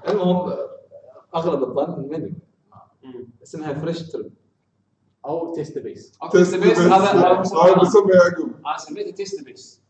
المهم 0.09 0.53
أغلب 1.35 1.63
الظن 1.63 2.07
منيو 2.09 2.31
اسمها 3.43 3.73
فريش 3.73 4.11
ترب 4.11 4.31
أو 5.25 5.53
تيست 5.53 5.77
بيس 5.77 6.11
تيست 6.31 6.55
بيس 6.55 6.79
هذا 6.79 6.95
هذا 6.95 7.27
هاي 7.27 7.43
مسمى- 7.43 7.81
بسمي 7.81 8.11
يعقوب 8.13 8.51
أنا 8.67 8.77
سميته 8.77 9.11
تيست 9.11 9.43
بيس 9.43 9.81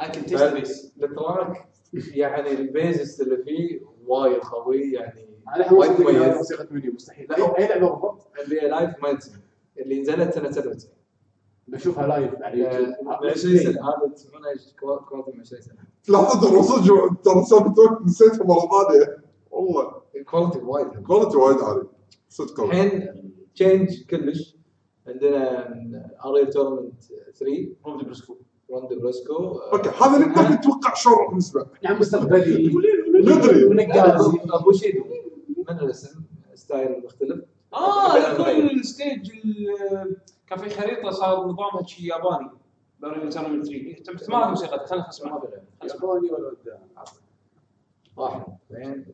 اي 0.00 0.08
كان 0.08 0.26
تيست 0.26 0.44
بيس 0.44 0.92
التراك 1.02 1.68
يعني 1.92 2.50
البيزس 2.52 3.20
اللي 3.20 3.36
فيه 3.36 3.80
وايد 4.06 4.36
قوي 4.38 4.92
يعني 4.92 5.28
وايد 5.72 6.00
مميز. 6.00 6.36
موسيقى 6.36 6.66
منيو 6.70 6.92
مستحيل. 6.92 7.26
لا. 7.30 7.36
اي 7.36 7.58
أي 7.58 7.68
لعبة 7.68 7.90
بالضبط؟ 7.90 8.26
اللي 8.44 8.60
لايف 8.60 8.90
ما 9.02 9.18
اللي 9.78 10.00
نزلت 10.00 10.34
سنة 10.34 10.50
97 10.50 10.90
بشوفها 11.68 12.06
لايف 12.06 12.34
على 12.42 12.62
ب 12.62 12.66
اليوتيوب 12.66 13.24
20 13.24 13.58
سنة. 13.58 13.88
هذا 13.88 14.12
تسمعونه 14.14 14.46
كواليتي 15.08 15.30
من 15.32 15.40
20 15.40 15.62
سنة. 15.62 15.76
لحظه 16.08 16.40
ترى 16.50 16.62
صدق 16.62 17.22
ترى 17.24 17.44
سالفه 17.44 17.98
نسيتها 18.04 18.44
مرة 18.46 18.88
ثانية. 18.88 19.16
والله. 19.50 20.02
الكواليتي 20.16 20.58
وايد 20.58 20.88
حلو. 20.92 21.02
كواليتي 21.02 21.36
وايد 21.36 21.58
عالي. 21.58 21.82
صدق 22.32 22.56
قوي 22.60 22.70
الحين 22.70 23.32
تشينج 23.54 24.06
كلش. 24.10 24.56
عندنا 25.06 25.68
اريل 26.24 26.50
تورنمنت 26.50 27.02
3 27.34 27.68
روند 27.86 28.04
بريسكو 28.04 28.36
روند 28.70 28.92
بريسكو 28.92 29.34
أوكي 29.58 29.88
هذا 29.88 30.18
نقدر 30.18 30.54
نتوقع 30.54 30.94
شلون 30.94 31.14
راح 31.16 31.34
نسمع 31.34 31.66
يعني 31.82 31.98
مستقبلي. 31.98 32.72
ندري. 33.14 33.64
ونقازي. 33.64 34.38
ابو 34.50 34.72
شيدو 34.72 35.04
من 35.68 35.78
الاسم؟ 35.78 36.20
ستايل 36.54 37.02
مختلف. 37.04 37.44
آه 37.74 38.36
كل 38.36 38.84
ستيج 38.84 39.30
ال- 39.44 40.16
كان 40.46 40.58
في 40.58 40.70
خريطة 40.70 41.10
صار 41.10 41.46
نظامها 41.46 41.86
شيء 41.86 42.06
ياباني. 42.06 42.50
باريو 43.00 43.30
تورنمنت 43.30 43.66
3 43.66 44.02
تبي 44.04 44.16
تسمع 44.18 44.44
الموسيقى 44.44 44.86
خلينا 44.86 45.08
نسمع 45.08 45.42
ياباني 45.84 46.30
ولا 46.30 46.52
واحد. 48.16 48.42
اثنين 48.70 49.04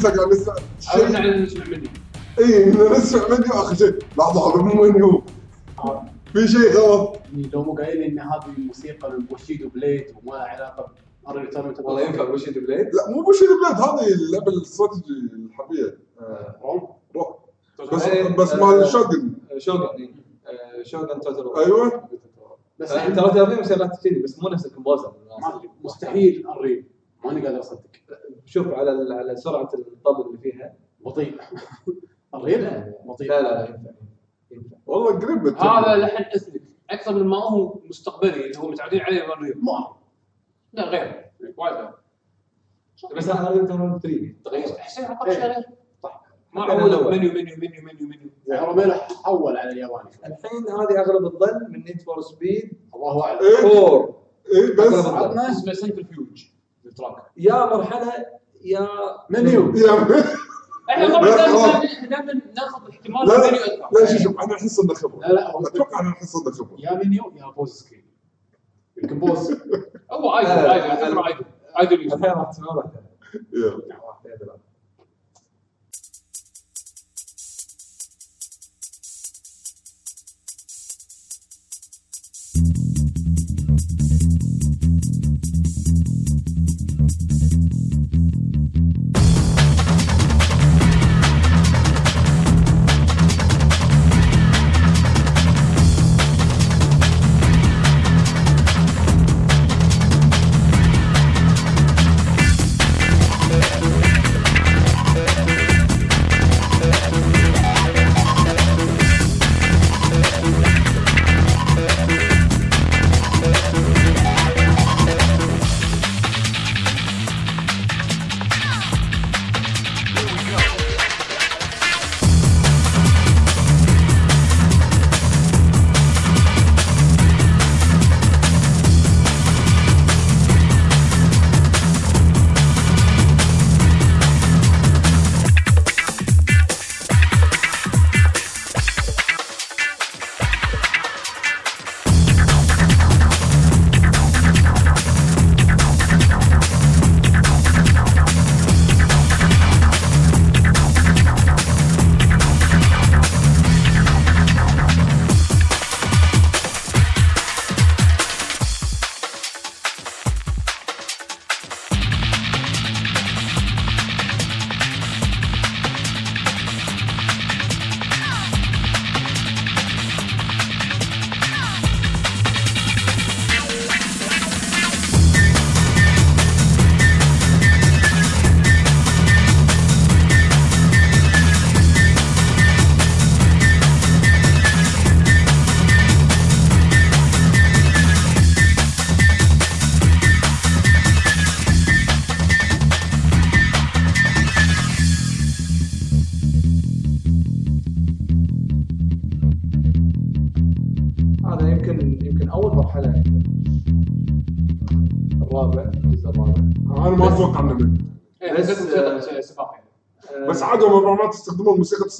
كسك 0.00 0.18
على 0.18 0.30
نسمع 0.30 0.54
عودنا 0.94 1.08
شيء. 1.08 1.16
على 1.16 1.42
نسمع 1.42 1.64
مني. 1.66 1.88
اي 2.40 2.64
نسمع 2.70 3.28
منيو 3.28 3.52
اخر 3.52 3.74
شيء. 3.74 3.98
لحظه 4.18 4.54
هذا 4.54 4.62
مو 4.62 4.82
منيو 4.82 5.22
في 6.32 6.48
شيء 6.48 6.72
غلط؟ 6.72 7.16
لو 7.52 7.62
مو 7.62 7.74
قايل 7.74 8.02
إن 8.02 8.18
هذه 8.18 8.42
الموسيقى 8.58 9.10
من 9.12 9.18
بوشيدو 9.18 9.68
بليد 9.68 10.04
وما 10.24 10.34
لها 10.36 10.42
علاقة 10.44 10.92
باري 11.26 11.46
تورنمنت 11.46 11.80
والله 11.80 12.02
ينفع 12.02 12.24
بوشيد 12.24 12.54
بليد؟ 12.58 12.86
لا 12.94 13.10
مو 13.10 13.22
بوشي 13.22 13.44
بلاد 13.60 13.80
هذه 13.80 14.12
اللعبة 14.14 14.52
الاستراتيجي 14.52 15.12
الحربية. 15.32 15.98
آه، 16.20 16.56
روم؟ 16.64 16.88
رو- 17.16 17.36
بس 17.92 18.02
إيه، 18.06 18.36
بس 18.36 18.52
آه، 18.52 18.64
مال 18.64 18.88
شوغن. 18.88 19.34
شوغن 19.58 19.82
آه، 20.46 20.82
شوغن 20.82 21.20
توتال 21.20 21.56
أيوه. 21.64 22.08
بس 22.78 22.90
آه، 22.92 22.96
يعني 22.96 23.14
ترى 23.14 23.30
ترى 23.30 23.54
في 23.56 23.60
مسيرات 23.60 23.90
كذي 24.04 24.22
بس 24.22 24.42
مو 24.42 24.48
نفس 24.48 24.66
الكومبوزر. 24.66 25.12
مستحيل 25.84 26.46
انريل 26.48 26.84
ماني 27.24 27.46
قادر 27.46 27.60
أصدق. 27.60 27.80
شوف 28.44 28.68
على 28.68 29.14
على 29.14 29.36
سرعة 29.36 29.70
الطبل 29.74 30.26
اللي 30.26 30.38
فيها. 30.38 30.74
بطيء. 31.00 31.40
انريل 32.34 32.84
بطيء. 33.04 33.28
لا 33.28 33.42
لا 33.42 33.48
لا 33.48 33.68
ينفع 33.68 33.90
ينفع. 34.50 34.76
والله 34.86 35.18
قريب 35.18 35.46
هذا 35.46 35.96
لحن 35.96 36.24
اثني 36.36 36.60
أكثر 36.90 37.14
من 37.14 37.26
ما 37.26 37.36
هو 37.36 37.78
مستقبلي 37.84 38.46
اللي 38.46 38.58
هو 38.58 38.68
متعودين 38.68 39.00
عليه 39.00 39.22
بالريل 39.28 39.58
مو 39.58 39.72
لا 40.72 40.84
غير. 40.84 41.30
وايد 41.56 41.74
غير. 41.74 41.90
بس 43.16 43.28
أنا 43.28 43.48
هذا 43.50 43.64
ترى 43.64 43.98
3 44.02 44.34
تغير 44.44 44.78
حسين 44.78 45.04
عطاك 45.04 45.28
إيه. 45.28 45.64
صح 46.02 46.24
ما 46.52 46.86
الأول. 46.86 47.16
منيو 47.16 47.32
منيو 47.32 47.56
منيو 47.56 47.82
منيو 47.82 48.08
منيو. 48.08 48.30
يعني 48.46 48.66
روميلو 48.66 48.92
حول 49.24 49.56
على 49.56 49.72
الياباني. 49.72 50.10
الحين 50.26 50.68
هذه 50.68 51.00
أغلب 51.00 51.24
الظن 51.24 51.70
من 51.70 51.84
نيد 51.84 52.02
فور 52.02 52.20
سبيد 52.20 52.72
الله 52.94 53.24
أعلم. 53.24 53.38
إيه 53.40 53.56
4 53.56 54.20
إيه 54.54 54.76
بس. 54.76 55.06
عطنا 55.06 55.50
اسمه 55.50 55.72
Centrifuge 55.72 56.49
ال 56.90 56.95
track 56.95 57.22
يا 57.36 57.66
مرحلة 57.76 58.12
يا 58.64 58.88
منيو 59.30 59.74
يا 59.76 59.92
إحنا 60.90 61.08
طبعا 61.08 61.24
دائما 61.36 62.40
ناخذ 62.56 62.88
احتمال 62.90 63.28
لا 63.28 63.50
لا 64.00 64.06
شوف 64.06 64.22
شوف 64.22 64.38
إحنا 64.38 64.54
الحين 64.54 64.68
صرنا 64.68 64.94
خبره 64.94 65.18
لا 65.20 65.32
لا 65.32 65.60
أتوقع 65.60 65.98
إحنا 66.00 66.10
الحين 66.10 66.26
صرنا 66.26 66.54
خبره 66.56 66.76
يا 66.78 66.94
منيو 67.04 67.32
يا 67.36 67.50
pause 67.50 67.72
screen 67.72 68.04
يمكن 69.02 69.18
pause. 69.18 69.52
هو 70.12 70.38
idle 70.38 70.48
لا، 70.48 70.66
لا، 70.66 71.24
idle 71.80 71.98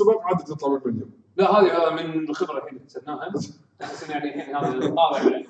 السباق 0.01 0.27
عاده 0.27 0.44
تطلع 0.44 0.68
من 0.68 0.77
المنيو 0.77 1.06
لا 1.36 1.51
هذه 1.51 1.77
هذا 1.77 2.02
من 2.02 2.28
الخبرة 2.31 2.59
الحين 2.59 2.68
اللي 2.68 2.82
اكتسبناها 2.82 3.27
إن 3.27 4.10
يعني 4.10 4.35
الحين 4.35 4.56
هذا 4.56 4.68
الطابع 4.86 5.22
يعني. 5.22 5.47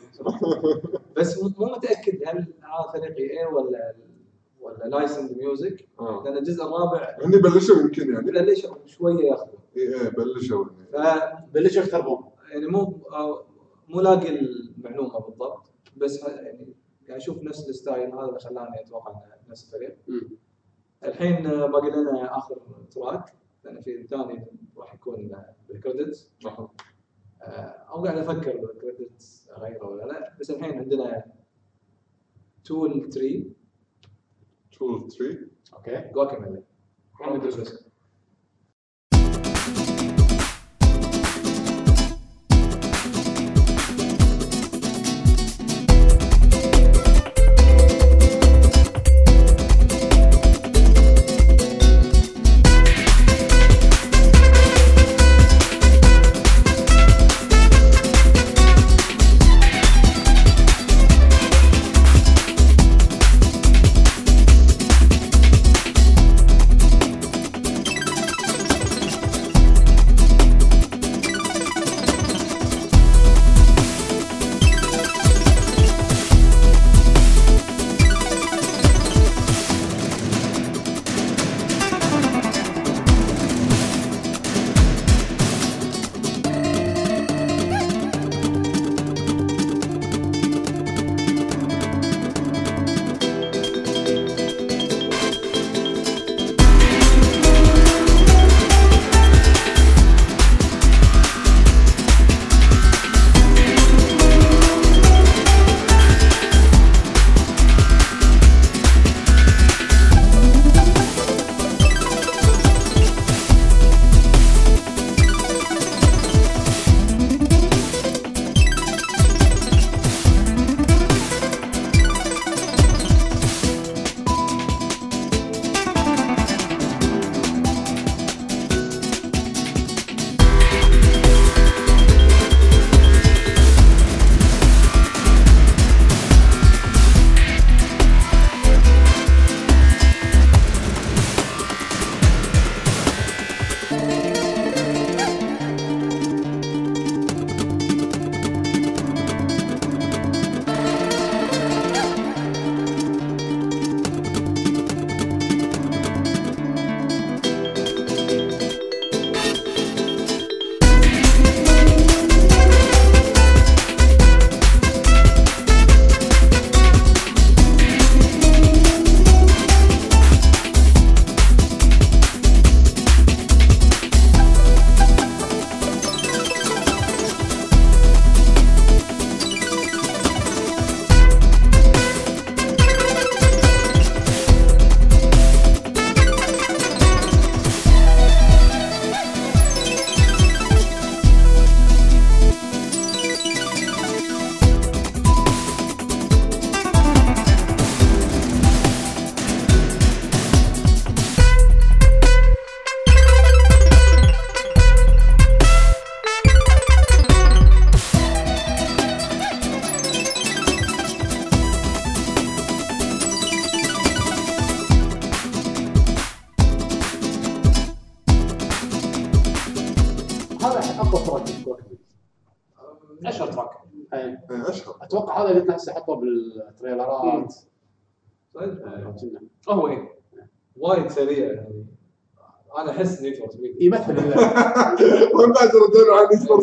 بس 1.17 1.43
مو 1.43 1.67
متأكد 1.67 2.23
هل 2.27 2.39
هذا 2.63 2.93
فريق 2.93 3.17
EA 3.17 3.47
ولا 3.47 3.95
ولا 4.61 4.85
licensed 4.85 5.37
music 5.39 5.89
آه. 6.01 6.23
لأن 6.25 6.37
الجزء 6.37 6.65
الرابع 6.65 7.17
هني 7.25 7.37
بلشوا 7.37 7.77
يمكن 7.77 8.15
يعني. 8.15 8.31
ليش 8.31 8.67
شوية 8.87 9.25
ياخذون 9.25 9.59
EA 9.77 9.83
إيه 9.83 10.09
بلشوا. 10.09 10.65
ف 10.93 10.97
بلشوا 11.55 11.83
يختربون. 11.83 12.25
يعني 12.51 12.67
مو 12.67 12.99
آه، 13.13 13.45
مو 13.89 14.01
لاقي 14.01 14.29
المعلومة 14.29 15.19
بالضبط. 15.19 15.73
بس 15.97 16.23
يعني 16.23 16.75
قاعد 17.09 17.21
أشوف 17.21 17.43
نفس 17.43 17.69
الستايل 17.69 18.13
هذا 18.13 18.25
اللي 18.25 18.41
خلاني 18.41 18.81
أتوقع 18.81 19.11
إنه 19.11 19.51
نفس 19.51 19.65
الفريق. 19.65 19.97
الحين 21.05 21.47
آه، 21.47 21.67
باقي 21.67 21.91
لنا 21.91 22.39
آخر 22.39 22.57
تراك. 22.91 23.40
لأن 23.65 23.81
في 23.81 24.01
الثاني 24.01 24.47
راح 24.77 24.95
يكون 24.95 25.31
بالكريدتس 25.69 26.33
آه، 27.43 27.45
أو 27.91 28.05
قاعد 28.05 28.19
أفكر 28.19 28.57
بالكريدتس 28.57 29.49
أغيره 29.57 29.87
ولا 29.87 30.03
لا. 30.05 30.37
بس 30.41 30.51
الحين 30.51 30.79
عندنا 30.79 31.25
تول 32.65 33.11
3 33.11 33.45
تول 34.79 35.11
3 35.13 35.39
أوكي. 35.75 36.11
جواكاميلي 36.15 36.63
اقوى 37.21 37.90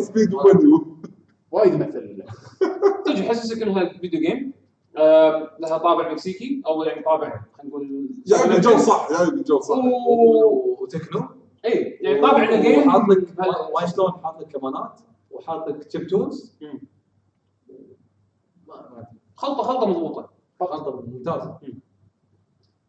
speed 0.08 0.34
وايد 1.50 1.74
يمثل 1.74 1.98
اللعبه 1.98 2.32
تجي 3.06 3.24
يحسسك 3.26 3.62
انها 3.62 3.88
video 3.98 4.20
game؟ 4.20 4.52
آه، 4.96 5.50
لها 5.60 5.78
طابع 5.78 6.12
مكسيكي 6.12 6.62
أو 6.66 6.82
يعني 6.82 7.02
طابع 7.02 7.28
خلينا 7.52 7.68
نقول 7.70 8.08
جاي 8.26 8.48
بالجو 8.48 8.78
صح 8.78 9.08
جاي 9.18 9.30
بالجو 9.30 9.60
صح. 9.60 9.76
وتكنو؟ 10.80 11.28
اي 11.64 11.98
يعني 12.00 12.20
طابع 12.22 12.44
إنه 12.44 12.60
game. 12.62 12.90
حاط 12.90 13.08
لك 13.08 13.28
شلون 13.94 14.10
حاط 14.12 14.40
لك 14.40 14.48
كمانات؟ 14.48 15.00
وحاط 15.30 15.68
لك 15.68 15.84
chip 15.84 16.06
tunes. 16.06 16.56
خلطه 19.36 19.62
خلطة 19.62 19.86
مضبوطة. 19.86 20.30
خلطة 20.60 21.00
ممتازة. 21.06 21.58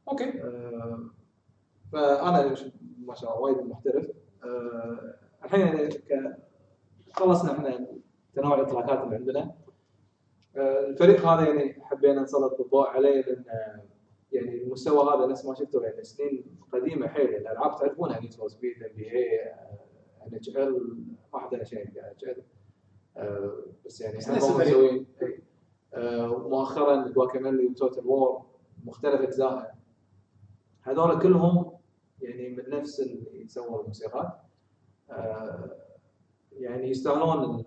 okay. 0.10 0.24
آه، 0.42 1.00
فأنا 1.92 2.56
ش- 2.56 2.72
ما 3.06 3.16
شاء 3.16 3.30
الله 3.30 3.42
وايد 3.42 3.58
محترف. 3.70 4.08
آه، 4.44 5.16
الحين 5.46 5.60
يعني 5.62 5.88
ك- 5.88 6.38
خلصنا 7.20 7.52
إحنا 7.52 7.88
تنوع 8.36 8.56
الاطلاقات 8.56 9.04
اللي 9.04 9.16
عندنا. 9.16 9.56
آه، 10.56 10.86
الفريق 10.86 11.26
هذا 11.26 11.48
يعني 11.48 11.82
حبينا 11.84 12.22
نسلط 12.22 12.60
الضوء 12.62 12.88
عليه 12.88 13.22
لأن 13.22 13.44
آه، 13.50 13.84
يعني 14.32 14.64
المستوى 14.64 15.14
هذا 15.14 15.26
نفس 15.28 15.46
ما 15.46 15.56
شفتوا 15.56 15.84
يعني 15.84 16.04
سنين 16.04 16.46
قديمة 16.74 17.08
حيل. 17.08 17.30
يعني 17.30 17.38
الألعاب 17.38 17.80
تعرفونها 17.80 18.20
نيد 18.20 18.34
فور 18.34 18.48
سبيد 18.48 18.84
ام 18.84 18.96
بي 18.96 19.12
اي 19.12 19.44
NHL 20.28 21.04
ما 21.34 21.40
حد 21.40 21.64
شيء 21.64 21.82
ان 21.82 21.94
اتش 21.98 22.24
ال 22.24 22.44
بس 23.86 24.02
يعني 24.02 24.18
إي. 25.22 25.44
آه، 25.94 26.32
ومؤخرا 26.32 27.08
Guacamelee 27.08 27.68
و 27.68 27.75
Total 27.75 28.08
War 28.08 28.46
مختلف 28.86 29.22
اجزائها 29.22 29.76
هذول 30.82 31.22
كلهم 31.22 31.72
يعني 32.22 32.50
من 32.50 32.70
نفس 32.70 33.00
اللي 33.00 33.48
سووا 33.48 33.82
الموسيقات 33.82 34.42
آه، 35.12 35.89
يعني 36.60 36.90
يستاهلون 36.90 37.64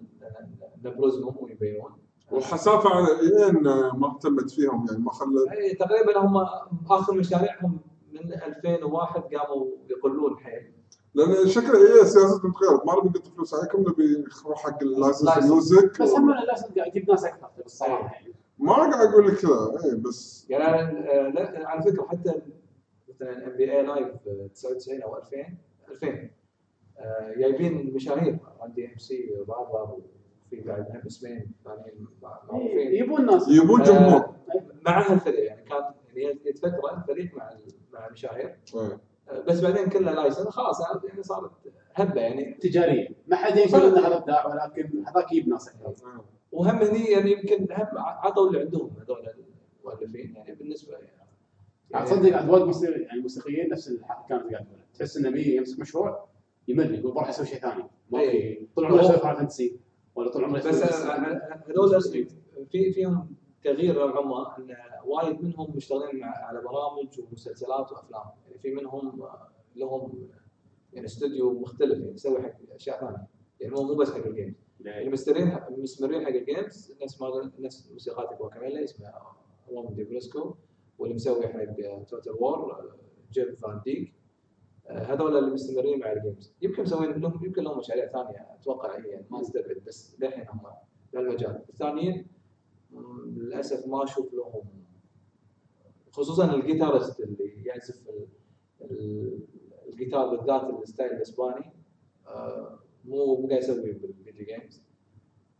نبرزهم 0.84 1.36
ويبينون. 1.40 1.90
والحسافه 2.30 2.90
على 2.90 3.06
EA 3.20 3.48
ان 3.50 3.62
ما 3.98 4.06
اهتمت 4.14 4.50
فيهم 4.50 4.86
يعني 4.90 5.02
ما 5.02 5.12
خلت 5.12 5.46
يعني 5.46 5.74
تقريبا 5.74 6.18
هم 6.18 6.36
آخر 6.90 7.14
مشاريعهم 7.14 7.80
من 8.12 8.32
2001 8.32 9.20
قاموا 9.20 9.66
يقلون 9.90 10.38
حيل. 10.38 10.72
لأن 11.14 11.48
شكل 11.48 11.76
EA 11.76 12.06
سياستهم 12.06 12.52
تغيرت 12.52 12.86
ما 12.86 12.96
نبي 12.96 13.08
نقط 13.18 13.26
فلوس 13.26 13.54
عليكم 13.54 13.80
نبي 13.80 14.24
نروح 14.46 14.62
حق 14.62 14.82
ال 14.82 14.88
license 14.88 15.24
license. 15.28 15.50
music 15.50 16.02
بس 16.02 16.10
هم 16.10 16.30
لازم 16.30 16.74
قاعد 16.76 16.96
يجيب 16.96 17.10
ناس 17.10 17.24
أكثر 17.24 17.48
بالصراحه 17.62 18.14
يعني 18.14 18.34
ما 18.58 18.72
قاعد 18.72 19.08
أقول 19.08 19.26
لك 19.26 19.34
كذا 19.34 19.80
إي 19.84 19.94
بس 19.94 20.46
يعني 20.50 20.64
آه، 20.64 21.66
على 21.66 21.82
فكرة 21.82 22.06
حتى 22.08 22.34
مثلا 23.08 23.46
NBA 23.46 23.72
Live 23.72 24.08
99 24.54 25.02
أو 25.02 25.16
2000 25.16 25.36
2000 25.88 26.08
آه، 26.08 26.30
جايبين 27.36 27.94
مشاهير 27.94 28.38
عندي 28.60 28.86
MC 28.92 29.30
rapper 29.48 29.98
وفي 30.46 30.60
بعد 30.60 31.02
اسمين 31.06 31.52
ثانيين 31.64 32.06
مع- 32.22 32.40
معروفين 32.48 32.94
يبون 32.94 33.26
ناس. 33.26 33.48
يبون 33.48 33.82
جمهور. 33.82 34.34
مع 34.86 35.12
هالفريق 35.12 35.44
يعني 35.44 35.64
كان 35.64 35.82
يعني 36.14 36.38
جت 36.46 36.58
فتره 36.58 36.96
الفريق 37.02 37.36
مع 37.36 37.50
مع 37.92 38.06
المشاهير 38.06 38.56
إيه. 38.74 39.00
آه، 39.30 39.40
بس 39.40 39.60
بعدين 39.60 39.86
كله 39.88 40.12
license 40.12 40.50
خلاص 40.50 40.80
يعني 41.08 41.22
صارت 41.22 41.50
هبة 41.94 42.20
يعني. 42.20 42.54
تجارية. 42.54 43.08
ما 43.26 43.36
حد 43.36 43.56
يقول 43.56 43.80
ان 43.82 44.04
هذا 44.04 44.16
إبداع 44.18 44.46
ولكن 44.46 45.04
هذاك 45.06 45.32
يجيب 45.32 45.48
ناس. 45.48 45.68
أكثر 45.68 46.24
وهم 46.52 46.76
هني 46.76 47.04
يعني 47.10 47.32
يمكن 47.32 47.62
هم 47.72 47.98
عطوا 47.98 48.48
اللي 48.48 48.60
عندهم 48.60 48.90
هذول 49.00 49.28
المؤلفين 49.84 50.34
يعني 50.36 50.54
بالنسبة 50.54 50.92
يعني. 50.92 51.06
يعني 51.90 52.04
تصدق 52.06 52.42
موسيقى 52.42 53.00
يعني 53.00 53.20
موسيقيين 53.20 53.68
نفس 53.70 53.88
اللي 53.88 53.98
كانت 54.28 54.42
قاعد 54.52 54.64
تقول 54.64 54.78
تحس 54.94 55.16
انه 55.16 55.30
بيجي 55.30 55.56
يمسك 55.56 55.80
مشروع. 55.80 56.28
يمل 56.68 56.94
يقول 56.94 57.12
بروح 57.12 57.28
أسوي 57.28 57.46
شيء 57.46 57.58
ثاني. 57.58 57.84
ما 58.10 58.20
إيه. 58.20 58.58
في 58.60 58.66
طول 58.74 58.84
عمره 58.86 59.00
يسوي 59.00 59.16
Final 59.16 59.36
Fantasy 59.36 59.76
ولا 60.14 60.30
طول 60.30 60.44
عمره 60.44 60.58
بس 60.58 60.82
هذول 61.68 62.02
في 62.70 62.92
فيهم 62.92 63.34
تغيير 63.64 64.14
نوعا 64.14 64.58
إن 64.58 64.76
وايد 65.04 65.42
منهم 65.42 65.76
مشتغلين 65.76 66.24
على 66.24 66.60
برامج 66.60 67.20
ومسلسلات 67.20 67.92
وأفلام. 67.92 68.22
يعني 68.46 68.58
في 68.58 68.70
منهم 68.70 69.22
آه، 69.22 69.48
لهم 69.76 70.28
يعني 70.92 71.06
استوديو 71.06 71.60
مختلف 71.60 71.98
يعني 71.98 72.14
يسوي 72.14 72.42
حق 72.42 72.54
أشياء 72.74 73.00
ثانية. 73.00 73.26
يعني 73.60 73.74
مو 73.74 73.82
مو 73.82 73.94
بس 73.94 74.12
حق 74.12 74.26
ال 74.26 74.30
games. 74.30 74.54
اللي 74.80 75.10
مستمرين 75.10 75.58
مستمرين 75.70 76.24
حق 76.24 76.32
ال 76.32 76.43
games 76.43 76.96
نفس 77.02 77.20
ما 77.20 77.52
نفس 77.58 77.90
موسيقات 77.92 78.38
جواكاميلا 78.38 78.84
اسمها 78.84 79.36
روم 79.70 79.94
دي 79.94 80.04
بريسكو 80.04 80.54
واللي 80.98 81.14
مسوي 81.14 81.48
حق 81.48 81.64
Total 82.08 82.32
War 82.32 82.92
جيف 83.32 83.60
فان 83.60 83.80
ديك 83.84 84.14
هذول 84.88 85.36
اللي 85.38 85.50
مستمرين 85.50 86.00
مع 86.00 86.12
ال 86.12 86.18
games. 86.18 86.52
يمكن 86.62 86.82
مسوين 86.82 87.10
لهم 87.12 87.44
يمكن 87.44 87.62
لهم 87.62 87.78
مشاريع 87.78 88.06
ثانية 88.12 88.46
أتوقع 88.60 88.96
هي 88.98 89.08
يعني 89.08 89.26
ما 89.30 89.40
أستبعد 89.40 89.82
بس 89.86 90.16
للحين 90.20 90.48
هم 90.48 90.60
بهالمجال 91.12 91.64
الثانيين 91.68 92.26
للأسف 93.26 93.86
ما 93.86 94.04
أشوف 94.04 94.34
لهم 94.34 94.64
خصوصا 96.12 96.54
ال 96.54 96.61
guitarist 96.61 97.20
اللي 97.20 97.64
يعزف 97.64 98.08
ال- 98.08 98.28
ال- 98.90 99.40
الجيتار 99.88 100.36
بالذات 100.36 100.82
ال 100.82 100.87
style 100.87 101.12
الإسباني 101.12 101.72
آه، 102.26 102.78
مو 103.04 103.36
مو 103.36 103.48
قاعد 103.48 103.62
يسوي 103.62 103.92
بال 103.92 104.08
video 104.08 104.46
games 104.46 104.82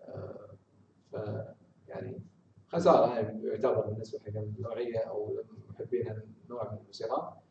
آه، 0.03 0.49
ف 1.13 1.17
يعني 1.89 2.21
خسارة 2.69 3.15
يعني 3.19 3.47
يعتبر 3.49 3.87
بالنسبة 3.87 4.19
حق 4.19 4.37
النوعيه 4.37 4.99
أو 4.99 5.37
محبين 5.71 6.21
النوع 6.45 6.73
من 6.73 6.79
الموسيقى. 6.79 7.42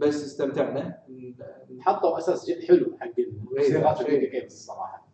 بس 0.00 0.24
استمتعنا. 0.24 0.98
حطوا 1.80 2.18
أساس 2.18 2.50
جد 2.50 2.64
حلو 2.64 2.96
حق 3.00 3.12
الموسيقات 3.18 3.98
شيء. 3.98 4.06
الفيديو 4.06 4.30
جيمز 4.30 4.52
الصراحة. 4.52 5.10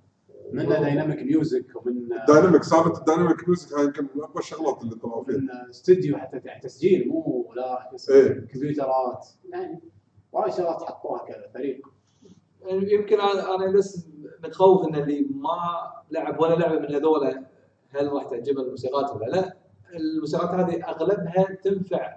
من 0.52 0.68
دايناميك 0.68 1.22
ميوزك 1.22 1.66
ومن 1.76 2.08
دايناميك 2.28 2.62
سالفة 2.62 2.98
الدايناميك 2.98 3.48
ميوزك 3.48 3.72
هاي 3.72 3.84
يمكن 3.84 4.02
من 4.14 4.22
أقوى 4.22 4.38
الشغلات 4.38 4.82
اللي 4.82 4.94
طلعوا 4.94 5.24
فيها. 5.24 5.36
من 5.36 5.50
استوديو 5.70 6.16
حتى 6.16 6.40
يعني 6.44 6.60
تسجيل 6.60 7.08
مو 7.08 7.52
لا 7.56 7.90
إيه. 8.10 8.46
كمبيوترات. 8.52 9.26
يعني 9.52 9.80
وايد 10.32 10.52
شغلات 10.54 10.82
حطوها 10.82 11.24
كفريق. 11.24 11.86
يمكن 12.70 13.20
أنا 13.20 13.54
أنا 13.54 13.72
بس 13.72 14.08
متخوف 14.44 14.88
إن 14.88 14.94
اللي 14.94 15.20
ما 15.30 15.58
لعب 16.10 16.40
ولا 16.40 16.54
لعبة 16.54 16.78
من 16.78 16.94
هذول 16.94 17.44
هل 17.88 18.12
راح 18.12 18.24
تعجبه 18.24 18.62
الموسيقات 18.62 19.10
ولا 19.10 19.26
لا؟ 19.26 19.56
الموسيقات 19.94 20.50
هذه 20.50 20.84
أغلبها 20.88 21.54
تنفع 21.62 22.16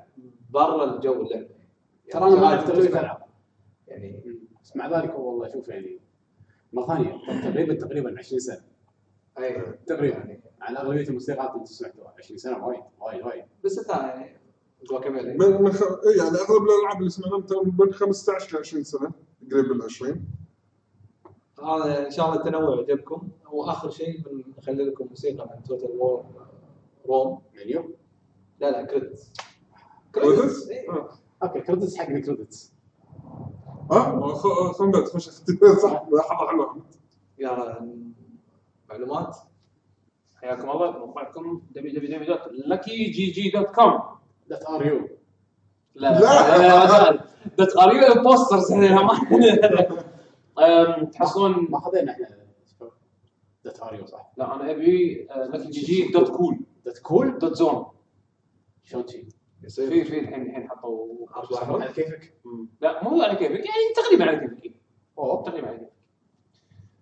برا 0.49 0.95
الجو 0.95 1.21
اللعبة. 1.21 1.58
ترى 2.11 2.23
أنا 2.23 2.35
ما 2.35 2.61
تنفع. 2.61 2.99
العاب 2.99 3.23
يعني 3.87 4.39
بس 4.63 4.75
مع 4.75 4.99
ذلك 4.99 5.19
والله 5.19 5.47
شوف 5.47 5.67
يعني 5.67 5.99
مرة 6.73 6.87
ثانية 6.87 7.17
تقريبا 7.43 7.73
تقريبا 7.73 8.19
20 8.19 8.39
سنة. 8.39 8.61
اي 9.39 9.77
تقريبا. 9.87 10.17
يعني 10.17 10.41
على 10.61 10.79
أغلبية 10.79 11.07
الموسيقات 11.07 11.55
اللي 11.55 11.65
سمعتوها 11.65 12.13
20 12.19 12.37
سنة 12.37 12.65
وايد 12.67 12.81
وايد 12.99 13.25
وايد. 13.25 13.43
بس 13.65 13.79
انت 13.79 13.89
يعني 13.89 14.39
جواكاميلي 14.89 15.33
من 15.33 15.61
من 15.61 15.71
خ... 15.71 15.83
إيه 15.83 16.17
يعني 16.17 16.29
أغلب 16.29 16.63
الألعاب 16.63 16.97
اللي 16.99 17.09
سمعناها 17.09 17.41
ترى 17.41 17.59
من 17.79 17.93
15 17.93 18.57
ل 18.57 18.59
20 18.59 18.83
سنة 18.83 19.11
قريب 19.51 19.71
ال 19.71 19.81
20 19.81 20.25
هذا 21.63 22.05
إن 22.05 22.11
شاء 22.11 22.25
الله 22.25 22.39
التنوع 22.39 22.77
عجبكم 22.79 23.29
واخر 23.51 23.89
شيء 23.89 24.21
بنخلي 24.21 24.83
لكم 24.83 25.07
موسيقى 25.09 25.49
من 25.55 25.63
توتال 25.63 25.91
وور 25.91 26.25
روم 27.05 27.41
منيو 27.55 27.95
لا 28.59 28.71
لا 28.71 28.85
كريدتس 28.85 29.33
كريدتس؟ 30.15 30.69
أوكي 31.43 31.61
كريدتس 31.61 31.97
حق 31.97 32.09
الكريدتس 32.09 32.73
ها؟ 33.91 34.33
خ- 34.35 34.71
خمبت 34.77 35.07
خش 35.09 35.29
صح 35.83 36.05
لحظه 36.11 36.47
حلوة 36.47 36.81
يا 37.39 37.79
معلومات. 38.89 39.37
حياكم 40.35 40.69
الله. 40.69 40.91
موقعكم 41.05 41.61
www.luckygg.com 41.75 44.01
ذات 44.49 44.63
ار 44.69 44.85
يو 44.87 45.07
لا 45.95 46.19
لا. 46.19 46.57
لا 46.57 47.11
لا 47.11 47.23
دوت 47.57 47.77
ار 47.77 47.93
يو 47.93 48.23
بوسترز 48.23 48.71
إحنا 48.71 49.03
ما 49.03 49.13
تحصلون. 51.03 51.67
ما 51.71 51.79
خذينا 51.79 52.11
إحنا. 52.11 52.27
ذات 53.65 53.79
ار 53.83 53.95
يو 53.95 54.05
صح. 54.05 54.31
لا 54.37 54.55
أنا 54.55 54.71
أبي 54.71 55.27
لكي 55.53 55.69
جي 55.69 55.81
جي 55.81 56.11
دوت 56.11 56.29
كول 56.29 56.59
ذات 56.85 56.97
كول 56.99 57.39
دوت 57.39 57.53
زون 57.55 57.85
شلون 58.83 59.07
شي 59.07 59.27
يصير. 59.63 59.89
في 59.89 60.03
في 60.03 60.19
الحين 60.19 60.41
الحين 60.41 60.69
حطوا. 60.69 61.07
على 61.33 61.93
كيفك؟ 61.93 62.33
لا 62.81 63.03
مو 63.03 63.21
على 63.21 63.35
كيفك 63.35 63.51
يعني 63.65 63.93
تقريبا 63.95 64.25
على 64.25 64.37
كيفك. 64.39 64.71
أوه. 65.17 65.43
تقريبا 65.43 65.67
على 65.67 65.77
كيفك. 65.77 65.89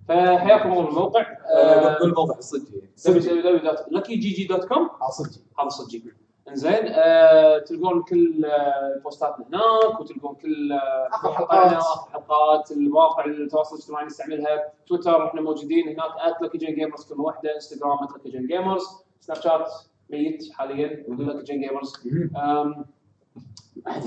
فحياكم 0.08 0.72
الله 0.72 0.86
بالموقع. 0.86 1.38
آه، 1.56 2.00
بالموقع 2.00 2.38
الصجي 2.38 2.82
www.luckygg.com 3.08 5.02
آه 5.02 5.10
صدق. 5.10 5.42
هذا 5.60 5.70
صدق. 5.70 6.02
إنزين 6.50 6.88
آه 6.88 7.58
تلقون 7.60 8.04
كل 8.04 8.46
آه 8.46 9.02
بوستاتنا 9.04 9.46
هناك 9.48 10.00
وتلقون 10.00 10.36
كل 10.36 10.72
آه 10.72 11.08
آخر 11.14 11.30
مواقعنا، 11.30 11.70
حلقات. 11.70 11.84
آخر 11.84 12.10
حلقات 12.12 12.72
المواقع 12.72 13.26
التواصل 13.26 13.76
الاجتماعي 13.76 14.06
نستعملها. 14.06 14.74
تويتر 14.88 15.28
إحنا 15.28 15.42
موجودين 15.42 15.88
هناك 15.90 16.12
@luckygen 16.44 16.76
gamers 16.78 17.10
كلمة 17.10 17.24
واحدة 17.24 17.56
انستغرام 17.56 17.98
@luckygen 17.98 18.50
gamers. 18.52 18.84
سناب 19.20 19.42
شات 19.42 19.72
ميت 20.10 20.52
حاليا 20.54 21.04
luckygen 21.10 21.70
gamers 21.70 22.08
آم، 22.38 22.86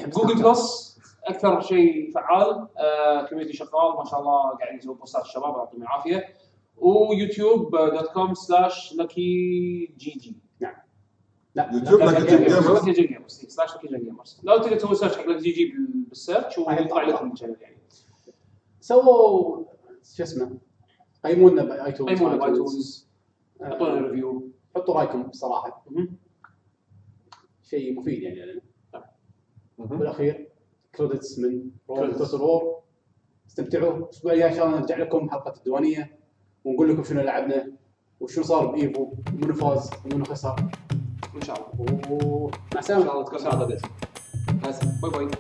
Google 0.07 0.43
Plus 0.43 0.91
أكثر 1.25 1.61
شيء 1.61 2.13
فعال 2.13 2.69
آه 2.79 3.27
community 3.27 3.53
شغال 3.53 3.97
ما 3.99 4.05
شاء 4.11 4.21
الله 4.21 4.51
قاعدين 4.51 4.79
يسوون 4.79 4.97
posts 4.97 5.19
ات 5.19 5.23
الشباب 5.23 5.57
يعطيهم 5.57 5.83
العافية. 5.83 6.29
ويوتيوب 6.77 7.77
دوت 7.77 8.07
كوم 8.09 8.35
سلاش 8.35 8.95
لكي 8.99 9.95
جي 9.99 10.11
جي 10.11 10.37
لا 11.55 11.71
يوتيوب 11.73 12.01
لك 12.01 12.27
جيمرز 12.31 12.89
لكي 12.89 12.93
جي 12.93 13.07
جيمرز 13.07 13.33
سلاش 13.49 13.77
لكي 13.77 13.89
جي 13.89 13.97
جيمرز 14.05 14.41
لو 14.43 14.59
تقدر 14.59 14.77
تسوي 14.77 14.95
search 14.95 15.17
حق 15.19 15.27
Lucky 15.27 15.43
G 15.43 15.51
G 15.53 15.65
بال- 15.65 16.05
بال 16.09 16.21
search 16.21 16.59
ويطلع 16.59 17.03
لكم 17.03 17.33
ال 17.33 17.36
channel 17.36 17.57
يعني. 17.61 17.77
سووا 18.81 19.65
شو 20.17 20.23
اسمه؟ 20.23 20.59
قيمونا 21.25 21.65
بال 21.65 21.78
iTunes 21.78 22.19
قيمونا 22.19 22.37
بال 22.37 22.55
iTunes 22.55 23.09
أعطونا 23.63 23.99
آه، 23.99 24.01
review 24.01 24.49
حطوا 24.77 24.95
رايكم 24.95 25.23
بصراحة. 25.23 25.85
شيء 27.63 27.99
مفيد 27.99 28.23
يعني. 28.23 28.53
لنا 28.53 28.61
مهم. 29.79 29.99
بالأخير 29.99 30.49
credits 30.95 31.39
من. 31.39 31.71
Total 31.89 32.41
War 32.41 32.81
استمتعوا. 33.49 33.97
الأسبوع 33.97 34.33
الجاي 34.33 34.49
إن 34.51 34.55
شاء 34.55 34.67
الله 34.67 34.79
نرجع 34.81 34.97
لكم 34.97 35.31
حلقة 35.31 35.55
الديوانية 35.59 36.19
ونقول 36.65 36.93
لكم 36.93 37.05
شنو 37.05 37.21
لعبنا 37.21 37.73
وشنو 38.21 38.45
صار 38.45 38.67
بإيفو. 38.67 39.13
ومنو 39.35 39.55
فاز 39.55 39.91
ومنو 40.05 40.25
خسر. 40.25 40.57
إن 41.37 41.43
شاء 41.43 41.57
الله. 41.57 42.13
ومع 42.13 42.51
ان 42.73 42.79
السلامة. 42.79 43.05
شاء 43.05 43.13
الله 43.15 43.25
تكون 43.25 43.37
السلامة. 43.37 45.01
bye 45.03 45.11
bye. 45.11 45.31